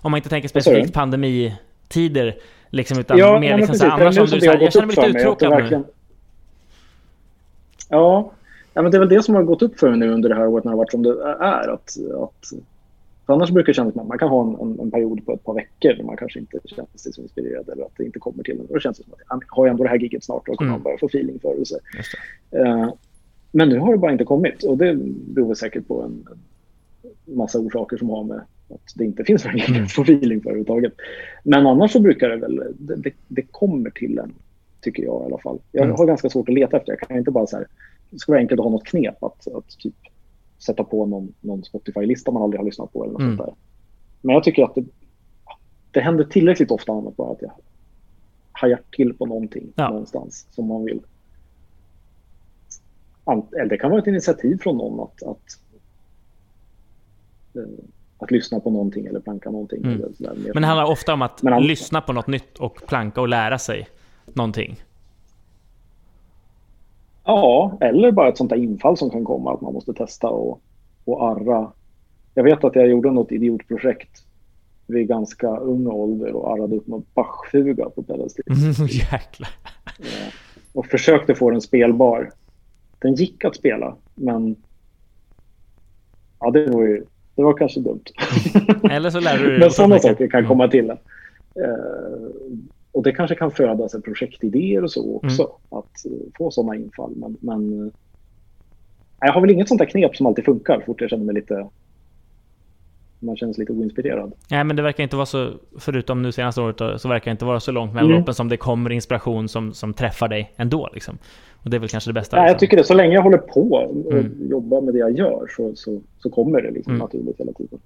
om 0.00 0.10
man 0.10 0.18
inte 0.18 0.28
tänker 0.28 0.48
specifikt 0.48 0.92
pandemitider, 0.92 2.36
liksom, 2.70 2.98
utan 2.98 3.18
ja, 3.18 3.40
mer 3.40 3.56
liksom 3.56 3.74
så 3.74 3.86
annars 3.86 4.18
om 4.18 4.26
du 4.26 4.40
säger, 4.40 4.60
jag 4.60 4.72
känner 4.72 4.86
mig 4.86 4.96
lite 4.96 5.18
uttråkad 5.18 5.50
verkligen... 5.50 5.80
nu. 5.80 5.88
Ja, 7.88 8.32
ja, 8.74 8.82
men 8.82 8.90
det 8.90 8.96
är 8.96 8.98
väl 8.98 9.08
det 9.08 9.22
som 9.22 9.34
har 9.34 9.42
gått 9.42 9.62
upp 9.62 9.78
för 9.78 9.90
mig 9.90 9.98
nu 9.98 10.12
under 10.12 10.28
det 10.28 10.34
här 10.34 10.46
året 10.46 10.64
när 10.64 10.72
det 10.72 10.74
har 10.74 10.78
varit 10.78 10.90
som 10.90 11.02
det 11.02 11.22
är. 11.40 11.68
Att, 11.68 11.96
att, 12.22 12.52
för 13.28 13.32
annars 13.32 13.50
brukar 13.50 13.66
det 13.66 13.74
kännas 13.74 13.92
som 13.92 14.02
att 14.02 14.08
man 14.08 14.18
kan 14.18 14.28
ha 14.28 14.42
en, 14.42 14.60
en, 14.60 14.80
en, 14.80 14.90
period 14.90 15.26
på 15.26 15.32
ett 15.32 15.44
par 15.44 15.54
veckor 15.54 15.92
där 15.94 16.04
man 16.04 16.16
kanske 16.16 16.38
inte 16.38 16.58
känner 16.64 16.88
sig 16.94 17.12
så 17.12 17.22
inspirerad 17.22 17.68
eller 17.68 17.84
att 17.84 17.96
det 17.96 18.04
inte 18.04 18.18
kommer 18.18 18.42
till 18.42 18.60
en. 18.60 18.66
Då 18.66 18.78
känns 18.78 18.98
det 18.98 19.04
som 19.04 19.12
att 19.12 19.20
jag 19.28 19.56
har 19.56 19.66
ändå 19.66 19.82
det 19.82 19.88
här 19.88 19.98
giget 19.98 20.24
snart 20.24 20.48
och 20.48 20.56
kommer 20.56 20.70
mm. 20.70 20.72
man 20.72 20.82
börja 20.82 20.98
få 20.98 21.06
feeling 21.06 21.38
för 21.40 21.54
det. 21.56 22.58
Uh, 22.58 22.92
men 23.52 23.68
nu 23.68 23.78
har 23.78 23.92
det 23.92 23.98
bara 23.98 24.12
inte 24.12 24.24
kommit 24.24 24.62
och 24.62 24.78
det 24.78 24.94
beror 25.34 25.54
säkert 25.54 25.88
på 25.88 26.02
en, 26.02 26.24
en 27.26 27.36
massa 27.36 27.58
orsaker 27.58 27.96
som 27.96 28.10
har 28.10 28.24
med 28.24 28.40
att 28.70 28.92
det 28.94 29.04
inte 29.04 29.24
finns 29.24 29.44
någon 29.44 29.60
mm. 29.60 29.86
få 29.86 30.02
feeling 30.02 30.40
för 30.40 30.50
överhuvudtaget. 30.50 30.92
Men 31.42 31.66
annars 31.66 31.92
så 31.92 32.00
brukar 32.00 32.28
det 32.28 32.36
väl, 32.36 32.62
det, 32.78 32.96
det, 32.96 33.12
det 33.28 33.42
kommer 33.42 33.90
till 33.90 34.18
en, 34.18 34.34
tycker 34.80 35.02
jag 35.02 35.22
i 35.22 35.24
alla 35.26 35.38
fall. 35.38 35.58
Jag 35.72 35.84
mm. 35.84 35.96
har 35.96 36.06
ganska 36.06 36.30
svårt 36.30 36.48
att 36.48 36.54
leta 36.54 36.76
efter, 36.76 36.92
jag 36.92 37.00
kan 37.00 37.18
inte 37.18 37.30
bara 37.30 37.46
så 37.46 37.56
här, 37.56 37.66
det 38.10 38.18
ska 38.18 38.32
vara 38.32 38.40
enkelt 38.40 38.60
att 38.60 38.64
ha 38.64 38.72
något 38.72 38.86
knep 38.86 39.22
att, 39.22 39.48
att 39.54 39.78
typ 39.78 39.94
sätta 40.58 40.84
på 40.84 41.06
någon, 41.06 41.34
någon 41.40 41.64
Spotify-lista 41.64 42.30
man 42.30 42.42
aldrig 42.42 42.60
har 42.60 42.64
lyssnat 42.64 42.92
på 42.92 43.04
eller 43.04 43.12
något 43.12 43.22
mm. 43.22 43.36
sånt 43.36 43.48
där. 43.48 43.56
Men 44.20 44.34
jag 44.34 44.44
tycker 44.44 44.64
att 44.64 44.74
det, 44.74 44.84
det 45.90 46.00
händer 46.00 46.24
tillräckligt 46.24 46.70
ofta 46.70 46.92
annat 46.92 47.16
bara 47.16 47.32
att 47.32 47.42
jag 47.42 47.52
hajar 48.52 48.80
till 48.90 49.14
på 49.14 49.26
någonting 49.26 49.72
ja. 49.76 49.88
någonstans 49.88 50.46
som 50.50 50.66
man 50.66 50.84
vill. 50.84 51.00
Eller 53.26 53.66
det 53.68 53.78
kan 53.78 53.90
vara 53.90 54.00
ett 54.00 54.06
initiativ 54.06 54.58
från 54.62 54.76
någon 54.76 55.00
att, 55.00 55.22
att 55.22 55.60
eh, 57.54 57.84
att 58.18 58.30
lyssna 58.30 58.60
på 58.60 58.70
någonting 58.70 59.06
eller 59.06 59.20
planka 59.20 59.50
någonting. 59.50 59.84
Mm. 59.84 59.94
Eller 59.94 60.52
Men 60.52 60.62
det 60.62 60.68
handlar 60.68 60.84
ofta 60.84 61.14
om 61.14 61.22
att 61.22 61.42
lyssna 61.60 62.00
på 62.00 62.12
något 62.12 62.26
nytt 62.26 62.58
och 62.58 62.86
planka 62.86 63.20
och 63.20 63.28
lära 63.28 63.58
sig 63.58 63.88
någonting? 64.34 64.82
Ja, 67.28 67.78
eller 67.80 68.12
bara 68.12 68.28
ett 68.28 68.36
sånt 68.36 68.50
där 68.50 68.56
infall 68.56 68.96
som 68.96 69.10
kan 69.10 69.24
komma 69.24 69.54
att 69.54 69.60
man 69.60 69.72
måste 69.72 69.92
testa 69.92 70.28
och, 70.28 70.60
och 71.04 71.28
arra. 71.28 71.72
Jag 72.34 72.44
vet 72.44 72.64
att 72.64 72.76
jag 72.76 72.88
gjorde 72.88 73.10
något 73.10 73.32
idiotprojekt 73.32 74.24
vid 74.86 75.08
ganska 75.08 75.56
ung 75.56 75.86
ålder 75.86 76.32
och 76.32 76.52
arrade 76.52 76.76
upp 76.76 76.86
någon 76.86 77.04
Bachfuga 77.14 77.90
på 77.90 78.02
pedalstil. 78.02 78.44
Mm, 78.48 78.72
jäklar. 78.88 79.50
Ja, 79.98 80.30
och 80.72 80.86
försökte 80.86 81.34
få 81.34 81.50
den 81.50 81.60
spelbar. 81.60 82.30
Den 82.98 83.14
gick 83.14 83.44
att 83.44 83.56
spela, 83.56 83.96
men 84.14 84.56
ja, 86.40 86.50
det 86.50 86.66
var 86.66 86.82
ju 86.82 87.04
det 87.34 87.42
var 87.42 87.56
kanske 87.56 87.80
dumt. 87.80 88.04
Eller 88.90 89.10
så 89.10 89.20
lär 89.20 89.38
du 89.38 89.50
dig 89.50 89.58
Men 89.60 89.70
sådana 89.70 89.98
saker 89.98 90.28
kan 90.28 90.46
komma 90.46 90.68
till. 90.68 90.90
Uh, 90.90 90.96
och 92.98 93.04
det 93.04 93.12
kanske 93.12 93.36
kan 93.36 93.50
födas 93.50 93.92
projektidéer 94.04 94.84
och 94.84 94.90
så 94.90 95.16
också. 95.16 95.42
Mm. 95.42 95.78
Att 95.78 96.06
uh, 96.06 96.28
få 96.38 96.50
sådana 96.50 96.76
infall. 96.76 97.12
Men, 97.16 97.36
men 97.40 97.72
uh, 97.72 97.92
jag 99.20 99.32
har 99.32 99.40
väl 99.40 99.50
inget 99.50 99.68
sånt 99.68 99.78
där 99.78 99.86
knep 99.86 100.16
som 100.16 100.26
alltid 100.26 100.44
funkar 100.44 100.80
fort 100.86 101.00
jag 101.00 101.10
känner 101.10 101.24
mig 101.24 101.34
lite 101.34 101.66
man 103.18 103.36
känns 103.36 103.58
lite 103.58 103.72
oinspirerad. 103.72 104.32
Nej, 104.50 104.64
men 104.64 104.76
det 104.76 104.82
verkar 104.82 105.02
inte 105.02 105.16
vara 105.16 105.26
så, 105.26 105.50
förutom 105.78 106.22
nu 106.22 106.32
senaste 106.32 106.60
året, 106.60 107.00
så 107.00 107.08
verkar 107.08 107.24
det 107.24 107.30
inte 107.30 107.44
vara 107.44 107.60
så 107.60 107.72
långt 107.72 107.94
mellan 107.94 108.12
mm. 108.12 108.34
som 108.34 108.48
det 108.48 108.56
kommer 108.56 108.90
inspiration 108.92 109.48
som, 109.48 109.72
som 109.74 109.94
träffar 109.94 110.28
dig 110.28 110.52
ändå. 110.56 110.90
Liksom. 110.94 111.18
Och 111.62 111.70
det 111.70 111.76
är 111.76 111.78
väl 111.78 111.88
kanske 111.88 112.10
det 112.10 112.14
bästa. 112.14 112.36
Ja, 112.36 112.42
liksom. 112.42 112.52
Jag 112.52 112.60
tycker 112.60 112.76
det. 112.76 112.84
Så 112.84 112.94
länge 112.94 113.14
jag 113.14 113.22
håller 113.22 113.38
på 113.38 113.72
och 114.06 114.12
mm. 114.12 114.50
jobbar 114.50 114.80
med 114.80 114.94
det 114.94 114.98
jag 114.98 115.18
gör 115.18 115.46
så, 115.56 115.72
så, 115.74 116.00
så 116.18 116.30
kommer 116.30 116.62
det 116.62 116.70
liksom 116.70 116.92
mm. 116.92 117.02
naturligt 117.02 117.40
hela 117.40 117.52
tiden. 117.52 117.78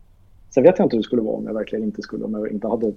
Sen 0.54 0.62
vet 0.62 0.78
jag 0.78 0.86
inte 0.86 0.96
hur 0.96 1.02
det 1.02 1.06
skulle 1.06 1.22
vara 1.22 1.36
om 1.36 1.46
jag 1.46 1.54
verkligen 1.54 1.84
inte 1.84 2.02
skulle, 2.02 2.24
om 2.24 2.34
jag 2.34 2.52
inte 2.52 2.68
hade, 2.68 2.92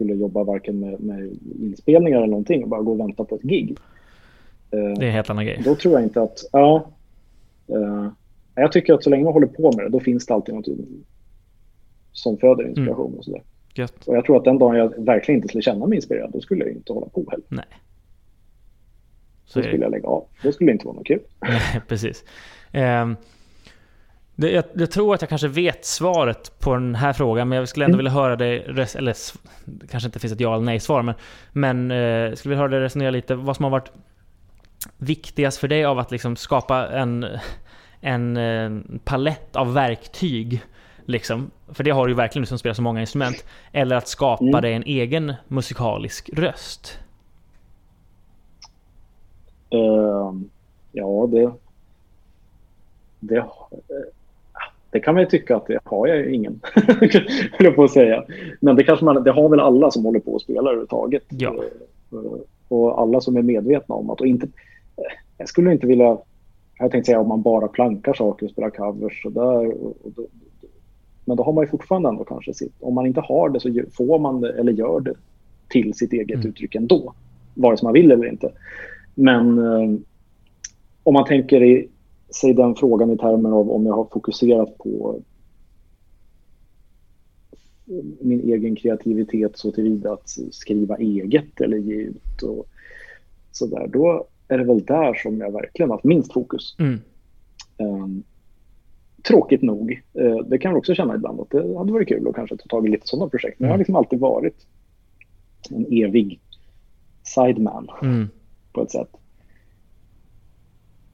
skulle 0.00 0.14
jobba 0.14 0.44
varken 0.44 0.80
med, 0.80 1.00
med 1.00 1.38
inspelningar 1.60 2.18
eller 2.18 2.26
någonting 2.26 2.62
och 2.62 2.68
bara 2.68 2.82
gå 2.82 2.92
och 2.92 3.00
vänta 3.00 3.24
på 3.24 3.34
ett 3.34 3.42
gig. 3.42 3.76
Det 4.70 4.76
är 4.76 5.02
en 5.02 5.12
helt 5.12 5.30
annan 5.30 5.44
grej. 5.44 5.60
Då 5.64 5.74
tror 5.74 5.94
jag 5.94 6.02
inte 6.02 6.22
att, 6.22 6.38
ja. 6.52 6.90
Uh, 7.70 8.08
jag 8.54 8.72
tycker 8.72 8.94
att 8.94 9.04
så 9.04 9.10
länge 9.10 9.24
man 9.24 9.32
håller 9.32 9.46
på 9.46 9.72
med 9.76 9.84
det, 9.84 9.88
då 9.88 10.00
finns 10.00 10.26
det 10.26 10.34
alltid 10.34 10.54
något 10.54 10.66
som 12.12 12.38
föder 12.38 12.68
inspiration 12.68 13.06
mm. 13.06 13.18
och 13.18 13.24
sådär. 13.24 13.42
Gött. 13.74 14.06
Och 14.06 14.16
jag 14.16 14.24
tror 14.24 14.36
att 14.36 14.44
den 14.44 14.58
dagen 14.58 14.76
jag 14.76 15.04
verkligen 15.04 15.38
inte 15.38 15.48
skulle 15.48 15.62
känna 15.62 15.86
mig 15.86 15.96
inspirerad, 15.96 16.30
då 16.32 16.40
skulle 16.40 16.64
jag 16.64 16.72
inte 16.72 16.92
hålla 16.92 17.08
på 17.08 17.24
heller. 17.30 17.46
Nej. 17.48 17.64
Så 19.44 19.58
då 19.58 19.66
skulle 19.66 19.82
jag 19.82 19.90
lägga 19.90 20.08
av. 20.08 20.26
Det 20.42 20.52
skulle 20.52 20.72
inte 20.72 20.86
vara 20.86 20.96
något 20.96 21.06
kul. 21.06 21.20
Nej, 21.40 21.80
precis. 21.88 22.24
Um, 22.74 23.16
det, 24.40 24.50
jag, 24.50 24.64
jag, 24.72 24.90
tror 24.90 25.14
att 25.14 25.22
jag 25.22 25.28
kanske 25.28 25.48
vet 25.48 25.84
svaret 25.84 26.58
på 26.58 26.74
den 26.74 26.94
här 26.94 27.12
frågan, 27.12 27.48
men 27.48 27.58
jag 27.58 27.68
skulle 27.68 27.84
ändå 27.84 27.94
mm. 27.94 27.98
vilja 27.98 28.20
höra 28.20 28.36
dig, 28.36 28.64
eller 28.94 29.16
det 29.64 29.86
kanske 29.86 30.06
inte 30.06 30.18
finns 30.18 30.32
ett 30.32 30.40
ja 30.40 30.54
eller 30.54 30.64
nej-svar, 30.64 31.02
men, 31.02 31.14
men 31.52 31.90
eh, 31.90 32.34
skulle 32.34 32.50
vilja 32.50 32.60
höra 32.60 32.68
dig 32.68 32.80
resonera 32.80 33.10
lite 33.10 33.34
vad 33.34 33.56
som 33.56 33.64
har 33.64 33.70
varit 33.70 33.92
viktigast 34.98 35.58
för 35.58 35.68
dig 35.68 35.84
av 35.84 35.98
att 35.98 36.10
liksom 36.10 36.36
skapa 36.36 36.88
en, 36.88 37.26
en, 38.00 38.36
eh, 38.36 38.70
palett 39.04 39.56
av 39.56 39.74
verktyg 39.74 40.62
Liksom. 41.04 41.50
För 41.68 41.84
det 41.84 41.90
har 41.90 42.06
du 42.06 42.12
ju 42.12 42.16
verkligen 42.16 42.42
du 42.42 42.46
som 42.46 42.58
spelar 42.58 42.74
så 42.74 42.82
många 42.82 43.00
instrument. 43.00 43.44
Eller 43.72 43.96
att 43.96 44.08
skapa 44.08 44.44
mm. 44.44 44.62
dig 44.62 44.74
en 44.74 44.82
egen 44.82 45.34
musikalisk 45.48 46.30
röst. 46.32 46.98
Uh, 49.74 50.32
ja, 50.92 51.28
det... 51.32 51.52
Det, 53.20 53.44
det 54.90 55.00
kan 55.00 55.14
man 55.14 55.22
ju 55.22 55.28
tycka 55.28 55.56
att 55.56 55.66
det 55.66 55.78
har 55.84 56.06
jag 56.06 56.18
ju 56.18 56.34
ingen, 56.34 56.60
höll 57.52 57.72
på 57.72 57.84
att 57.84 57.90
säga. 57.90 58.24
Men 58.60 58.76
det 58.76 58.84
kanske 58.84 59.04
man, 59.04 59.24
det 59.24 59.30
har 59.30 59.48
väl 59.48 59.60
alla 59.60 59.90
som 59.90 60.04
håller 60.04 60.20
på 60.20 60.32
och 60.32 60.42
spelar 60.42 60.62
överhuvudtaget. 60.62 61.22
Ja. 61.28 61.54
Uh, 62.12 62.36
och 62.68 63.00
alla 63.00 63.20
som 63.20 63.36
är 63.36 63.42
medvetna 63.42 63.94
om 63.94 64.10
att, 64.10 64.20
och 64.20 64.26
inte, 64.26 64.48
jag 65.38 65.48
skulle 65.48 65.72
inte 65.72 65.86
vilja, 65.86 66.18
jag 66.78 66.90
tänkte 66.90 67.06
säga 67.06 67.20
om 67.20 67.28
man 67.28 67.42
bara 67.42 67.68
plankar 67.68 68.14
saker 68.14 68.46
och 68.46 68.52
spelar 68.52 68.70
covers 68.70 69.24
och 69.24 69.32
där, 69.32 69.84
och, 69.84 69.96
och 70.02 70.12
men 71.24 71.36
då 71.36 71.42
har 71.42 71.52
man 71.52 71.64
ju 71.64 71.70
fortfarande 71.70 72.08
ändå 72.08 72.24
kanske 72.24 72.54
sitt... 72.54 72.74
Om 72.80 72.94
man 72.94 73.06
inte 73.06 73.20
har 73.20 73.48
det 73.48 73.60
så 73.60 73.82
får 73.92 74.18
man 74.18 74.40
det 74.40 74.52
eller 74.52 74.72
gör 74.72 75.00
det 75.00 75.14
till 75.68 75.94
sitt 75.94 76.12
eget 76.12 76.34
mm. 76.34 76.48
uttryck 76.48 76.74
ändå. 76.74 77.14
Vare 77.54 77.76
sig 77.76 77.86
man 77.86 77.92
vill 77.92 78.10
eller 78.10 78.26
inte. 78.26 78.52
Men 79.14 79.58
eh, 79.58 80.00
om 81.02 81.14
man 81.14 81.24
tänker 81.24 81.62
i, 81.62 81.88
sig 82.34 82.54
den 82.54 82.74
frågan 82.74 83.10
i 83.10 83.18
termer 83.18 83.50
av 83.50 83.70
om 83.70 83.86
jag 83.86 83.94
har 83.94 84.08
fokuserat 84.12 84.78
på 84.78 85.20
min 88.20 88.40
egen 88.40 88.76
kreativitet 88.76 89.58
så 89.58 89.72
tillvida 89.72 90.12
att 90.12 90.28
skriva 90.50 90.96
eget 90.96 91.60
eller 91.60 91.76
ge 91.76 91.94
ut 91.94 92.42
och 92.42 92.66
sådär. 93.52 93.86
Då 93.92 94.26
är 94.48 94.58
det 94.58 94.64
väl 94.64 94.84
där 94.84 95.14
som 95.14 95.38
jag 95.38 95.52
verkligen 95.52 95.90
haft 95.90 96.04
minst 96.04 96.32
fokus. 96.32 96.76
Mm. 96.78 96.98
Um, 97.78 98.22
tråkigt 99.22 99.62
nog. 99.62 100.02
Eh, 100.14 100.36
det 100.36 100.58
kan 100.58 100.70
jag 100.70 100.78
också 100.78 100.94
känna 100.94 101.14
ibland 101.14 101.40
att 101.40 101.50
det 101.50 101.78
hade 101.78 101.92
varit 101.92 102.08
kul 102.08 102.28
att 102.28 102.34
kanske 102.34 102.56
ta 102.56 102.66
tag 102.66 102.86
i 102.86 102.90
lite 102.90 103.06
sådana 103.06 103.30
projekt. 103.30 103.60
Men 103.60 103.66
jag 103.66 103.72
har 103.72 103.74
mm. 103.74 103.80
liksom 103.80 103.96
alltid 103.96 104.18
varit 104.18 104.66
en 105.70 105.86
evig 105.90 106.40
sideman 107.22 107.88
mm. 108.02 108.28
på 108.72 108.82
ett 108.82 108.90
sätt. 108.90 109.19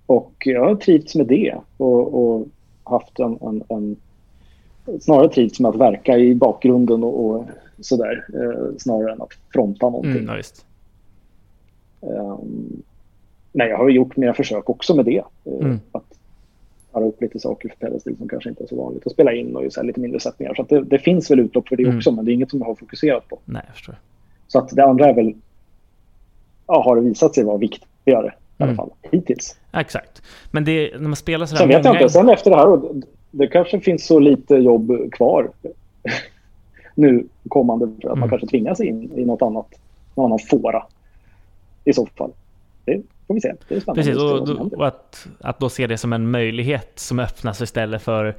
Och 0.06 0.32
jag 0.44 0.64
har 0.64 0.74
trivts 0.74 1.14
med 1.14 1.26
det 1.26 1.54
och, 1.76 2.14
och 2.14 2.48
haft 2.84 3.18
en, 3.18 3.38
en, 3.40 3.62
en, 3.68 3.96
snarare 5.00 5.28
trivts 5.28 5.60
med 5.60 5.68
att 5.68 5.76
verka 5.76 6.18
i 6.18 6.34
bakgrunden 6.34 7.04
och, 7.04 7.24
och 7.26 7.44
sådär 7.80 8.26
eh, 8.34 8.76
snarare 8.78 9.12
än 9.12 9.22
att 9.22 9.32
fronta 9.52 9.90
någonting. 9.90 10.28
Mm, 10.28 10.42
um, 12.00 12.82
men 13.52 13.68
jag 13.68 13.78
har 13.78 13.88
gjort 13.88 14.16
mina 14.16 14.34
försök 14.34 14.70
också 14.70 14.94
med 14.94 15.04
det. 15.04 15.22
Eh, 15.44 15.66
mm. 15.66 15.80
Att 15.92 16.18
para 16.92 17.04
upp 17.04 17.22
lite 17.22 17.38
saker 17.38 17.68
för 17.68 17.76
pedalstil 17.76 18.16
som 18.16 18.28
kanske 18.28 18.48
inte 18.48 18.64
är 18.64 18.68
så 18.68 18.76
vanligt. 18.76 19.06
Och 19.06 19.12
spela 19.12 19.32
in 19.32 19.56
och 19.56 19.72
så 19.72 19.82
lite 19.82 20.00
mindre 20.00 20.20
sättningar. 20.20 20.54
Så 20.54 20.62
det, 20.62 20.84
det, 20.84 20.98
finns 20.98 21.30
väl 21.30 21.40
utlopp 21.40 21.68
för 21.68 21.76
det 21.76 21.82
mm. 21.82 21.96
också, 21.96 22.12
men 22.12 22.24
det 22.24 22.30
är 22.30 22.34
inget 22.34 22.50
som 22.50 22.58
jag 22.58 22.66
har 22.66 22.74
fokuserat 22.74 23.28
på. 23.28 23.38
Nej. 23.44 23.62
Så 24.48 24.58
att 24.58 24.68
det 24.68 24.84
andra 24.84 25.06
är 25.06 25.14
väl, 25.14 25.34
ja, 26.66 26.82
har 26.82 26.96
det 26.96 27.02
visat 27.02 27.34
sig 27.34 27.44
vara 27.44 27.56
viktigare 27.56 28.34
i 28.58 28.62
alla 28.62 28.72
mm. 28.72 28.76
fall 28.76 28.90
hittills. 29.12 29.56
exakt. 29.72 30.22
Men 30.50 30.64
det, 30.64 30.90
när 30.92 31.08
man 31.08 31.16
spelar 31.16 31.46
så 31.46 31.56
Sen 31.56 31.68
vet 31.68 31.84
jag 31.84 31.94
inte, 31.94 32.08
sen 32.08 32.28
efter 32.28 32.50
det 32.50 32.56
här, 32.56 32.80
det 33.30 33.46
kanske 33.46 33.80
finns 33.80 34.06
så 34.06 34.18
lite 34.18 34.54
jobb 34.54 35.12
kvar 35.12 35.50
nu 36.94 37.26
kommande 37.48 37.86
för 37.86 37.94
att 37.94 38.04
mm. 38.04 38.20
man 38.20 38.28
kanske 38.28 38.46
tvingas 38.46 38.80
in 38.80 39.18
i 39.18 39.24
något 39.24 39.42
annat, 39.42 39.66
någon 40.14 40.26
annan 40.26 40.38
fåra 40.38 40.86
i 41.84 41.92
så 41.92 42.06
fall. 42.06 42.30
Det 42.84 43.02
får 43.26 43.34
vi 43.34 43.40
se. 43.40 43.52
Det 43.68 43.74
är 43.74 43.80
spännande. 43.80 44.02
Precis, 44.02 44.22
och, 44.22 44.72
och 44.72 44.86
att, 44.86 45.26
att 45.40 45.60
då 45.60 45.68
se 45.68 45.86
det 45.86 45.98
som 45.98 46.12
en 46.12 46.30
möjlighet 46.30 46.92
som 46.98 47.18
öppnas 47.18 47.60
istället 47.62 48.02
för 48.02 48.36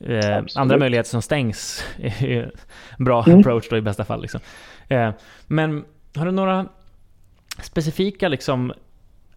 eh, 0.00 0.44
andra 0.54 0.78
möjligheter 0.78 1.10
som 1.10 1.22
stängs. 1.22 1.84
är 1.98 2.50
bra 2.98 3.24
mm. 3.26 3.40
approach 3.40 3.68
då 3.70 3.76
i 3.76 3.80
bästa 3.80 4.04
fall. 4.04 4.22
Liksom. 4.22 4.40
Eh, 4.88 5.10
men 5.46 5.84
har 6.16 6.26
du 6.26 6.32
några 6.32 6.66
specifika 7.62 8.28
liksom, 8.28 8.72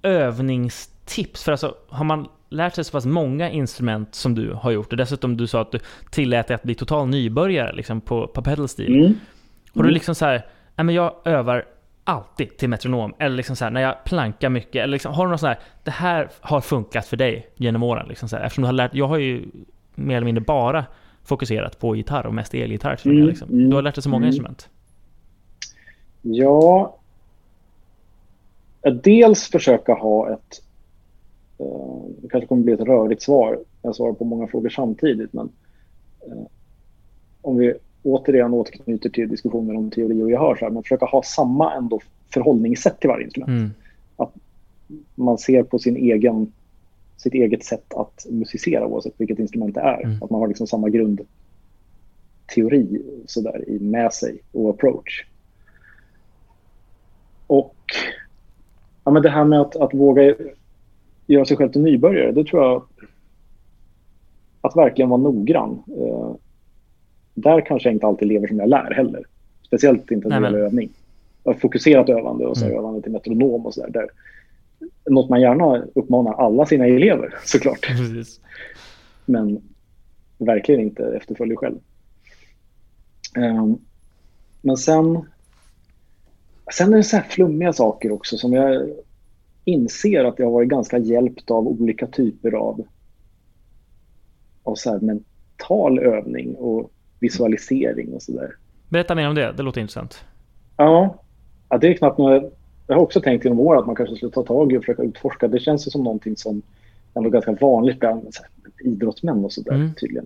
övningstips? 0.04 1.44
För 1.44 1.52
alltså, 1.52 1.76
har 1.90 2.06
man 2.06 2.28
lärt 2.50 2.76
sig 2.76 2.84
så 2.84 2.92
pass 2.92 3.06
många 3.06 3.50
instrument 3.50 4.16
som 4.16 4.36
du 4.36 4.54
har 4.54 4.72
gjort 4.72 4.92
och 4.92 4.98
dessutom 4.98 5.38
du 5.38 5.48
sa 5.48 5.62
att 5.62 5.72
du 5.72 5.80
tillät 6.12 6.48
dig 6.48 6.56
att 6.56 6.64
bli 6.64 6.76
total 6.76 7.08
nybörjare 7.08 7.74
liksom, 7.74 8.02
på, 8.02 8.28
på 8.28 8.42
pedalstil. 8.42 8.96
Mm. 8.96 9.14
Har 9.74 9.84
du 9.84 9.90
Mm. 9.90 9.94
liksom 9.94 10.16
så 10.16 10.26
här, 10.26 10.46
nej 10.76 10.86
men 10.86 10.96
jag 10.96 11.14
övar 11.26 11.66
alltid 12.04 12.58
till 12.58 12.70
metronom, 12.70 13.14
eller 13.20 13.36
liksom 13.36 13.56
så 13.56 13.64
här, 13.66 13.72
när 13.72 13.82
jag 13.82 14.04
plankar 14.04 14.50
mycket, 14.50 14.76
eller 14.84 14.92
liksom, 14.92 15.14
har 15.14 15.26
du 15.26 15.32
något 15.32 15.40
sånt 15.40 15.48
här, 15.58 15.60
det 15.84 15.92
här 15.92 16.30
har 16.40 16.62
funkat 16.62 17.06
för 17.06 17.18
dig 17.18 17.50
genom 17.56 17.84
åren? 17.84 18.06
Liksom 18.10 18.30
så 18.30 18.38
här, 18.38 18.44
eftersom 18.44 18.62
du 18.62 18.66
har 18.66 18.74
lärt, 18.74 18.96
jag 18.96 19.08
har 19.08 19.18
ju 19.18 19.46
mer 19.96 20.16
eller 20.16 20.26
mindre 20.26 20.44
bara 20.44 20.86
fokuserat 21.24 21.80
på 21.80 21.96
gitarr 21.96 22.26
och 22.26 22.34
mest 22.34 22.54
elgitarr. 22.54 23.00
Mm, 23.06 23.26
Liksom. 23.28 23.50
mm, 23.50 23.70
Du 23.70 23.76
har 23.76 23.82
lärt 23.82 23.96
dig 23.96 24.02
så 24.04 24.10
många 24.10 24.22
mm. 24.24 24.28
instrument. 24.28 24.70
Ja, 26.22 26.98
att 28.82 29.04
dels 29.04 29.48
försöka 29.50 29.94
ha 29.94 30.34
ett... 30.34 30.64
eh, 31.58 32.02
det 32.22 32.30
kanske 32.30 32.48
kommer 32.48 32.64
bli 32.64 32.74
ett 32.74 32.80
rörigt 32.80 33.22
svar. 33.22 33.60
Jag 33.82 33.96
svarar 33.96 34.14
på 34.14 34.26
många 34.26 34.48
frågor 34.48 34.70
samtidigt. 34.70 35.34
Men 35.34 35.50
eh, 36.28 36.44
om 37.42 37.58
vi 37.58 37.74
återigen 38.04 38.54
återknyter 38.54 39.10
till 39.10 39.30
diskussionen 39.30 39.76
om 39.76 39.92
teori 39.92 40.24
och 40.24 40.30
gehör. 40.30 40.56
Så 40.56 40.66
här, 40.66 40.72
men 40.72 40.84
försöka 40.84 41.06
ha 41.06 41.24
samma 41.24 41.74
ändå 41.74 42.00
förhållningssätt 42.34 43.00
till 43.00 43.10
varje 43.10 43.24
instrument. 43.24 43.50
Mm. 43.50 43.72
Man 45.16 45.38
ser 45.38 45.64
på 45.64 45.80
sin 45.80 45.96
egen, 45.96 46.54
sitt 47.18 47.34
eget 47.34 47.64
sätt 47.64 47.94
att 47.94 48.26
musicera 48.30 48.86
oavsett 48.86 49.14
vilket 49.18 49.40
instrument 49.40 49.76
det 49.76 49.82
är. 49.82 50.04
Mm. 50.04 50.24
Att 50.24 50.30
man 50.30 50.42
har 50.42 50.48
liksom 50.48 50.68
samma 50.68 50.90
grundteori 50.90 51.26
så 53.26 53.42
där, 53.42 53.80
med 53.80 54.14
sig 54.14 54.40
och 54.52 54.70
approach. 54.70 55.26
Och 57.48 57.76
ja, 59.04 59.12
men 59.12 59.22
det 59.22 59.30
här 59.30 59.44
med 59.46 59.62
att, 59.62 59.76
att 59.76 59.94
våga 59.94 60.36
göra 61.28 61.46
sig 61.46 61.58
själv 61.58 61.72
till 61.72 61.82
nybörjare, 61.82 62.32
det 62.32 62.44
tror 62.44 62.64
jag 62.64 62.84
att 64.62 64.76
verkligen 64.76 65.10
vara 65.10 65.22
noggrann. 65.22 65.84
Eh, 65.98 66.36
där 67.34 67.62
kanske 67.66 67.90
jag 67.90 67.96
inte 67.96 68.08
alltid 68.08 68.28
lever 68.28 68.48
som 68.48 68.60
jag 68.60 68.70
lär 68.70 68.92
heller. 68.94 69.24
Speciellt 69.68 70.12
inte 70.12 70.28
när 70.28 70.40
det 70.42 70.48
gäller 70.48 70.60
övning. 70.60 70.90
Fokuserat 71.62 72.10
övande 72.10 72.46
och 72.46 72.58
så 72.58 72.66
Mm. 72.66 72.78
övande 72.78 73.02
till 73.02 73.12
metronom 73.12 73.66
och 73.66 73.74
så 73.74 73.82
där. 73.82 73.90
där. 73.92 74.08
Något 75.10 75.30
man 75.30 75.42
gärna 75.42 75.84
uppmanar 75.96 76.34
alla 76.34 76.66
sina 76.66 76.86
elever 76.86 77.34
såklart. 77.46 77.82
Precis. 77.88 78.40
Men 79.26 79.62
verkligen 80.38 80.82
inte 80.82 81.04
efterföljer 81.18 81.56
själv. 81.56 81.78
Ehm, 83.38 83.78
men 84.62 84.78
sen, 84.78 85.26
sen 86.74 86.94
är 86.94 86.98
det 86.98 87.04
så 87.04 87.16
här 87.16 87.24
flummiga 87.24 87.74
saker 87.74 88.12
också 88.12 88.38
som 88.38 88.54
jag 88.54 88.90
inser 89.66 90.24
att 90.26 90.40
jag 90.40 90.46
har 90.46 90.52
varit 90.52 90.70
ganska 90.70 90.98
hjälpt 90.98 91.52
av 91.52 91.68
olika 91.68 92.08
typer 92.08 92.52
av, 92.52 92.88
av 94.64 94.76
så 94.76 95.00
mental 95.02 96.00
övning 96.00 96.56
och 96.56 96.92
visualisering 97.20 98.14
och 98.14 98.22
sådär. 98.22 98.56
Berätta 98.90 99.16
mer 99.16 99.30
om 99.30 99.36
det, 99.36 99.54
det 99.58 99.64
låter 99.64 99.82
intressant. 99.82 100.26
Ja, 100.78 101.24
ja, 101.70 101.78
det 101.78 101.88
är 101.88 101.94
knappt 101.94 102.18
något. 102.18 102.54
Jag 102.88 102.96
har 102.96 103.02
också 103.02 103.22
tänkt 103.22 103.46
genom 103.46 103.60
år 103.60 103.80
att 103.80 103.86
man 103.86 103.96
kanske 103.96 104.16
skulle 104.16 104.32
ta 104.32 104.44
tag 104.44 104.74
i 104.74 104.78
och 104.78 104.82
försöka 104.82 105.04
utforska. 105.04 105.48
Det 105.48 105.60
känns 105.60 105.88
ju 105.88 105.92
som 105.92 106.04
någonting 106.04 106.38
som 106.38 106.62
ändå 107.14 107.30
är 107.30 107.32
ganska 107.32 107.52
vanligt 107.52 108.00
bland 108.00 108.30
idrottsmän 108.84 109.46
och 109.46 109.54
sådär 109.54 109.72
Mm. 109.72 109.94
tydligen. 109.94 110.26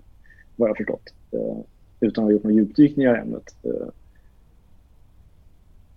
Vad 0.55 0.69
jag 0.69 0.73
har 0.73 0.77
förstått. 0.77 1.13
Eh, 1.31 1.57
utan 1.99 2.23
att 2.23 2.27
ha 2.27 2.31
gjort 2.31 2.43
några 2.43 2.55
djupdykningar 2.55 3.17
i 3.17 3.19
ämnet. 3.19 3.55
Eh, 3.63 3.87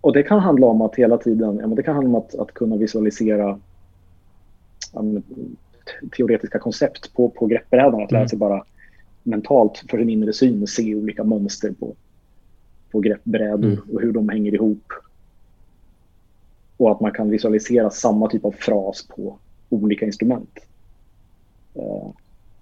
och 0.00 0.12
det 0.12 0.22
kan 0.22 0.40
handla 0.40 0.66
om 0.66 0.82
att 0.82 0.96
hela 0.96 1.18
tiden, 1.18 1.56
ja, 1.60 1.66
men 1.66 1.74
det 1.74 1.82
kan 1.82 1.94
handla 1.94 2.08
om 2.08 2.24
att, 2.24 2.34
att 2.34 2.54
kunna 2.54 2.76
visualisera 2.76 3.58
ja, 4.92 5.02
teoretiska 6.16 6.58
koncept 6.58 7.14
på, 7.14 7.28
på 7.28 7.46
greppbrädan. 7.46 8.02
Att 8.02 8.12
lära 8.12 8.20
Mm. 8.20 8.28
sig 8.28 8.38
bara 8.38 8.64
mentalt 9.22 9.84
för 9.90 9.98
sin 9.98 10.08
inre 10.10 10.32
syn 10.32 10.66
se 10.66 10.94
olika 10.94 11.24
mönster 11.24 11.72
på, 11.72 11.94
på 12.90 13.00
greppbrädor 13.00 13.64
Mm. 13.64 13.78
och 13.94 14.00
hur 14.00 14.12
de 14.12 14.28
hänger 14.28 14.54
ihop. 14.54 14.92
Och 16.76 16.90
att 16.90 17.00
man 17.00 17.12
kan 17.12 17.30
visualisera 17.30 17.90
samma 17.90 18.28
typ 18.28 18.44
av 18.44 18.52
fras 18.52 19.06
på 19.16 19.38
olika 19.68 20.06
instrument. 20.06 20.58
Eh, 21.74 22.10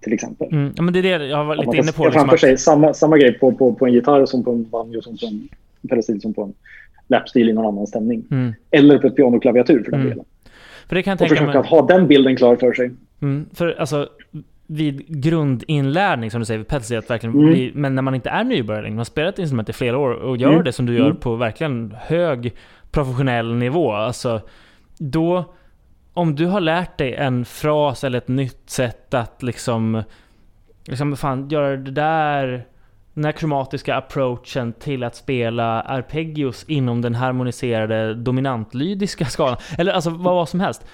till 0.00 0.12
exempel. 0.12 0.48
Mm. 0.52 0.72
Ja, 0.76 0.82
men 0.82 0.94
det 0.94 0.98
är 0.98 1.18
det 1.18 1.26
jag 1.26 1.44
var 1.44 1.54
lite 1.56 1.66
man 1.66 1.76
inne 1.76 1.92
på. 1.92 2.04
Liksom 2.04 2.12
framför 2.12 2.34
att, 2.34 2.40
sig 2.40 2.58
samma, 2.58 2.94
samma 2.94 3.18
grej 3.18 3.38
på, 3.38 3.52
på, 3.52 3.74
på 3.74 3.86
en 3.86 3.92
gitarr 3.92 4.26
som 4.26 4.44
på 4.44 4.50
en 4.50 4.68
banjo 4.70 5.02
som 5.02 5.16
på 5.18 5.26
en 5.26 5.48
pedalstil 5.88 6.20
som 6.20 6.34
på 6.34 6.42
en 6.42 6.54
lapstil 7.08 7.48
i 7.48 7.52
någon 7.52 7.66
annan 7.66 7.86
stämning. 7.86 8.24
mm. 8.30 8.54
Eller 8.70 8.98
på 8.98 9.06
ett 9.06 9.16
pianoklaviatur 9.16 9.82
för 9.84 9.90
den 9.90 10.00
Mm. 10.00 10.10
delen. 10.10 10.24
För 10.88 10.96
det 10.96 11.02
kan 11.02 11.10
jag 11.10 11.22
Och 11.22 11.28
försöka 11.28 11.46
mig. 11.46 11.56
att 11.56 11.66
ha 11.66 11.86
den 11.86 12.06
bilden 12.06 12.36
klar 12.36 12.56
för 12.56 12.72
sig. 12.72 12.90
Mm, 13.22 13.46
för 13.54 13.76
alltså, 13.80 14.08
vid 14.66 15.04
grundinlärning 15.22 16.30
som 16.30 16.40
du 16.40 16.44
säger 16.44 16.58
vid 16.58 16.68
pedalstil, 16.68 16.98
att 16.98 17.10
verkligen 17.10 17.36
Mm. 17.36 17.50
bli, 17.50 17.72
men 17.74 17.94
när 17.94 18.02
man 18.02 18.14
inte 18.14 18.30
är 18.30 18.44
nybörjare, 18.44 18.88
man 18.88 18.96
har 18.98 19.04
spelat 19.04 19.38
instrument 19.38 19.68
i 19.68 19.72
flera 19.72 19.98
år 19.98 20.10
och 20.10 20.36
gör 20.36 20.52
Mm. 20.52 20.64
det 20.64 20.72
som 20.72 20.86
du 20.86 20.94
gör 20.94 21.04
Mm. 21.06 21.16
på 21.16 21.34
verkligen 21.36 21.94
hög 22.00 22.52
professionell 22.90 23.54
nivå, 23.54 23.92
alltså 23.92 24.40
då 24.98 25.44
om 26.14 26.34
du 26.34 26.46
har 26.46 26.60
lärt 26.60 26.98
dig 26.98 27.14
en 27.14 27.44
fras 27.44 28.04
eller 28.04 28.18
ett 28.18 28.28
nytt 28.28 28.70
sätt 28.70 29.14
att 29.14 29.42
liksom, 29.42 30.02
liksom 30.84 31.16
fan 31.16 31.48
göra 31.48 31.76
det 31.76 31.90
där 31.90 32.66
den 33.16 33.24
här 33.24 33.32
kromatiska 33.32 33.96
approachen 33.96 34.72
till 34.72 35.04
att 35.04 35.16
spela 35.16 35.80
arpeggios 35.82 36.64
inom 36.68 37.02
den 37.02 37.14
harmoniserade 37.14 38.14
dominantlydiska 38.14 39.24
skalan. 39.24 39.56
Eller 39.78 39.92
alltså 39.92 40.10
vad, 40.10 40.34
vad 40.34 40.48
som 40.48 40.60
helst. 40.60 40.86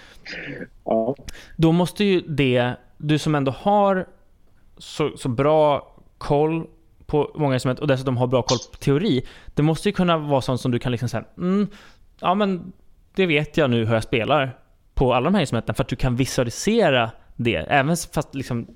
Ja. 0.85 1.15
Då 1.57 1.73
måste 1.73 2.05
ju 2.05 2.21
det, 2.21 2.75
du 2.99 3.19
som 3.19 3.35
ändå 3.35 3.53
har 3.53 4.07
så, 4.79 5.17
så 5.17 5.29
bra 5.29 5.95
koll 6.19 6.67
på 7.07 7.31
många 7.35 7.55
instrument 7.55 7.79
och 7.79 7.87
dessutom 7.87 8.17
har 8.17 8.27
bra 8.27 8.43
koll 8.43 8.59
på 8.73 8.79
teori. 8.79 9.27
Det 9.55 9.63
måste 9.63 9.89
ju 9.89 9.93
kunna 9.93 10.17
vara 10.19 10.41
sånt 10.41 10.61
som 10.61 10.71
du 10.71 10.79
kan 10.79 10.93
liksom 10.93 11.09
säga, 11.09 11.25
mm, 11.37 11.69
ja 12.21 12.35
men 12.35 12.73
det 13.15 13.27
vet 13.27 13.57
jag 13.57 13.71
nu 13.71 13.85
hur 13.85 13.95
jag 13.95 14.03
spelar 14.03 14.59
på 14.95 15.15
alla 15.15 15.25
de 15.25 15.35
här 15.35 15.41
instrumenten 15.41 15.75
för 15.75 15.83
att 15.83 15.89
du 15.89 15.97
kan 15.97 16.17
visualisera 16.17 17.11
det. 17.37 17.57
Även 17.57 17.97
fast 17.97 18.35
liksom 18.35 18.67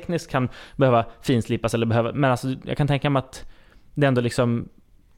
tekniskt 0.00 0.30
kan 0.30 0.48
behöva 0.76 1.04
finslipas 1.22 1.74
eller 1.74 1.86
behöva, 1.86 2.12
men 2.12 2.30
alltså 2.30 2.46
jag 2.64 2.76
kan 2.76 2.86
tänka 2.86 3.10
mig 3.10 3.20
att 3.20 3.44
det 3.94 4.06
ändå 4.06 4.20
liksom 4.20 4.68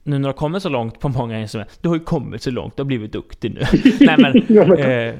nu 0.07 0.19
när 0.19 0.21
du 0.21 0.27
har 0.27 0.33
kommit 0.33 0.63
så 0.63 0.69
långt 0.69 1.01
på 1.01 1.09
många 1.09 1.41
instrument, 1.41 1.79
du 1.83 1.89
har 1.89 1.97
ju 1.97 2.05
kommit 2.05 2.43
så 2.43 2.51
långt, 2.51 2.77
du 2.77 2.81
har 2.83 2.87
blivit 2.87 3.13
duktig 3.13 3.55
nu. 3.55 3.61
Nej 4.07 4.17
men, 4.19 4.59
eh, 4.79 5.15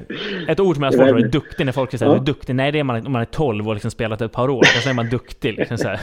ett 0.51 0.59
ord 0.59 0.75
som 0.75 0.83
jag 0.83 0.91
har 0.91 0.97
svårt 0.97 1.09
för 1.09 1.15
är 1.25 1.27
duktig 1.27 1.65
när 1.65 1.71
folk 1.73 1.91
säger 1.91 2.05
Ja. 2.05 2.15
ja. 2.17 2.23
duktig. 2.23 2.55
Nej 2.55 2.71
det 2.71 2.79
är 2.79 2.83
man 2.83 3.05
om 3.05 3.11
man 3.11 3.21
är 3.21 3.25
12 3.25 3.67
och 3.67 3.73
liksom 3.73 3.91
spelat 3.91 4.21
ett 4.21 4.31
par 4.31 4.49
år, 4.49 4.59
och 4.59 4.65
så 4.65 4.89
är 4.89 4.93
man 4.93 5.09
duktig. 5.09 5.57
Liksom 5.57 5.77
så. 5.77 5.89
Eh, 5.89 5.97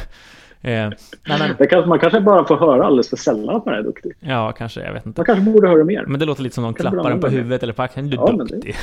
nej, 0.63 1.55
men, 1.59 1.69
kan, 1.69 1.89
man 1.89 1.99
kanske 1.99 2.21
bara 2.21 2.45
får 2.45 2.57
höra 2.57 2.85
alldeles 2.87 3.11
för 3.11 3.17
sällan 3.17 3.57
att 3.57 3.67
man 3.67 3.75
är 3.75 3.83
duktig. 3.83 4.13
ja, 4.21 4.53
kanske, 4.53 4.81
jag 4.81 4.93
vet 4.93 5.07
inte. 5.07 5.21
Man 5.21 5.27
kanske 5.27 5.45
borde 5.53 5.69
höra 5.69 5.85
mer. 5.85 6.05
Men 6.07 6.21
det 6.21 6.27
låter 6.27 6.43
lite 6.43 6.55
som 6.55 6.65
någon 6.65 6.73
du 6.73 6.81
klappar 6.81 7.11
en 7.11 7.21
på 7.21 7.29
huvudet 7.29 7.63
eller 7.63 7.73
på 7.73 7.83
axeln. 7.83 8.11
Du 8.11 8.17
är 8.17 8.21
Ja, 8.21 8.27
men 8.37 8.39
det- 8.47 8.55
duktig. 8.55 8.75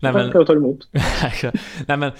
Nej, 0.00 0.12
men. 0.12 0.30
Jag 0.34 0.46
tar 0.46 0.56
emot. 0.56 0.88
Nej 1.86 1.96
men 1.96 2.10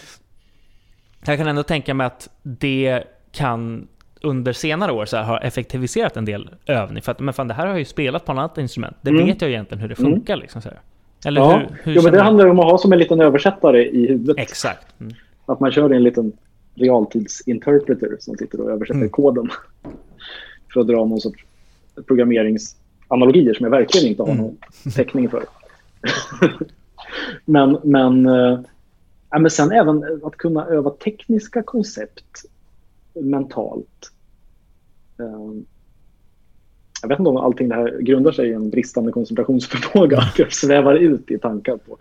Jag 1.26 1.38
kan 1.38 1.46
ändå 1.48 1.62
tänka 1.62 1.94
mig 1.94 2.06
att 2.06 2.28
det 2.42 3.02
kan 3.32 3.88
under 4.22 4.52
senare 4.52 4.92
år 4.92 5.04
så 5.06 5.16
här, 5.16 5.24
ha 5.24 5.38
effektiviserat 5.40 6.16
en 6.16 6.24
del 6.24 6.50
övning. 6.66 7.02
För 7.02 7.12
att 7.12 7.20
men 7.20 7.34
fan, 7.34 7.48
det 7.48 7.54
här 7.54 7.62
har 7.66 7.72
jag 7.72 7.78
ju 7.78 7.84
spelat 7.84 8.24
på 8.24 8.32
ett 8.32 8.38
annat 8.38 8.58
instrument. 8.58 8.96
Det 9.00 9.10
Mm. 9.10 9.26
vet 9.26 9.42
jag 9.42 9.50
egentligen 9.50 9.80
hur 9.80 9.88
det 9.88 9.94
funkar. 9.94 10.36
Liksom, 10.36 10.62
så 10.62 10.68
här. 10.68 10.78
Eller 11.26 11.40
Ja. 11.40 11.56
hur, 11.58 11.68
hur 11.82 11.92
Jo, 11.94 12.02
men 12.02 12.12
det 12.12 12.18
du? 12.18 12.22
handlar 12.22 12.46
om 12.46 12.58
att 12.58 12.64
ha 12.70 12.78
som 12.78 12.92
en 12.92 12.98
liten 12.98 13.20
översättare 13.20 13.88
i 13.88 14.06
huvudet. 14.08 14.36
Exakt. 14.38 15.00
Mm. 15.00 15.12
Att 15.46 15.60
man 15.60 15.72
kör 15.72 15.90
en 15.90 16.02
liten 16.02 16.32
realtidsinterpreter 16.74 18.16
som 18.20 18.36
sitter 18.36 18.60
och 18.60 18.70
översätter 18.70 18.98
Mm. 18.98 19.10
koden. 19.10 19.50
För 20.72 20.80
att 20.80 20.86
dra 20.86 20.96
någon 21.04 21.20
sorts 21.20 21.44
programmeringsanalogier 22.06 23.54
som 23.54 23.64
jag 23.64 23.70
verkligen 23.70 24.06
inte 24.08 24.22
har 24.22 24.28
Mm. 24.30 24.42
någon 24.42 24.56
täckning 24.94 25.28
för. 25.30 25.42
men, 27.44 27.78
men, 27.84 28.26
eh, 28.26 28.58
ja, 29.30 29.38
men 29.38 29.50
sen 29.50 29.72
även 29.72 30.20
att 30.22 30.36
kunna 30.36 30.66
öva 30.66 30.90
tekniska 30.90 31.62
koncept 31.62 32.44
mentalt. 33.14 34.12
Eh, 35.18 35.62
jag 37.02 37.08
vet 37.08 37.18
inte 37.18 37.30
om 37.30 37.36
allting 37.36 37.68
det 37.68 37.74
här 37.74 37.98
grundar 38.00 38.32
sig 38.32 38.48
i 38.48 38.52
en 38.52 38.70
bristande 38.70 39.12
koncentrationsförmåga. 39.12 40.22
Jag 40.36 40.52
svävar 40.52 40.94
ut 40.94 41.30
i 41.30 41.38
tankar 41.38 41.76
på, 41.76 41.98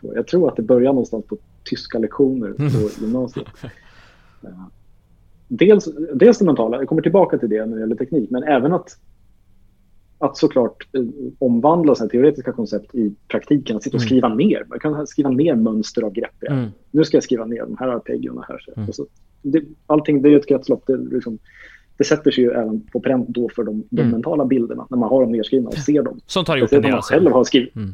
på 0.00 0.16
jag 0.16 0.26
tror 0.26 0.48
att 0.48 0.56
det 0.56 0.62
börjar 0.62 0.92
någonstans 0.92 1.24
på 1.26 1.36
tyska 1.64 1.98
lektioner 1.98 2.52
på 2.52 3.04
gymnasiet. 3.04 3.46
Eh, 4.42 4.66
Dels, 5.48 5.88
dels 6.14 6.38
det 6.38 6.44
mentala, 6.44 6.76
jag 6.76 6.88
kommer 6.88 7.02
tillbaka 7.02 7.38
till 7.38 7.48
det 7.48 7.66
när 7.66 7.76
det 7.76 7.80
gäller 7.80 7.96
teknik, 7.96 8.30
men 8.30 8.42
även 8.42 8.72
att, 8.72 8.98
att 10.18 10.36
såklart 10.36 10.86
eh, 10.92 11.02
omvandla 11.38 11.94
här 12.00 12.08
teoretiska 12.08 12.52
koncept 12.52 12.94
i 12.94 13.14
praktiken, 13.28 13.76
att 13.76 13.82
sitta 13.82 13.96
och 13.96 14.00
Mm. 14.02 14.06
skriva 14.08 14.28
ner. 14.28 14.64
Man 14.68 14.78
kan 14.78 15.06
skriva 15.06 15.30
ner 15.30 15.54
mönster 15.54 16.02
av 16.02 16.12
grepp. 16.12 16.42
Mm. 16.50 16.66
Nu 16.90 17.04
ska 17.04 17.16
jag 17.16 17.24
skriva 17.24 17.44
ner 17.44 17.60
de 17.60 17.76
här 17.80 17.88
arpeggiorna 17.88 18.44
här. 18.48 18.58
Så. 18.58 18.72
Mm. 18.80 18.92
Så, 18.92 19.06
det, 19.42 19.62
allting 19.86 20.22
det 20.22 20.28
är 20.28 20.30
ju 20.30 20.36
ett 20.36 20.48
kretslopp. 20.48 20.82
Det 20.86 20.96
liksom, 20.96 21.38
det 21.98 22.04
sätter 22.04 22.30
sig 22.30 22.44
ju 22.44 22.50
även 22.50 22.80
på 22.92 23.00
pränt 23.00 23.28
då 23.28 23.48
för 23.48 23.62
de, 23.64 23.84
de 23.90 24.00
Mm. 24.00 24.12
mentala 24.12 24.44
bilderna 24.44 24.86
när 24.90 24.98
man 24.98 25.08
har 25.08 25.20
dem 25.20 25.32
nedskrivna 25.32 25.68
och 25.68 25.74
ser 25.74 26.02
dem. 26.02 26.20
Som 26.26 26.44
tar 26.44 26.56
gjort 26.56 26.62
en 26.62 26.68
Speciellt 26.68 26.82
del 26.82 26.90
man 26.90 26.96
alltså. 26.96 27.14
själv 27.14 27.32
har 27.32 27.44
skrivit, 27.44 27.76
Mm. 27.76 27.90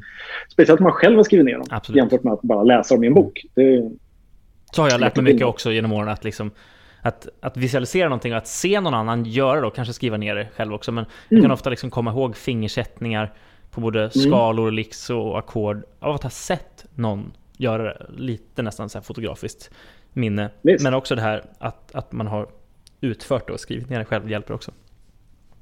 speciellt 0.52 0.80
om 0.80 0.84
man 0.84 0.92
själv 0.92 1.16
har 1.16 1.24
skrivit 1.24 1.46
ner 1.46 1.54
dem 1.54 1.66
Absolut. 1.70 1.96
jämfört 1.96 2.22
med 2.24 2.32
att 2.32 2.42
bara 2.42 2.62
läsa 2.62 2.94
dem 2.94 3.04
i 3.04 3.06
en 3.06 3.14
bok. 3.14 3.44
Det, 3.54 3.90
Så 4.74 4.82
har 4.82 4.90
jag 4.90 5.00
lärt 5.00 5.16
mig 5.16 5.24
mycket 5.24 5.46
också 5.46 5.72
genom 5.72 5.92
åren 5.92 6.08
att 6.08 6.24
liksom 6.24 6.50
att, 7.02 7.28
att 7.40 7.56
visualisera 7.56 8.08
någonting 8.08 8.32
och 8.32 8.38
att 8.38 8.46
se 8.48 8.80
någon 8.80 8.94
annan 8.94 9.24
göra 9.24 9.60
det 9.60 9.66
och 9.66 9.74
kanske 9.74 9.94
skriva 9.94 10.16
ner 10.16 10.34
det 10.34 10.48
själv 10.56 10.74
också. 10.74 10.92
Men 10.92 11.04
jag 11.28 11.36
Mm. 11.36 11.42
kan 11.44 11.50
ofta 11.50 11.70
liksom 11.70 11.90
komma 11.90 12.10
ihåg 12.10 12.36
fingersättningar 12.36 13.32
på 13.70 13.80
både 13.80 14.10
skalor, 14.10 14.70
licks 14.70 15.10
och 15.10 15.38
ackord 15.38 15.82
av 16.00 16.14
att 16.14 16.22
ha 16.22 16.30
sett 16.30 16.84
någon 16.94 17.32
göra 17.56 17.82
det. 17.82 18.06
Lite 18.16 18.62
nästan 18.62 18.88
så 18.88 18.98
här 18.98 19.02
fotografiskt 19.02 19.70
minne. 20.12 20.50
Visst. 20.62 20.84
Men 20.84 20.94
också 20.94 21.14
det 21.14 21.22
här 21.22 21.44
att, 21.58 21.94
att 21.94 22.12
man 22.12 22.26
har 22.26 22.46
utfört 23.00 23.46
det 23.46 23.52
och 23.52 23.60
skrivit 23.60 23.90
ner 23.90 23.98
det 23.98 24.04
själv 24.04 24.30
hjälper 24.30 24.54
också. 24.54 24.70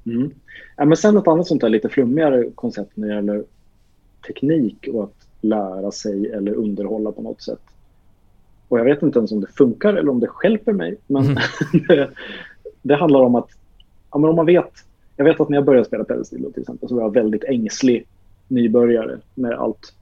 Mm. 0.05 0.31
Ja, 0.77 0.85
men 0.85 0.97
sen 0.97 1.17
ett 1.17 1.27
annat 1.27 1.47
sånt 1.47 1.61
där 1.61 1.69
lite 1.69 1.89
flummigare 1.89 2.49
koncept 2.55 2.97
när 2.97 3.07
det 3.07 3.13
gäller 3.15 3.43
teknik 4.27 4.87
och 4.93 5.03
att 5.03 5.27
lära 5.41 5.91
sig 5.91 6.31
eller 6.31 6.53
underhålla 6.53 7.11
på 7.11 7.21
något 7.21 7.41
sätt. 7.41 7.61
Och 8.71 8.79
jag 8.79 8.85
vet 8.85 9.01
inte 9.03 9.19
ens 9.19 9.31
om 9.31 9.41
det 9.41 9.47
funkar 9.47 9.93
eller 9.93 10.09
om 10.09 10.19
det 10.19 10.29
hjälper 10.43 10.73
mig. 10.73 10.97
Men 11.07 11.23
Mm. 11.25 11.37
det, 11.87 12.09
det 12.81 12.95
handlar 12.95 13.19
om 13.19 13.35
att 13.35 13.49
ja, 14.11 14.17
men 14.17 14.29
om 14.29 14.35
man 14.35 14.45
vet. 14.45 14.71
Jag 15.15 15.25
vet 15.25 15.39
att 15.39 15.49
när 15.49 15.57
jag 15.57 15.65
började 15.65 15.85
spela 15.85 16.03
pedalsteel 16.03 16.53
till 16.53 16.61
exempel 16.61 16.89
så 16.89 16.95
var 16.95 17.01
jag 17.01 17.13
väldigt 17.13 17.43
ängslig 17.43 18.07
nybörjare 18.47 19.19
med 19.35 19.51
allt 19.51 19.93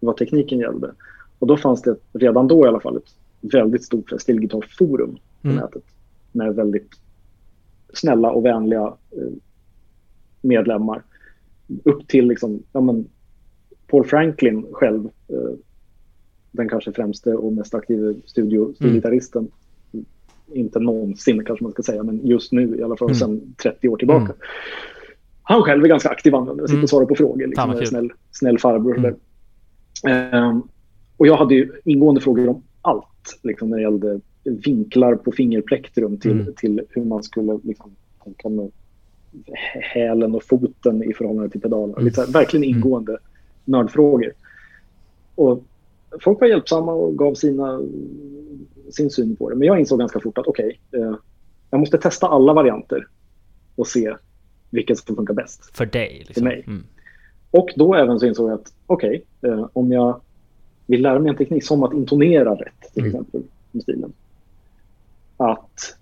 vad 0.00 0.16
tekniken 0.16 0.58
gällde. 0.58 0.92
Och 1.38 1.46
då 1.46 1.56
fanns 1.56 1.82
det 1.82 1.96
redan 2.12 2.48
då 2.48 2.64
i 2.64 2.68
alla 2.68 2.80
fall 2.80 2.96
ett 2.96 3.14
väldigt 3.54 3.84
stort 3.84 4.12
stilgitarrforum 4.18 5.18
på 5.42 5.48
Mm. 5.48 5.56
nätet 5.56 5.82
med 6.32 6.54
väldigt 6.54 6.90
snälla 7.94 8.30
och 8.30 8.44
vänliga 8.44 8.82
eh, 9.10 9.32
medlemmar. 10.40 11.02
Upp 11.84 12.08
till 12.08 12.28
liksom, 12.28 12.62
ja, 12.72 12.80
men 12.80 13.08
Paul 13.86 14.04
Franklin 14.04 14.66
själv, 14.72 15.04
eh, 15.28 15.54
den 16.56 16.68
kanske 16.68 16.92
främste 16.92 17.34
och 17.34 17.52
mest 17.52 17.74
aktive 17.74 18.14
studio, 18.26 18.74
studiogitarristen. 18.74 19.48
Inte 20.52 20.78
någonsin 20.80 21.44
kanske 21.44 21.64
man 21.64 21.72
ska 21.72 21.82
säga, 21.82 22.02
men 22.02 22.20
just 22.26 22.52
nu 22.52 22.76
i 22.78 22.82
alla 22.82 22.96
fall 22.96 23.08
Mm. 23.08 23.14
sedan 23.14 23.54
30 23.62 23.88
år 23.88 23.96
tillbaka. 23.96 24.24
Mm. 24.24 24.36
Han 25.42 25.62
själv 25.62 25.84
är 25.84 25.88
ganska 25.88 26.08
aktiv 26.08 26.34
användare, 26.34 26.66
sitter 26.66 26.74
Mm. 26.74 26.82
och 26.82 26.90
svarar 26.90 27.06
på 27.06 27.14
frågor. 27.14 27.46
Liksom, 27.46 27.70
är 27.70 27.84
snäll, 27.84 28.12
snäll 28.30 28.58
farbror. 28.58 28.98
Mm. 28.98 29.14
Ehm, 30.06 30.62
och 31.16 31.26
jag 31.26 31.36
hade 31.36 31.54
ju 31.54 31.72
ingående 31.84 32.20
frågor 32.20 32.48
om 32.48 32.62
allt, 32.82 33.38
liksom, 33.42 33.70
när 33.70 33.76
det 33.76 33.82
gällde 33.82 34.20
vinklar 34.44 35.14
på 35.14 35.32
fingerplektrum 35.32 36.18
till, 36.18 36.40
Mm. 36.40 36.54
till 36.56 36.82
hur 36.90 37.04
man 37.04 37.22
skulle 37.22 37.58
liksom, 37.62 37.90
tänka 38.24 38.48
med 38.48 38.70
hälen 39.94 40.34
och 40.34 40.42
foten 40.42 41.02
i 41.02 41.14
förhållande 41.14 41.50
till 41.50 41.60
pedaler. 41.60 41.92
Mm. 41.94 42.04
Lite, 42.04 42.24
verkligen 42.32 42.64
Mm. 42.64 42.76
ingående 42.76 43.18
nördfrågor. 43.64 44.32
Och 45.34 45.64
folk 46.20 46.40
var 46.40 46.48
hjälpsamma 46.48 46.92
och 46.92 47.18
gav 47.18 47.34
sina, 47.34 47.80
sin 48.90 49.10
syn 49.10 49.36
på 49.36 49.50
det. 49.50 49.56
Men 49.56 49.66
jag 49.68 49.80
insåg 49.80 49.98
ganska 49.98 50.20
fort 50.20 50.38
att 50.38 50.46
okej, 50.46 50.80
eh, 50.92 51.14
jag 51.70 51.80
måste 51.80 51.98
testa 51.98 52.26
alla 52.26 52.52
varianter 52.52 53.06
och 53.76 53.86
se 53.86 54.14
vilken 54.70 54.96
som 54.96 55.16
funkar 55.16 55.34
bäst. 55.34 55.76
För 55.76 55.86
dig. 55.86 56.18
Liksom. 56.18 56.34
För 56.34 56.42
mig. 56.42 56.64
Mm. 56.66 56.84
Och 57.50 57.70
då 57.76 57.94
även 57.94 58.20
så 58.20 58.26
insåg 58.26 58.50
jag 58.50 58.54
att 58.54 58.72
okej, 58.86 59.24
eh, 59.42 59.66
om 59.72 59.92
jag 59.92 60.20
vill 60.86 61.02
lära 61.02 61.18
mig 61.18 61.30
en 61.30 61.36
teknik 61.36 61.64
som 61.64 61.82
att 61.82 61.92
intonera 61.94 62.54
rätt 62.54 62.92
till 62.94 63.02
Mm. 63.04 63.14
exempel 63.14 63.42
med 63.70 63.82
stilen. 63.82 64.12
Att 65.36 65.96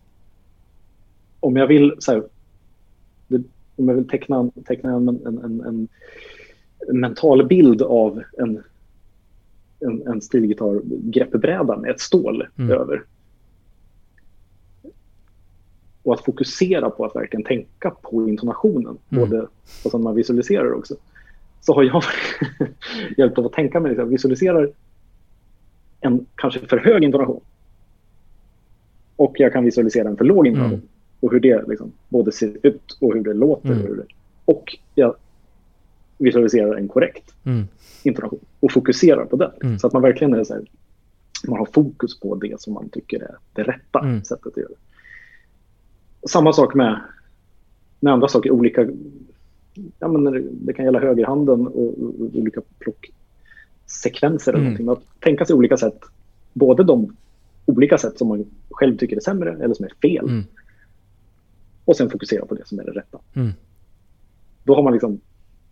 om 1.40 1.56
jag 1.56 1.66
vill 1.66 1.94
så 1.98 2.12
här, 2.12 2.22
det, 3.28 3.42
om 3.76 3.88
jag 3.88 3.94
vill 3.94 4.08
teckna, 4.08 4.50
teckna 4.66 4.92
en, 4.92 5.08
en, 5.08 5.38
en, 5.44 5.88
en 6.88 7.00
mental 7.00 7.46
bild 7.46 7.82
av 7.82 8.22
en, 8.38 8.62
en, 9.86 10.06
en 10.06 10.20
stilgitarr-greppbräda 10.20 11.76
med 11.76 11.90
ett 11.90 12.00
stål 12.00 12.46
Mm. 12.58 12.70
över. 12.70 13.02
Och 16.02 16.14
att 16.14 16.24
fokusera 16.24 16.90
på 16.90 17.04
att 17.04 17.16
verkligen 17.16 17.44
tänka 17.44 17.90
på 17.90 18.28
intonationen, 18.28 18.98
Mm. 19.10 19.24
både 19.24 19.46
och 19.84 19.90
som 19.90 20.04
man 20.04 20.14
visualiserar 20.14 20.72
också. 20.72 20.94
Så 21.60 21.74
har 21.74 21.82
jag 21.82 22.02
hjälpt 23.16 23.38
av 23.38 23.46
att 23.46 23.52
tänka 23.52 23.80
mig, 23.80 23.90
liksom, 23.90 24.08
visualiserar 24.08 24.70
en 26.00 26.26
kanske 26.34 26.60
för 26.60 26.78
hög 26.78 27.04
intonation. 27.04 27.40
Och 29.16 29.34
jag 29.40 29.52
kan 29.52 29.64
visualisera 29.64 30.08
en 30.08 30.16
för 30.16 30.24
låg 30.24 30.46
intonation. 30.46 30.74
Mm. 30.74 30.88
Och 31.20 31.32
hur 31.32 31.40
det 31.40 31.64
liksom, 31.68 31.92
både 32.08 32.32
ser 32.32 32.56
ut 32.62 32.98
och 33.00 33.14
hur 33.14 33.20
det 33.22 33.34
låter. 33.34 33.68
Mm. 33.68 33.82
Och, 33.82 33.88
hur 33.88 33.96
det, 33.96 34.04
och 34.44 34.76
jag 34.94 35.14
visualiserar 36.22 36.74
en 36.74 36.88
korrekt 36.88 37.34
Mm. 37.44 37.68
intonation 38.02 38.40
och 38.60 38.72
fokuserar 38.72 39.24
på 39.24 39.36
den. 39.36 39.50
Mm. 39.62 39.78
Så 39.78 39.86
att 39.86 39.92
man 39.92 40.02
verkligen 40.02 40.34
är 40.34 40.44
så 40.44 40.54
här, 40.54 40.62
man 41.48 41.58
har 41.58 41.66
fokus 41.66 42.20
på 42.20 42.34
det 42.34 42.60
som 42.60 42.72
man 42.74 42.88
tycker 42.88 43.22
är 43.22 43.36
det 43.52 43.62
rätta 43.62 43.98
Mm. 44.00 44.24
sättet 44.24 44.46
att 44.46 44.56
göra 44.56 44.68
det. 44.68 46.28
Samma 46.28 46.52
sak 46.52 46.74
med, 46.74 47.00
med 48.00 48.12
andra 48.12 48.28
saker, 48.28 48.50
olika, 48.50 48.88
ja, 49.98 50.08
men 50.08 50.48
det, 50.66 50.72
kan 50.72 50.84
gälla 50.84 51.00
högerhanden 51.00 51.66
och, 51.66 52.02
och, 52.02 52.14
olika 52.34 52.60
plocksekvenser 52.78 54.52
eller 54.52 54.66
Mm. 54.66 54.88
Att 54.88 55.02
tänka 55.20 55.44
sig 55.44 55.56
olika 55.56 55.76
sätt, 55.76 56.00
både 56.52 56.84
de 56.84 57.16
olika 57.66 57.98
sätt 57.98 58.18
som 58.18 58.28
man 58.28 58.44
själv 58.70 58.96
tycker 58.96 59.16
är 59.16 59.20
sämre 59.20 59.56
eller 59.64 59.74
som 59.74 59.84
är 59.84 59.92
fel 60.02 60.28
Mm. 60.28 60.44
och 61.84 61.96
sen 61.96 62.10
fokusera 62.10 62.46
på 62.46 62.54
det 62.54 62.66
som 62.68 62.78
är 62.78 62.84
det 62.84 62.92
rätta. 62.92 63.18
Mm. 63.34 63.50
Då 64.64 64.74
har 64.74 64.82
man 64.82 64.92
liksom 64.92 65.20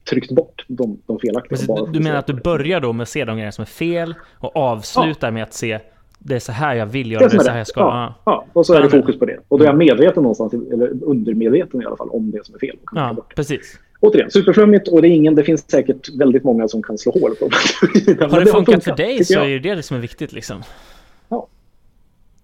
tryckt 0.09 0.31
bort 0.31 0.65
de, 0.69 0.99
de 1.07 1.19
felaktiga. 1.19 1.59
Men 1.69 1.93
du, 1.93 2.01
menar 2.01 2.19
att 2.19 2.27
du 2.27 2.33
det. 2.33 2.43
börjar 2.43 2.81
då 2.81 2.93
med 2.93 3.03
att 3.03 3.09
se 3.09 3.25
de 3.25 3.37
grejer 3.37 3.51
som 3.51 3.63
är 3.63 3.67
fel 3.67 4.15
och 4.39 4.57
avslutar 4.57 5.31
med 5.31 5.43
att 5.43 5.55
se 5.55 5.79
det 6.23 6.35
är 6.35 6.39
så 6.39 6.53
här 6.53 6.75
jag 6.75 6.87
vill 6.87 7.13
göra, 7.13 7.21
Det 7.21 7.27
det, 7.27 7.31
som 7.31 7.39
är 7.39 7.43
är 7.43 7.45
så 7.45 7.51
här 7.51 7.59
jag 7.59 7.67
ska... 7.67 7.81
Ja, 7.81 8.15
Ja. 8.25 8.33
ja, 8.33 8.47
och 8.53 8.67
så 8.67 8.75
är 8.75 8.83
det 8.83 8.91
fokus 8.91 9.19
på 9.19 9.25
det. 9.25 9.39
Och 9.49 9.59
då 9.59 9.65
är 9.65 9.69
jag 9.69 9.77
medveten 9.77 10.23
någonstans, 10.23 10.53
eller 10.73 11.05
undermedveten 11.05 11.83
i 11.83 11.85
alla 11.85 11.97
fall, 11.97 12.09
om 12.09 12.31
det 12.31 12.47
som 12.47 12.55
är 12.55 12.59
fel. 12.59 12.77
Ja, 12.93 13.13
det. 13.17 13.35
precis. 13.35 13.79
Återigen, 14.01 14.31
superflummigt 14.31 14.89
och 14.89 15.03
det, 15.03 15.09
är 15.09 15.11
ingen, 15.11 15.35
det 15.35 15.45
finns 15.45 15.71
säkert 15.71 16.15
väldigt 16.15 16.45
många 16.45 16.69
som 16.69 16.83
kan 16.83 16.99
slå 16.99 17.13
hål 17.13 17.35
på 17.35 17.49
Men 18.19 18.31
Har 18.31 18.41
det 18.41 18.47
funkat 18.53 18.85
för 18.85 18.97
dig 18.97 19.25
så 19.25 19.41
är 19.41 19.59
det 19.59 19.75
det 19.75 19.83
som 19.83 19.97
är 19.97 20.01
viktigt 20.01 20.33
liksom. 20.33 20.63
Ja. 21.29 21.49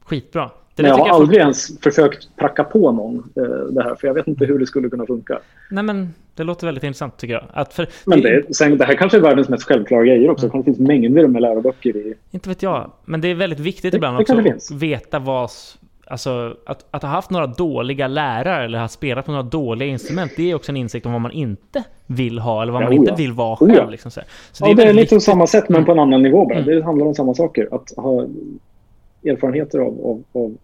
Skitbra. 0.04 0.50
Det 0.76 0.82
Men 0.82 0.90
jag 0.90 0.98
har 0.98 1.06
jag 1.06 1.14
aldrig 1.16 1.40
ens 1.40 1.78
försökt 1.80 2.28
pracka 2.36 2.64
på 2.64 2.92
någon 2.92 3.14
eh, 3.36 3.42
det 3.70 3.82
här, 3.82 3.94
för 3.94 4.06
jag 4.06 4.14
vet 4.14 4.26
inte 4.26 4.44
hur 4.44 4.58
det 4.58 4.66
skulle 4.66 4.88
kunna 4.88 5.06
funka. 5.06 5.38
Nej 5.70 5.84
men 5.84 6.14
det 6.34 6.44
låter 6.44 6.66
väldigt 6.66 6.84
intressant 6.84 7.16
tycker 7.16 7.34
jag. 7.34 7.44
Att 7.52 7.74
för, 7.74 7.86
Men 8.04 8.20
det, 8.20 8.42
det, 8.48 8.54
sen, 8.54 8.78
det 8.78 8.84
här 8.84 8.94
kanske 8.94 9.18
är 9.18 9.22
världens 9.22 9.48
mest 9.48 9.64
självklara 9.64 10.04
grejer 10.04 10.30
också. 10.30 10.48
Det 10.48 10.62
finns 10.62 10.78
mängder 10.78 11.26
med 11.28 11.42
läroböcker 11.42 11.96
i... 11.96 12.14
Inte 12.30 12.48
vet 12.48 12.62
jag. 12.62 12.90
Men 13.04 13.20
det 13.20 13.28
är 13.28 13.34
väldigt 13.34 13.60
viktigt 13.60 13.92
Det- 13.92 13.96
ibland 13.96 14.16
det 14.16 14.20
också 14.22 14.34
det 14.36 14.50
att 14.52 14.70
veta 14.70 15.18
vad... 15.18 15.50
Alltså 16.08 16.56
att, 16.66 16.84
att 16.90 17.02
ha 17.02 17.08
haft 17.10 17.30
några 17.30 17.46
dåliga 17.46 18.08
lärare 18.08 18.64
eller 18.64 18.78
ha 18.78 18.88
spelat 18.88 19.24
på 19.26 19.30
några 19.30 19.42
dåliga 19.42 19.88
instrument, 19.88 20.32
det 20.36 20.50
är 20.50 20.54
också 20.54 20.72
en 20.72 20.76
insikt 20.76 21.06
om 21.06 21.12
vad 21.12 21.20
man 21.20 21.32
inte 21.32 21.84
vill 22.06 22.38
ha 22.38 22.62
eller 22.62 22.72
vad 22.72 22.82
man 22.82 22.92
Ja, 22.92 22.98
inte 22.98 23.10
ja. 23.10 23.16
vill 23.16 23.32
vara 23.32 23.54
Oh, 23.54 23.58
själv. 23.58 23.74
ja. 23.74 23.90
Liksom 23.90 24.10
så 24.10 24.20
så 24.52 24.64
Ja, 24.68 24.74
det 24.74 24.82
är 24.82 24.92
lite 24.92 25.14
på 25.14 25.20
samma 25.20 25.46
sätt 25.46 25.68
men 25.68 25.84
på 25.84 25.92
en 25.92 25.98
annan 25.98 26.22
nivå 26.22 26.44
bara. 26.46 26.58
Mm. 26.58 26.74
Det 26.76 26.84
handlar 26.84 27.06
om 27.06 27.14
samma 27.14 27.34
saker. 27.34 27.68
Att 27.70 27.92
ha 27.96 28.26
erfarenheter 29.24 29.78
av, 29.78 30.00
av, 30.06 30.22
av 30.42 30.56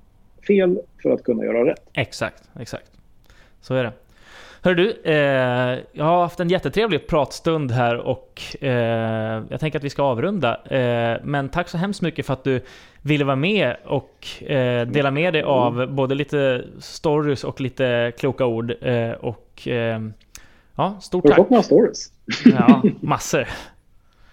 fel 0.47 0.79
för 1.03 1.11
att 1.11 1.25
kunna 1.25 1.45
göra 1.45 1.71
rätt. 1.71 1.83
Exakt, 1.93 2.43
exakt. 2.61 2.91
Så 3.61 3.75
är 3.75 3.85
det. 3.85 3.93
Hör 4.65 4.75
du, 4.75 4.91
eh, 5.05 5.79
jag 5.93 6.05
har 6.05 6.21
haft 6.23 6.41
en 6.41 6.49
jättetrevlig 6.49 7.07
pratstund 7.07 7.71
här 7.71 7.97
och 7.97 8.43
eh, 8.61 9.43
jag 9.49 9.61
tänker 9.61 9.79
att 9.79 9.85
vi 9.85 9.91
ska 9.91 10.03
avrunda. 10.03 10.61
Eh, 10.65 11.21
men 11.25 11.49
tack 11.49 11.69
så 11.69 11.79
hemskt 11.79 12.03
mycket 12.03 12.27
för 12.27 12.33
att 12.33 12.45
du 12.45 12.61
ville 13.03 13.25
vara 13.25 13.37
med 13.37 13.77
och 13.85 14.43
eh, 14.51 14.87
dela 14.87 15.11
med 15.11 15.33
dig 15.33 15.43
av 15.43 15.87
både 15.95 16.15
lite 16.15 16.65
stories 16.81 17.45
och 17.45 17.61
lite 17.61 18.13
kloka 18.19 18.47
ord. 18.47 18.75
Eh, 18.81 19.11
och 19.11 19.69
eh, 19.69 20.01
ja, 20.77 20.99
stort 21.01 21.25
Har 21.25 21.29
du 21.29 21.35
tack. 21.35 21.37
fått 21.37 21.51
några 21.51 21.63
stories? 21.63 22.13
Ja, 22.45 22.83
massor. 23.01 23.49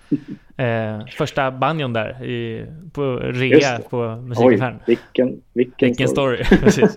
Eh, 0.60 1.06
första 1.18 1.52
banjon 1.52 1.94
där 1.94 2.24
i, 2.24 2.66
på 2.94 3.16
rea 3.16 3.80
på 3.90 3.98
Oj, 3.98 4.22
musikaffären. 4.22 4.80
vilken, 4.86 5.42
vilken, 5.54 5.88
Vilken 5.88 6.08
story. 6.08 6.44
Precis. 6.44 6.96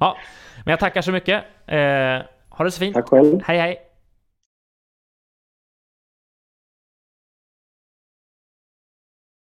Ja, 0.00 0.16
men 0.64 0.72
jag 0.72 0.80
tackar 0.80 1.02
så 1.02 1.12
mycket. 1.12 1.44
Eh, 1.66 1.78
ha 2.48 2.64
det 2.64 2.70
så 2.70 2.80
fint. 2.80 2.94
Tack 2.94 3.08
själv. 3.08 3.40
Hej 3.44 3.58
hej. 3.58 3.76